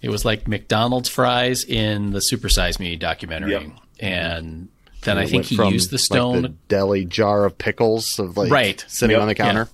it 0.00 0.08
was 0.08 0.24
like 0.24 0.48
McDonald's 0.48 1.08
fries 1.10 1.62
in 1.64 2.12
the 2.12 2.20
Super 2.20 2.48
Size 2.48 2.78
Me 2.80 2.96
documentary. 2.96 3.50
Yep. 3.52 3.62
And 4.00 4.68
then 5.02 5.18
I 5.18 5.26
think 5.26 5.44
he 5.46 5.56
from, 5.56 5.72
used 5.72 5.90
the 5.90 5.98
stone 5.98 6.32
like, 6.34 6.44
stone. 6.44 6.58
deli 6.68 7.04
jar 7.04 7.44
of 7.44 7.58
pickles 7.58 8.18
of 8.18 8.36
like 8.36 8.50
Right. 8.50 8.84
sitting 8.88 9.14
Yep. 9.14 9.22
on 9.22 9.28
the 9.28 9.34
counter, 9.34 9.68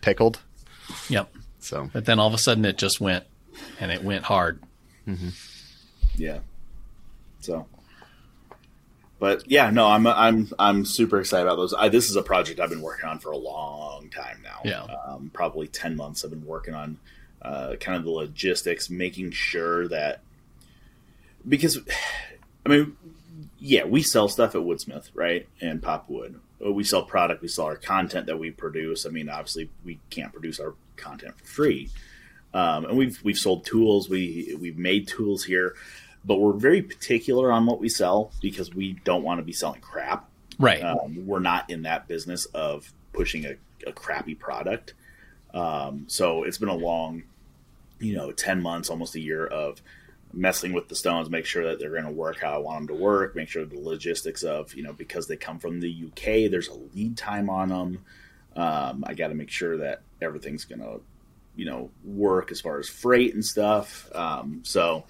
pickled. 0.00 0.38
Yep. 1.08 1.32
So 1.60 1.90
But 1.92 2.04
then 2.04 2.18
all 2.18 2.28
of 2.28 2.34
a 2.34 2.38
sudden, 2.38 2.64
it 2.64 2.78
just 2.78 3.00
went, 3.00 3.24
and 3.80 3.90
it 3.90 4.02
went 4.04 4.24
hard. 4.24 4.62
yeah. 6.16 6.38
So, 7.40 7.66
but 9.18 9.50
yeah, 9.50 9.70
no, 9.70 9.86
I'm 9.86 10.06
I'm 10.06 10.48
I'm 10.58 10.84
super 10.84 11.20
excited 11.20 11.46
about 11.46 11.56
those. 11.56 11.72
I, 11.74 11.88
this 11.88 12.10
is 12.10 12.16
a 12.16 12.22
project 12.22 12.60
I've 12.60 12.70
been 12.70 12.82
working 12.82 13.08
on 13.08 13.18
for 13.18 13.30
a 13.30 13.36
long 13.36 14.10
time 14.10 14.40
now. 14.42 14.60
Yeah. 14.64 14.82
um, 15.06 15.30
probably 15.32 15.68
ten 15.68 15.96
months. 15.96 16.24
I've 16.24 16.30
been 16.30 16.44
working 16.46 16.74
on 16.74 16.98
uh, 17.42 17.74
kind 17.80 17.96
of 17.98 18.04
the 18.04 18.10
logistics, 18.10 18.90
making 18.90 19.30
sure 19.30 19.88
that 19.88 20.20
because 21.48 21.78
I 22.66 22.68
mean, 22.68 22.96
yeah, 23.66 23.84
we 23.84 24.00
sell 24.00 24.28
stuff 24.28 24.54
at 24.54 24.60
Woodsmith, 24.60 25.10
right, 25.12 25.48
and 25.60 25.82
Popwood. 25.82 26.36
We 26.60 26.84
sell 26.84 27.02
product. 27.02 27.42
We 27.42 27.48
sell 27.48 27.64
our 27.64 27.76
content 27.76 28.26
that 28.26 28.38
we 28.38 28.52
produce. 28.52 29.06
I 29.06 29.08
mean, 29.08 29.28
obviously, 29.28 29.68
we 29.84 29.98
can't 30.08 30.32
produce 30.32 30.60
our 30.60 30.74
content 30.96 31.36
for 31.36 31.44
free. 31.44 31.90
Um, 32.54 32.84
and 32.84 32.96
we've 32.96 33.20
we've 33.24 33.36
sold 33.36 33.66
tools. 33.66 34.08
We 34.08 34.56
we've 34.60 34.78
made 34.78 35.08
tools 35.08 35.42
here, 35.42 35.74
but 36.24 36.36
we're 36.36 36.52
very 36.52 36.80
particular 36.80 37.50
on 37.50 37.66
what 37.66 37.80
we 37.80 37.88
sell 37.88 38.30
because 38.40 38.72
we 38.72 38.92
don't 39.04 39.24
want 39.24 39.40
to 39.40 39.44
be 39.44 39.52
selling 39.52 39.80
crap. 39.80 40.28
Right. 40.60 40.82
Um, 40.82 41.26
we're 41.26 41.40
not 41.40 41.68
in 41.68 41.82
that 41.82 42.06
business 42.06 42.46
of 42.46 42.92
pushing 43.12 43.46
a, 43.46 43.56
a 43.84 43.92
crappy 43.92 44.36
product. 44.36 44.94
Um, 45.52 46.04
so 46.06 46.44
it's 46.44 46.58
been 46.58 46.68
a 46.68 46.74
long, 46.74 47.24
you 47.98 48.14
know, 48.14 48.30
ten 48.30 48.62
months, 48.62 48.90
almost 48.90 49.16
a 49.16 49.20
year 49.20 49.44
of 49.44 49.82
messing 50.36 50.72
with 50.72 50.88
the 50.88 50.94
stones, 50.94 51.30
make 51.30 51.46
sure 51.46 51.64
that 51.66 51.78
they're 51.78 51.90
going 51.90 52.04
to 52.04 52.10
work 52.10 52.38
how 52.40 52.52
I 52.52 52.58
want 52.58 52.86
them 52.86 52.96
to 52.96 53.02
work, 53.02 53.34
make 53.34 53.48
sure 53.48 53.64
the 53.64 53.80
logistics 53.80 54.42
of 54.42 54.74
you 54.74 54.82
know 54.82 54.92
because 54.92 55.26
they 55.26 55.36
come 55.36 55.58
from 55.58 55.80
the 55.80 56.04
UK, 56.06 56.50
there's 56.50 56.68
a 56.68 56.74
lead 56.74 57.16
time 57.16 57.50
on 57.50 57.70
them. 57.70 58.04
Um, 58.54 59.04
I 59.06 59.14
got 59.14 59.28
to 59.28 59.34
make 59.34 59.50
sure 59.50 59.78
that 59.78 60.02
everything's 60.20 60.64
going 60.64 60.80
to 60.80 61.00
you 61.56 61.64
know 61.64 61.90
work 62.04 62.52
as 62.52 62.60
far 62.60 62.78
as 62.78 62.88
freight 62.88 63.34
and 63.34 63.44
stuff. 63.44 64.08
Um, 64.14 64.60
so 64.62 65.04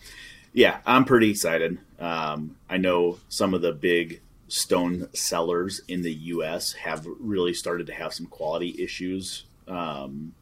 yeah, 0.52 0.78
I'm 0.86 1.04
pretty 1.04 1.30
excited. 1.30 1.78
Um, 1.98 2.56
I 2.70 2.78
know 2.78 3.18
some 3.28 3.52
of 3.52 3.62
the 3.62 3.72
big 3.72 4.22
stone 4.48 5.08
sellers 5.12 5.80
in 5.88 6.02
the 6.02 6.14
U.S. 6.14 6.72
have 6.72 7.06
really 7.06 7.52
started 7.52 7.88
to 7.88 7.92
have 7.92 8.14
some 8.14 8.26
quality 8.26 8.76
issues 8.78 9.44
um, 9.66 10.34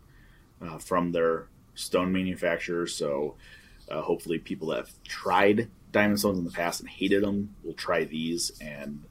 uh, 0.61 0.79
from 0.79 1.13
their 1.13 1.47
stone 1.75 2.13
manufacturers. 2.13 2.95
So 2.95 3.35
uh, 3.91 4.03
hopefully, 4.03 4.39
people 4.39 4.69
that 4.69 4.79
have 4.79 5.03
tried 5.05 5.69
diamond 5.93 6.19
stones 6.19 6.39
in 6.39 6.45
the 6.45 6.51
past 6.51 6.81
and 6.81 6.89
hated 6.89 7.23
them 7.23 7.55
will 7.63 7.75
try 7.75 8.05
these 8.05 8.53
and 8.61 9.03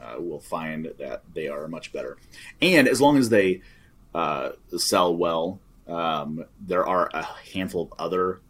uh, 0.00 0.20
will 0.20 0.40
find 0.40 0.92
that 0.98 1.22
they 1.34 1.48
are 1.48 1.68
much 1.68 1.92
better. 1.92 2.16
And 2.60 2.88
as 2.88 3.00
long 3.00 3.16
as 3.16 3.28
they 3.28 3.62
uh, 4.14 4.50
sell 4.76 5.14
well, 5.14 5.60
um, 5.86 6.44
there 6.60 6.86
are 6.86 7.08
a 7.12 7.22
handful 7.54 7.82
of 7.82 7.92
other 7.98 8.40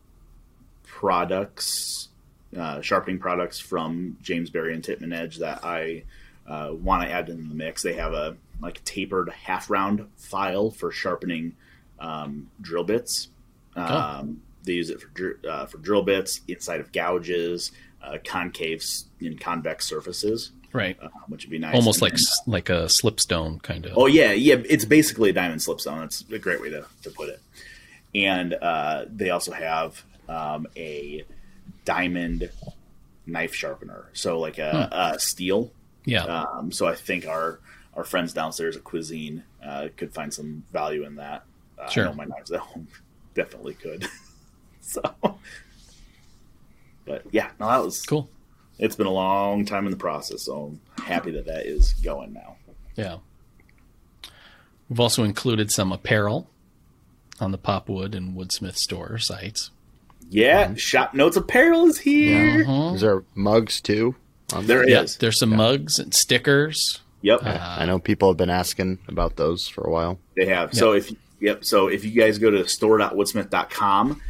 products, 0.85 2.09
uh, 2.57 2.81
sharpening 2.81 3.19
products 3.19 3.59
from 3.59 4.17
James 4.23 4.51
Berry 4.51 4.75
and 4.75 4.83
Titman 4.83 5.15
Edge 5.15 5.39
that 5.39 5.65
I 5.65 6.05
uh, 6.47 6.71
want 6.73 7.03
to 7.03 7.11
add 7.11 7.29
into 7.29 7.49
the 7.49 7.55
mix. 7.55 7.83
They 7.83 7.95
have 7.95 8.13
a 8.13 8.37
like 8.61 8.83
tapered 8.85 9.29
half 9.29 9.69
round 9.69 10.07
file 10.17 10.71
for 10.71 10.91
sharpening 10.91 11.55
um, 11.99 12.49
drill 12.61 12.85
bits. 12.85 13.29
Um, 13.75 14.41
They 14.67 14.75
use 14.75 14.91
it 14.91 15.01
for 15.01 15.39
uh, 15.49 15.65
for 15.67 15.79
drill 15.79 16.03
bits 16.03 16.41
inside 16.49 16.81
of 16.81 16.93
gouges, 16.93 17.73
uh, 18.03 18.19
concaves 18.25 19.05
in 19.21 19.39
convex 19.39 19.89
surfaces, 19.89 20.51
right. 20.73 20.99
uh, 21.01 21.09
which 21.29 21.45
would 21.45 21.51
be 21.51 21.59
nice. 21.59 21.75
Almost 21.75 21.97
And 21.99 22.03
like 22.03 22.13
then- 22.15 22.53
like 22.53 22.69
a 22.69 22.87
slipstone 22.87 23.63
kind 23.63 23.87
of. 23.87 23.93
Oh 23.97 24.07
yeah, 24.07 24.33
yeah. 24.33 24.57
It's 24.69 24.85
basically 24.85 25.31
a 25.31 25.33
diamond 25.33 25.61
slipstone. 25.63 26.01
That's 26.01 26.25
a 26.31 26.39
great 26.39 26.61
way 26.61 26.69
to, 26.71 26.85
to 27.05 27.11
put 27.11 27.29
it. 27.31 27.41
And 28.15 28.55
uh, 28.55 29.05
they 29.09 29.31
also 29.31 29.53
have 29.53 30.03
um, 30.29 30.67
a 30.77 31.25
diamond 31.85 32.51
knife 33.27 33.55
sharpener, 33.55 34.09
so 34.13 34.39
like 34.41 34.59
a, 34.59 34.89
a 35.15 35.19
steel. 35.19 35.71
yeah. 36.05 36.25
Um, 36.25 36.71
so 36.73 36.87
I 36.87 36.95
think 36.95 37.27
our 37.27 37.61
our 37.95 38.05
friends 38.05 38.33
downstairs 38.33 38.77
at 38.77 38.85
Cuisine 38.85 39.43
uh, 39.65 39.89
could 39.97 40.13
find 40.13 40.33
some 40.33 40.65
value 40.73 41.05
in 41.05 41.17
that. 41.17 41.45
Uh, 41.79 41.89
Sure. 41.89 42.05
I 42.07 42.09
know 42.11 42.15
my 42.15 42.25
knives 42.25 42.51
at 42.53 42.61
home 42.61 42.89
definitely 43.35 43.75
could. 43.75 44.07
so, 45.23 45.39
but 47.05 47.23
yeah, 47.31 47.51
no, 47.61 47.69
that 47.69 47.85
was 47.85 48.03
cool. 48.03 48.29
It's 48.79 48.97
been 48.97 49.07
a 49.07 49.13
long 49.13 49.65
time 49.65 49.87
in 49.87 49.91
the 49.91 49.97
process, 49.97 50.43
so 50.45 50.77
I'm 50.99 51.05
happy 51.05 51.31
that 51.33 51.47
that 51.47 51.67
is 51.67 51.93
going 51.95 52.33
now. 52.33 52.57
Yeah. 52.95 53.19
We've 54.89 55.01
also 55.01 55.25
included 55.25 55.71
some 55.71 55.93
apparel 55.93 56.49
on 57.41 57.53
the 57.53 57.59
Popwood 57.59 58.15
and 58.15 58.37
Woodsmith 58.37 58.77
store 58.77 59.19
sites. 59.19 59.71
Yeah, 60.29 60.67
mm-hmm. 60.67 60.75
Shop 60.75 61.15
Notes 61.15 61.37
Apparel 61.37 61.87
is 61.87 61.99
here. 61.99 62.63
Uh-huh. 62.63 62.95
is 62.95 63.01
there 63.01 63.23
mugs 63.35 63.81
too? 63.81 64.15
on 64.53 64.67
There 64.67 64.89
Yeah, 64.89 65.03
is. 65.03 65.17
there's 65.17 65.39
some 65.41 65.57
mugs 65.57 65.99
and 65.99 66.13
stickers. 66.15 67.01
Yep, 67.23 67.41
uh, 67.45 67.77
I 67.79 67.87
know 67.87 67.99
people 67.99 68.29
have 68.29 68.37
been 68.37 68.51
asking 68.51 68.99
about 69.09 69.37
those 69.37 69.67
for 69.67 69.83
a 69.85 69.91
while. 69.91 70.19
they 70.37 70.47
have. 70.47 70.75
So 70.75 70.93
if 70.93 71.11
yep, 71.41 71.65
so 71.65 71.89
if 71.89 72.05
you 72.05 72.11
guys 72.13 72.39
go 72.39 72.51
to 72.51 72.69
store.woodsmith.com, 72.69 74.21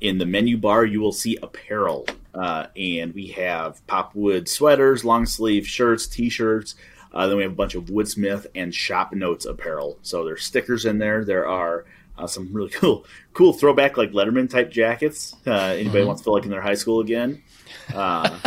in 0.00 0.18
the 0.18 0.26
menu 0.26 0.56
bar 0.56 0.84
you 0.84 1.00
will 1.00 1.12
see 1.12 1.38
apparel, 1.42 2.06
uh, 2.34 2.66
and 2.76 3.14
we 3.14 3.28
have 3.28 3.80
Popwood 3.86 4.48
sweaters, 4.48 5.04
long 5.04 5.26
sleeve 5.26 5.66
shirts, 5.66 6.06
t-shirts. 6.06 6.74
Uh, 7.12 7.26
then 7.26 7.36
we 7.38 7.42
have 7.42 7.52
a 7.52 7.56
bunch 7.56 7.74
of 7.74 7.84
Woodsmith 7.84 8.46
and 8.54 8.74
Shop 8.74 9.12
Notes 9.14 9.46
apparel. 9.46 9.98
So 10.02 10.24
there's 10.24 10.44
stickers 10.44 10.84
in 10.84 10.98
there. 10.98 11.24
There 11.24 11.48
are 11.48 11.86
uh, 12.18 12.26
some 12.26 12.52
really 12.52 12.70
cool, 12.74 13.06
cool 13.32 13.52
throwback 13.52 13.96
like 13.96 14.12
Letterman 14.12 14.50
type 14.50 14.70
jackets. 14.70 15.34
Uh, 15.46 15.74
anybody 15.78 16.04
wants 16.04 16.20
to 16.20 16.24
feel 16.24 16.34
like 16.34 16.44
in 16.44 16.50
their 16.50 16.60
high 16.60 16.74
school 16.74 17.00
again? 17.00 17.42
Uh, 17.94 18.38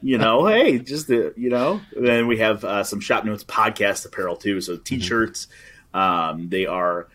you 0.00 0.16
know, 0.16 0.46
hey, 0.46 0.78
just 0.78 1.08
the, 1.08 1.32
you 1.36 1.50
know. 1.50 1.80
Then 1.96 2.28
we 2.28 2.38
have 2.38 2.64
uh, 2.64 2.84
some 2.84 3.00
Shop 3.00 3.24
Notes 3.24 3.42
podcast 3.42 4.06
apparel 4.06 4.36
too. 4.36 4.60
So 4.60 4.76
t-shirts. 4.76 5.48
Um, 5.92 6.48
they 6.48 6.66
are 6.66 7.08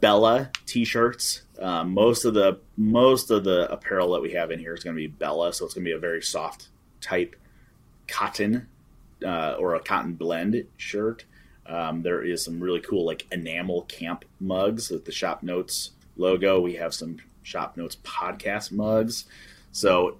Bella 0.00 0.50
t-shirts. 0.66 1.42
Um, 1.60 1.94
most 1.94 2.24
of 2.24 2.34
the 2.34 2.58
most 2.76 3.30
of 3.30 3.44
the 3.44 3.70
apparel 3.72 4.12
that 4.12 4.22
we 4.22 4.32
have 4.32 4.50
in 4.50 4.58
here 4.58 4.74
is 4.74 4.82
going 4.82 4.96
to 4.96 5.00
be 5.00 5.06
Bella, 5.06 5.52
so 5.52 5.64
it's 5.64 5.74
going 5.74 5.84
to 5.84 5.88
be 5.88 5.96
a 5.96 5.98
very 5.98 6.20
soft 6.22 6.68
type 7.00 7.36
cotton 8.08 8.66
uh, 9.24 9.54
or 9.58 9.74
a 9.74 9.80
cotton 9.80 10.14
blend 10.14 10.64
shirt. 10.76 11.24
Um, 11.66 12.02
there 12.02 12.22
is 12.22 12.44
some 12.44 12.60
really 12.60 12.80
cool 12.80 13.06
like 13.06 13.26
enamel 13.32 13.82
camp 13.82 14.24
mugs 14.40 14.90
with 14.90 15.04
the 15.04 15.12
Shop 15.12 15.42
Notes 15.42 15.92
logo. 16.16 16.60
We 16.60 16.74
have 16.74 16.92
some 16.92 17.18
Shop 17.42 17.76
Notes 17.76 17.96
podcast 18.02 18.72
mugs. 18.72 19.24
So 19.72 20.18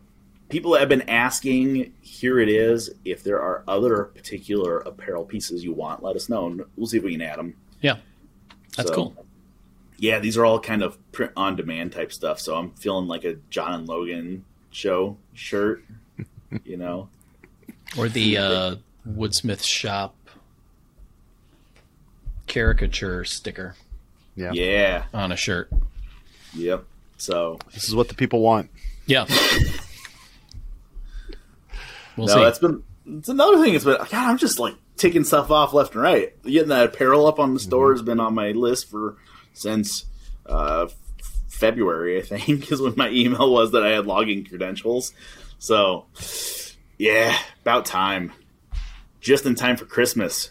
people 0.48 0.74
have 0.76 0.88
been 0.88 1.08
asking, 1.08 1.92
here 2.00 2.38
it 2.38 2.48
is. 2.48 2.90
If 3.04 3.24
there 3.24 3.40
are 3.40 3.62
other 3.68 4.04
particular 4.04 4.78
apparel 4.78 5.24
pieces 5.24 5.64
you 5.64 5.72
want, 5.72 6.02
let 6.02 6.16
us 6.16 6.28
know, 6.28 6.46
and 6.46 6.62
we'll 6.76 6.86
see 6.86 6.96
if 6.98 7.02
we 7.04 7.12
can 7.12 7.22
add 7.22 7.38
them. 7.38 7.54
Yeah. 7.80 7.96
That's 8.76 8.88
So- 8.88 8.94
cool. 8.94 9.23
Yeah, 10.04 10.18
these 10.18 10.36
are 10.36 10.44
all 10.44 10.60
kind 10.60 10.82
of 10.82 10.98
print 11.12 11.32
on 11.34 11.56
demand 11.56 11.92
type 11.92 12.12
stuff. 12.12 12.38
So 12.38 12.54
I'm 12.56 12.72
feeling 12.72 13.06
like 13.06 13.24
a 13.24 13.36
John 13.48 13.72
and 13.72 13.88
Logan 13.88 14.44
show 14.70 15.16
shirt. 15.32 15.82
You 16.64 16.76
know, 16.76 17.08
Or 17.98 18.08
the 18.08 18.36
uh, 18.38 18.76
Woodsmith 19.08 19.64
shop 19.64 20.14
caricature 22.46 23.24
sticker 23.24 23.74
Yeah. 24.36 24.52
yeah, 24.52 25.04
on 25.12 25.32
a 25.32 25.36
shirt. 25.36 25.68
yep. 26.52 26.84
So 27.16 27.58
This 27.72 27.88
is 27.88 27.94
what 27.96 28.08
the 28.08 28.14
people 28.14 28.40
want. 28.40 28.70
Yeah. 29.06 29.26
We'll 32.16 32.28
no, 32.28 32.34
see. 32.34 32.40
that's 32.42 32.58
been 32.60 32.82
it's 33.06 33.28
another 33.28 33.60
thing. 33.62 33.74
It's 33.74 33.84
been 33.84 33.96
God. 33.96 34.12
I'm 34.14 34.38
just 34.38 34.60
like 34.60 34.76
ticking 34.96 35.24
stuff 35.24 35.50
off 35.50 35.72
left 35.72 35.94
and 35.94 36.02
right. 36.02 36.40
Getting 36.44 36.68
that 36.68 36.86
apparel 36.86 37.26
up 37.26 37.40
on 37.40 37.54
the 37.54 37.58
store 37.60 37.92
has 37.92 38.02
been 38.02 38.20
on 38.20 38.34
my 38.34 38.52
list 38.52 38.88
for 38.88 39.16
since 39.54 40.04
uh, 40.46 40.88
February, 41.48 42.18
I 42.18 42.22
think, 42.22 42.70
is 42.72 42.80
when 42.82 42.94
my 42.96 43.08
email 43.08 43.50
was 43.50 43.72
that 43.72 43.82
I 43.82 43.90
had 43.90 44.04
login 44.04 44.46
credentials. 44.48 45.12
So, 45.58 46.04
yeah, 46.98 47.36
about 47.62 47.86
time. 47.86 48.32
Just 49.20 49.46
in 49.46 49.54
time 49.54 49.78
for 49.78 49.86
Christmas. 49.86 50.50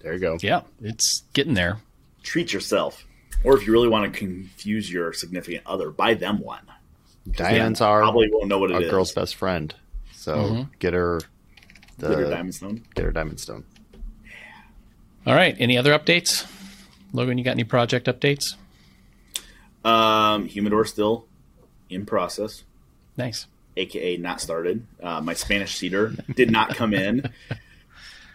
There 0.00 0.12
you 0.12 0.18
go. 0.18 0.36
Yeah, 0.42 0.62
it's 0.82 1.22
getting 1.32 1.54
there. 1.54 1.78
Treat 2.22 2.52
yourself. 2.52 3.06
Or 3.44 3.56
if 3.56 3.66
you 3.66 3.72
really 3.72 3.88
want 3.88 4.12
to 4.12 4.18
confuse 4.18 4.92
your 4.92 5.12
significant 5.14 5.62
other, 5.66 5.90
buy 5.90 6.14
them 6.14 6.40
one. 6.40 6.60
Diamonds 7.30 7.78
They 7.78 7.84
are 7.86 8.02
probably 8.02 8.28
won't 8.30 8.48
know 8.48 8.58
what 8.58 8.70
it 8.70 8.76
a 8.76 8.84
is. 8.84 8.90
girl's 8.90 9.12
best 9.12 9.34
friend. 9.36 9.74
So 10.12 10.36
Mm-hmm. 10.36 10.62
get 10.78 10.92
her 10.92 11.20
the 11.98 12.08
Glitter 12.08 12.30
diamond 12.30 12.54
stone. 12.54 12.84
get 12.94 13.04
her 13.04 13.10
diamond 13.12 13.40
stone. 13.40 13.64
All 15.26 15.34
right. 15.34 15.56
Any 15.58 15.78
other 15.78 15.96
updates? 15.98 16.46
Logan, 17.12 17.38
you 17.38 17.44
got 17.44 17.52
any 17.52 17.64
project 17.64 18.06
updates? 18.06 18.54
Um, 19.84 20.46
humidor 20.46 20.84
still 20.84 21.26
in 21.90 22.06
process. 22.06 22.62
Nice. 23.16 23.46
aka 23.76 24.16
not 24.16 24.40
started. 24.40 24.86
Uh, 25.02 25.20
my 25.20 25.34
Spanish 25.34 25.76
cedar 25.76 26.14
did 26.34 26.50
not 26.50 26.76
come 26.76 26.94
in. 26.94 27.30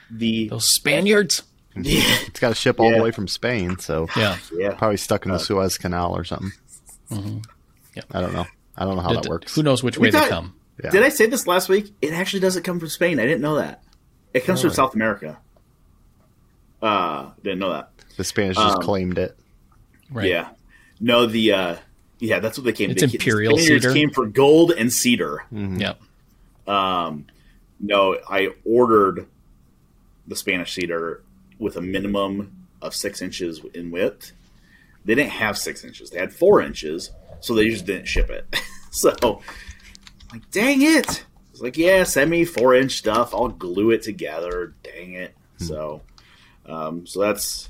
The 0.09 0.47
Those 0.47 0.65
Spaniards. 0.75 1.43
yeah, 1.75 2.01
It's 2.27 2.39
got 2.39 2.47
to 2.49 2.55
ship 2.55 2.79
all 2.79 2.89
Yeah. 2.89 2.97
the 2.99 3.03
way 3.03 3.11
from 3.11 3.27
Spain, 3.27 3.77
so 3.77 4.07
Yeah. 4.15 4.37
yeah. 4.53 4.73
probably 4.75 4.95
stuck 4.95 5.25
in 5.25 5.33
the 5.33 5.37
Suez 5.37 5.77
Canal 5.77 6.15
or 6.15 6.23
something. 6.23 6.53
Yep. 7.93 8.05
I 8.11 8.21
don't 8.21 8.31
know. 8.31 8.45
I 8.77 8.85
don't 8.85 8.95
know 8.95 9.01
how 9.01 9.11
that 9.13 9.27
works. 9.27 9.53
Who 9.55 9.63
knows 9.63 9.83
which 9.83 9.97
We 9.97 10.03
way 10.07 10.11
they 10.11 10.29
come? 10.29 10.55
Yeah. 10.81 10.91
Did 10.91 11.03
I 11.03 11.09
say 11.09 11.25
this 11.25 11.45
last 11.45 11.67
week? 11.67 11.93
It 12.01 12.13
actually 12.13 12.39
doesn't 12.39 12.63
come 12.63 12.79
from 12.79 12.87
Spain. 12.87 13.19
I 13.19 13.23
didn't 13.23 13.41
know 13.41 13.55
that. 13.55 13.83
It 14.33 14.45
comes 14.45 14.61
from 14.61 14.71
South 14.71 14.95
America. 14.95 15.39
Uh, 16.81 17.31
didn't 17.43 17.59
know 17.59 17.71
that. 17.71 17.89
The 18.17 18.23
Spanish 18.23 18.57
just 18.57 18.77
Um, 18.77 18.81
claimed 18.81 19.17
it. 19.17 19.37
Right. 20.11 20.27
Yeah, 20.29 20.49
no, 20.99 21.25
the 21.25 21.51
uh, 21.53 21.75
yeah, 22.19 22.39
that's 22.39 22.57
what 22.57 22.65
they 22.65 22.73
came. 22.73 22.91
It's 22.91 23.01
they, 23.01 23.05
imperial 23.11 23.55
the 23.55 23.61
Spaniards 23.61 23.85
cedar. 23.85 23.93
came 23.93 24.09
for 24.11 24.25
gold 24.25 24.71
and 24.71 24.91
cedar. 24.91 25.43
Yep. 25.51 25.99
Um, 26.67 27.25
no, 27.79 28.17
I 28.29 28.49
ordered 28.65 29.27
the 30.27 30.35
Spanish 30.35 30.73
cedar 30.73 31.21
with 31.59 31.77
a 31.77 31.81
minimum 31.81 32.51
of 32.81 32.93
six 32.95 33.21
inches 33.21 33.61
in 33.73 33.91
width. 33.91 34.31
They 35.05 35.15
didn't 35.15 35.31
have 35.31 35.57
six 35.57 35.83
inches; 35.83 36.09
they 36.09 36.19
had 36.19 36.33
four 36.33 36.61
inches, 36.61 37.11
so 37.39 37.53
they 37.53 37.69
just 37.69 37.85
didn't 37.85 38.07
ship 38.07 38.29
it. 38.29 38.45
so, 38.91 39.41
like, 40.31 40.49
dang 40.51 40.81
it! 40.81 41.23
It's 41.51 41.61
like, 41.61 41.77
yeah, 41.77 42.03
send 42.03 42.29
me 42.29 42.45
four 42.45 42.75
inch 42.75 42.93
stuff. 42.93 43.33
I'll 43.33 43.47
glue 43.49 43.91
it 43.91 44.01
together. 44.01 44.73
Dang 44.83 45.13
it! 45.13 45.33
So, 45.57 46.01
um, 46.65 47.05
so 47.07 47.21
that's 47.21 47.69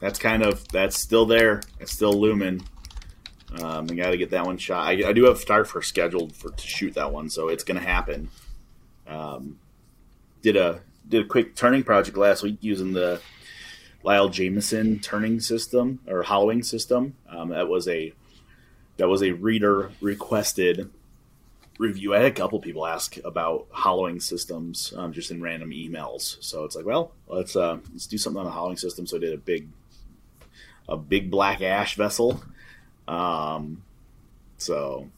that's 0.00 0.18
kind 0.18 0.42
of 0.42 0.66
that's 0.68 1.00
still 1.00 1.26
there. 1.26 1.62
It's 1.80 1.92
still 1.92 2.12
looming. 2.12 2.66
Um, 3.60 3.86
I 3.90 3.94
got 3.94 4.10
to 4.10 4.16
get 4.16 4.30
that 4.30 4.46
one 4.46 4.58
shot. 4.58 4.86
I, 4.86 5.08
I 5.08 5.12
do 5.12 5.24
have 5.24 5.38
photographer 5.38 5.80
scheduled 5.82 6.34
for 6.34 6.50
to 6.50 6.66
shoot 6.66 6.94
that 6.94 7.12
one, 7.12 7.30
so 7.30 7.48
it's 7.48 7.64
going 7.64 7.80
to 7.80 7.86
happen. 7.86 8.28
Um, 9.06 9.58
did 10.42 10.56
a 10.56 10.80
did 11.08 11.24
a 11.24 11.28
quick 11.28 11.54
turning 11.54 11.82
project 11.82 12.16
last 12.16 12.42
week 12.42 12.58
using 12.60 12.92
the 12.92 13.20
Lyle 14.02 14.28
Jamieson 14.28 15.00
turning 15.00 15.40
system 15.40 16.00
or 16.06 16.22
hollowing 16.22 16.62
system. 16.62 17.16
Um, 17.28 17.50
that 17.50 17.68
was 17.68 17.88
a 17.88 18.12
that 18.96 19.08
was 19.08 19.22
a 19.22 19.32
reader 19.32 19.90
requested 20.00 20.90
review. 21.78 22.14
I 22.14 22.18
had 22.18 22.26
a 22.26 22.30
couple 22.30 22.60
people 22.60 22.86
ask 22.86 23.16
about 23.24 23.66
hollowing 23.70 24.20
systems 24.20 24.92
um, 24.96 25.12
just 25.12 25.30
in 25.30 25.42
random 25.42 25.70
emails. 25.70 26.36
So 26.42 26.64
it's 26.64 26.76
like, 26.76 26.86
well, 26.86 27.12
let's 27.26 27.56
uh, 27.56 27.78
let's 27.92 28.06
do 28.06 28.18
something 28.18 28.38
on 28.38 28.46
the 28.46 28.52
hollowing 28.52 28.76
system. 28.76 29.06
So 29.06 29.16
I 29.16 29.20
did 29.20 29.32
a 29.32 29.38
big 29.38 29.68
a 30.88 30.96
big 30.96 31.30
black 31.30 31.60
ash 31.60 31.96
vessel. 31.96 32.42
Um, 33.08 33.82
so 34.58 35.08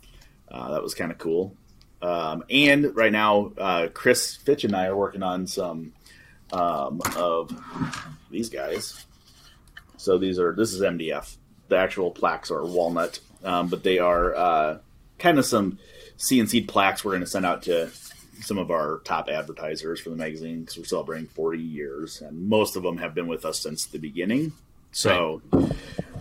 uh, 0.48 0.72
that 0.72 0.82
was 0.82 0.94
kind 0.94 1.10
of 1.10 1.18
cool. 1.18 1.54
Um, 2.02 2.44
and 2.50 2.94
right 2.94 3.12
now, 3.12 3.52
uh, 3.58 3.88
Chris 3.92 4.36
Fitch 4.36 4.64
and 4.64 4.76
I 4.76 4.86
are 4.86 4.96
working 4.96 5.22
on 5.22 5.46
some 5.46 5.92
um, 6.52 7.00
of 7.16 7.50
these 8.30 8.48
guys. 8.48 9.04
So 9.96 10.18
these 10.18 10.38
are 10.38 10.54
this 10.54 10.72
is 10.72 10.82
MDF. 10.82 11.36
The 11.68 11.76
actual 11.76 12.10
plaques 12.10 12.50
are 12.50 12.64
walnut, 12.64 13.18
um, 13.42 13.68
but 13.68 13.82
they 13.82 13.98
are 13.98 14.34
uh, 14.36 14.78
kind 15.18 15.38
of 15.38 15.44
some 15.44 15.78
CNC 16.18 16.68
plaques 16.68 17.04
we're 17.04 17.12
going 17.12 17.22
to 17.22 17.26
send 17.26 17.44
out 17.44 17.62
to 17.62 17.90
some 18.40 18.58
of 18.58 18.70
our 18.70 19.00
top 19.04 19.28
advertisers 19.28 19.98
for 19.98 20.10
the 20.10 20.16
magazine 20.16 20.60
because 20.60 20.78
we're 20.78 20.84
celebrating 20.84 21.26
40 21.26 21.58
years, 21.58 22.20
and 22.20 22.48
most 22.48 22.76
of 22.76 22.82
them 22.82 22.98
have 22.98 23.14
been 23.14 23.26
with 23.26 23.44
us 23.44 23.58
since 23.58 23.86
the 23.86 23.98
beginning. 23.98 24.52
So 24.92 25.42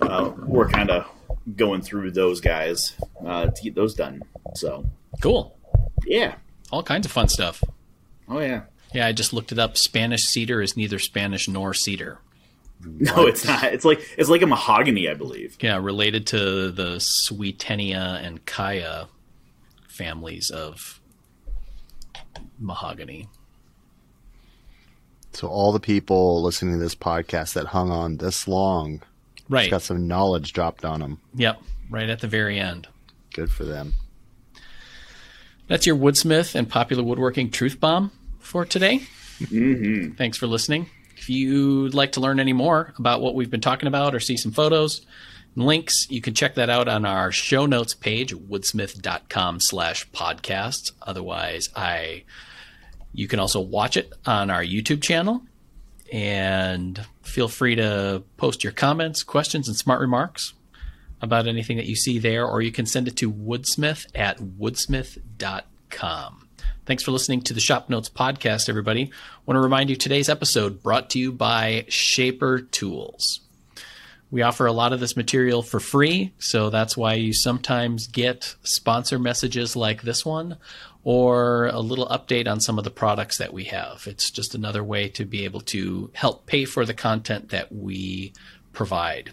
uh, 0.01 0.31
we're 0.37 0.69
kind 0.69 0.89
of 0.89 1.07
going 1.55 1.81
through 1.81 2.11
those 2.11 2.41
guys 2.41 2.95
uh, 3.25 3.47
to 3.47 3.61
get 3.63 3.75
those 3.75 3.93
done. 3.93 4.21
So 4.55 4.85
Cool. 5.21 5.57
yeah, 6.05 6.35
All 6.71 6.83
kinds 6.83 7.05
of 7.05 7.11
fun 7.11 7.27
stuff. 7.29 7.63
oh 8.27 8.39
yeah. 8.39 8.63
Yeah, 8.93 9.07
I 9.07 9.11
just 9.11 9.33
looked 9.33 9.51
it 9.51 9.59
up. 9.59 9.75
Spanish 9.77 10.21
cedar 10.23 10.61
is 10.61 10.77
neither 10.77 10.99
Spanish 10.99 11.47
nor 11.47 11.73
cedar. 11.73 12.19
No, 12.85 13.25
it's 13.25 13.43
not. 13.45 13.63
It's 13.63 13.85
like 13.85 14.05
it's 14.17 14.29
like 14.29 14.41
a 14.43 14.45
mahogany, 14.47 15.09
I 15.09 15.13
believe. 15.15 15.57
Yeah, 15.59 15.77
related 15.77 16.27
to 16.27 16.69
the 16.71 16.97
Swietenia 16.97 18.23
and 18.23 18.45
Khaya 18.45 19.07
families 19.87 20.51
of 20.51 20.99
mahogany. 22.59 23.27
So 25.35 25.47
all 25.47 25.71
the 25.71 25.79
people 25.79 26.41
listening 26.41 26.75
to 26.75 26.79
this 26.79 26.95
podcast 26.95 27.53
that 27.53 27.67
hung 27.67 27.91
on 27.91 28.17
this 28.17 28.47
long 28.47 29.01
Right. 29.49 29.69
got 29.69 29.81
some 29.83 30.07
knowledge 30.07 30.53
dropped 30.53 30.83
on 30.85 31.01
them. 31.01 31.19
Yep. 31.35 31.61
Right 31.89 32.09
at 32.09 32.19
the 32.21 32.27
very 32.27 32.59
end. 32.59 32.87
Good 33.33 33.51
for 33.51 33.63
them. 33.65 33.93
That's 35.67 35.85
your 35.85 35.95
Woodsmith 35.97 36.55
and 36.55 36.69
Popular 36.69 37.03
Woodworking 37.03 37.51
Truth 37.51 37.79
Bomb 37.79 38.11
for 38.39 38.65
today. 38.65 39.01
Mm-hmm. 39.39 40.11
Thanks 40.13 40.37
for 40.37 40.47
listening. 40.47 40.89
If 41.17 41.29
you'd 41.29 41.93
like 41.93 42.13
to 42.13 42.19
learn 42.19 42.39
any 42.39 42.53
more 42.53 42.93
about 42.97 43.21
what 43.21 43.35
we've 43.35 43.49
been 43.49 43.61
talking 43.61 43.87
about 43.87 44.13
or 44.15 44.19
see 44.19 44.37
some 44.37 44.51
photos 44.51 45.05
and 45.55 45.65
links, 45.65 46.07
you 46.09 46.21
can 46.21 46.33
check 46.33 46.55
that 46.55 46.69
out 46.69 46.87
on 46.87 47.05
our 47.05 47.31
show 47.31 47.65
notes 47.65 47.93
page, 47.93 48.33
woodsmith.com 48.33 49.59
slash 49.59 50.09
podcasts. 50.11 50.91
Otherwise, 51.01 51.69
I 51.75 52.23
you 53.15 53.27
can 53.27 53.39
also 53.39 53.59
watch 53.59 53.97
it 53.97 54.13
on 54.25 54.49
our 54.49 54.63
YouTube 54.63 55.01
channel. 55.01 55.41
And 56.11 57.03
feel 57.23 57.47
free 57.47 57.75
to 57.75 58.23
post 58.37 58.63
your 58.63 58.73
comments, 58.73 59.23
questions, 59.23 59.67
and 59.67 59.75
smart 59.75 60.01
remarks 60.01 60.53
about 61.21 61.47
anything 61.47 61.77
that 61.77 61.87
you 61.87 61.95
see 61.95 62.19
there, 62.19 62.45
or 62.45 62.61
you 62.61 62.71
can 62.71 62.85
send 62.85 63.07
it 63.07 63.15
to 63.17 63.31
woodsmith 63.31 64.05
at 64.13 64.37
woodsmith.com. 64.37 66.47
Thanks 66.85 67.03
for 67.03 67.11
listening 67.11 67.41
to 67.43 67.53
the 67.53 67.59
Shop 67.59 67.89
Notes 67.89 68.09
podcast, 68.09 68.69
everybody. 68.69 69.05
I 69.05 69.39
want 69.47 69.57
to 69.57 69.61
remind 69.61 69.89
you 69.89 69.95
today's 69.95 70.29
episode 70.29 70.83
brought 70.83 71.09
to 71.11 71.19
you 71.19 71.31
by 71.31 71.85
Shaper 71.87 72.59
Tools. 72.59 73.41
We 74.29 74.41
offer 74.41 74.65
a 74.65 74.71
lot 74.71 74.93
of 74.93 74.99
this 74.99 75.15
material 75.15 75.63
for 75.63 75.79
free, 75.79 76.33
so 76.37 76.69
that's 76.69 76.97
why 76.97 77.13
you 77.13 77.33
sometimes 77.33 78.07
get 78.07 78.55
sponsor 78.63 79.17
messages 79.17 79.75
like 79.75 80.01
this 80.01 80.25
one 80.25 80.57
or 81.05 81.67
a 81.67 81.79
little 81.79 82.07
update 82.07 82.47
on 82.47 82.59
some 82.59 82.79
of 82.79 82.83
the 82.83 82.89
products 82.89 83.37
that 83.37 83.53
we 83.53 83.65
have. 83.65 84.05
It's 84.07 84.31
just 84.31 84.55
another 84.55 84.83
way 84.83 85.07
to 85.09 85.23
be 85.23 85.45
able 85.45 85.61
to 85.61 86.09
help 86.13 86.47
pay 86.47 86.65
for 86.65 86.83
the 86.83 86.95
content 86.95 87.49
that 87.49 87.71
we 87.71 88.33
provide. 88.73 89.29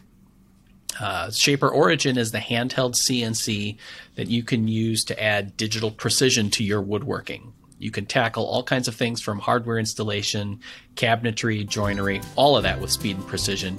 Uh, 1.00 1.30
Shaper 1.30 1.70
Origin 1.70 2.18
is 2.18 2.30
the 2.30 2.38
handheld 2.38 2.94
CNC 2.94 3.78
that 4.16 4.28
you 4.28 4.42
can 4.42 4.68
use 4.68 5.02
to 5.04 5.20
add 5.20 5.56
digital 5.56 5.90
precision 5.90 6.50
to 6.50 6.62
your 6.62 6.82
woodworking. 6.82 7.54
You 7.82 7.90
can 7.90 8.06
tackle 8.06 8.46
all 8.46 8.62
kinds 8.62 8.88
of 8.88 8.94
things 8.94 9.20
from 9.20 9.38
hardware 9.38 9.78
installation, 9.78 10.60
cabinetry, 10.94 11.66
joinery, 11.66 12.20
all 12.36 12.56
of 12.56 12.62
that 12.62 12.80
with 12.80 12.90
speed 12.90 13.16
and 13.16 13.26
precision. 13.26 13.76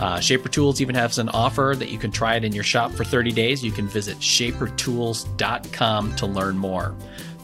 Uh, 0.00 0.18
Shaper 0.20 0.48
Tools 0.48 0.80
even 0.80 0.94
has 0.94 1.18
an 1.18 1.28
offer 1.28 1.74
that 1.78 1.90
you 1.90 1.98
can 1.98 2.10
try 2.10 2.36
it 2.36 2.44
in 2.44 2.52
your 2.52 2.64
shop 2.64 2.92
for 2.92 3.04
30 3.04 3.32
days. 3.32 3.62
You 3.62 3.72
can 3.72 3.86
visit 3.86 4.16
shapertools.com 4.18 6.16
to 6.16 6.26
learn 6.26 6.56
more. 6.56 6.94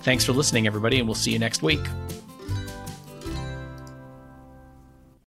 Thanks 0.03 0.25
for 0.25 0.33
listening, 0.33 0.67
everybody, 0.67 0.99
and 0.99 1.07
we'll 1.07 1.15
see 1.15 1.33
you 1.33 1.39
next 1.39 1.63
week. 1.63 1.81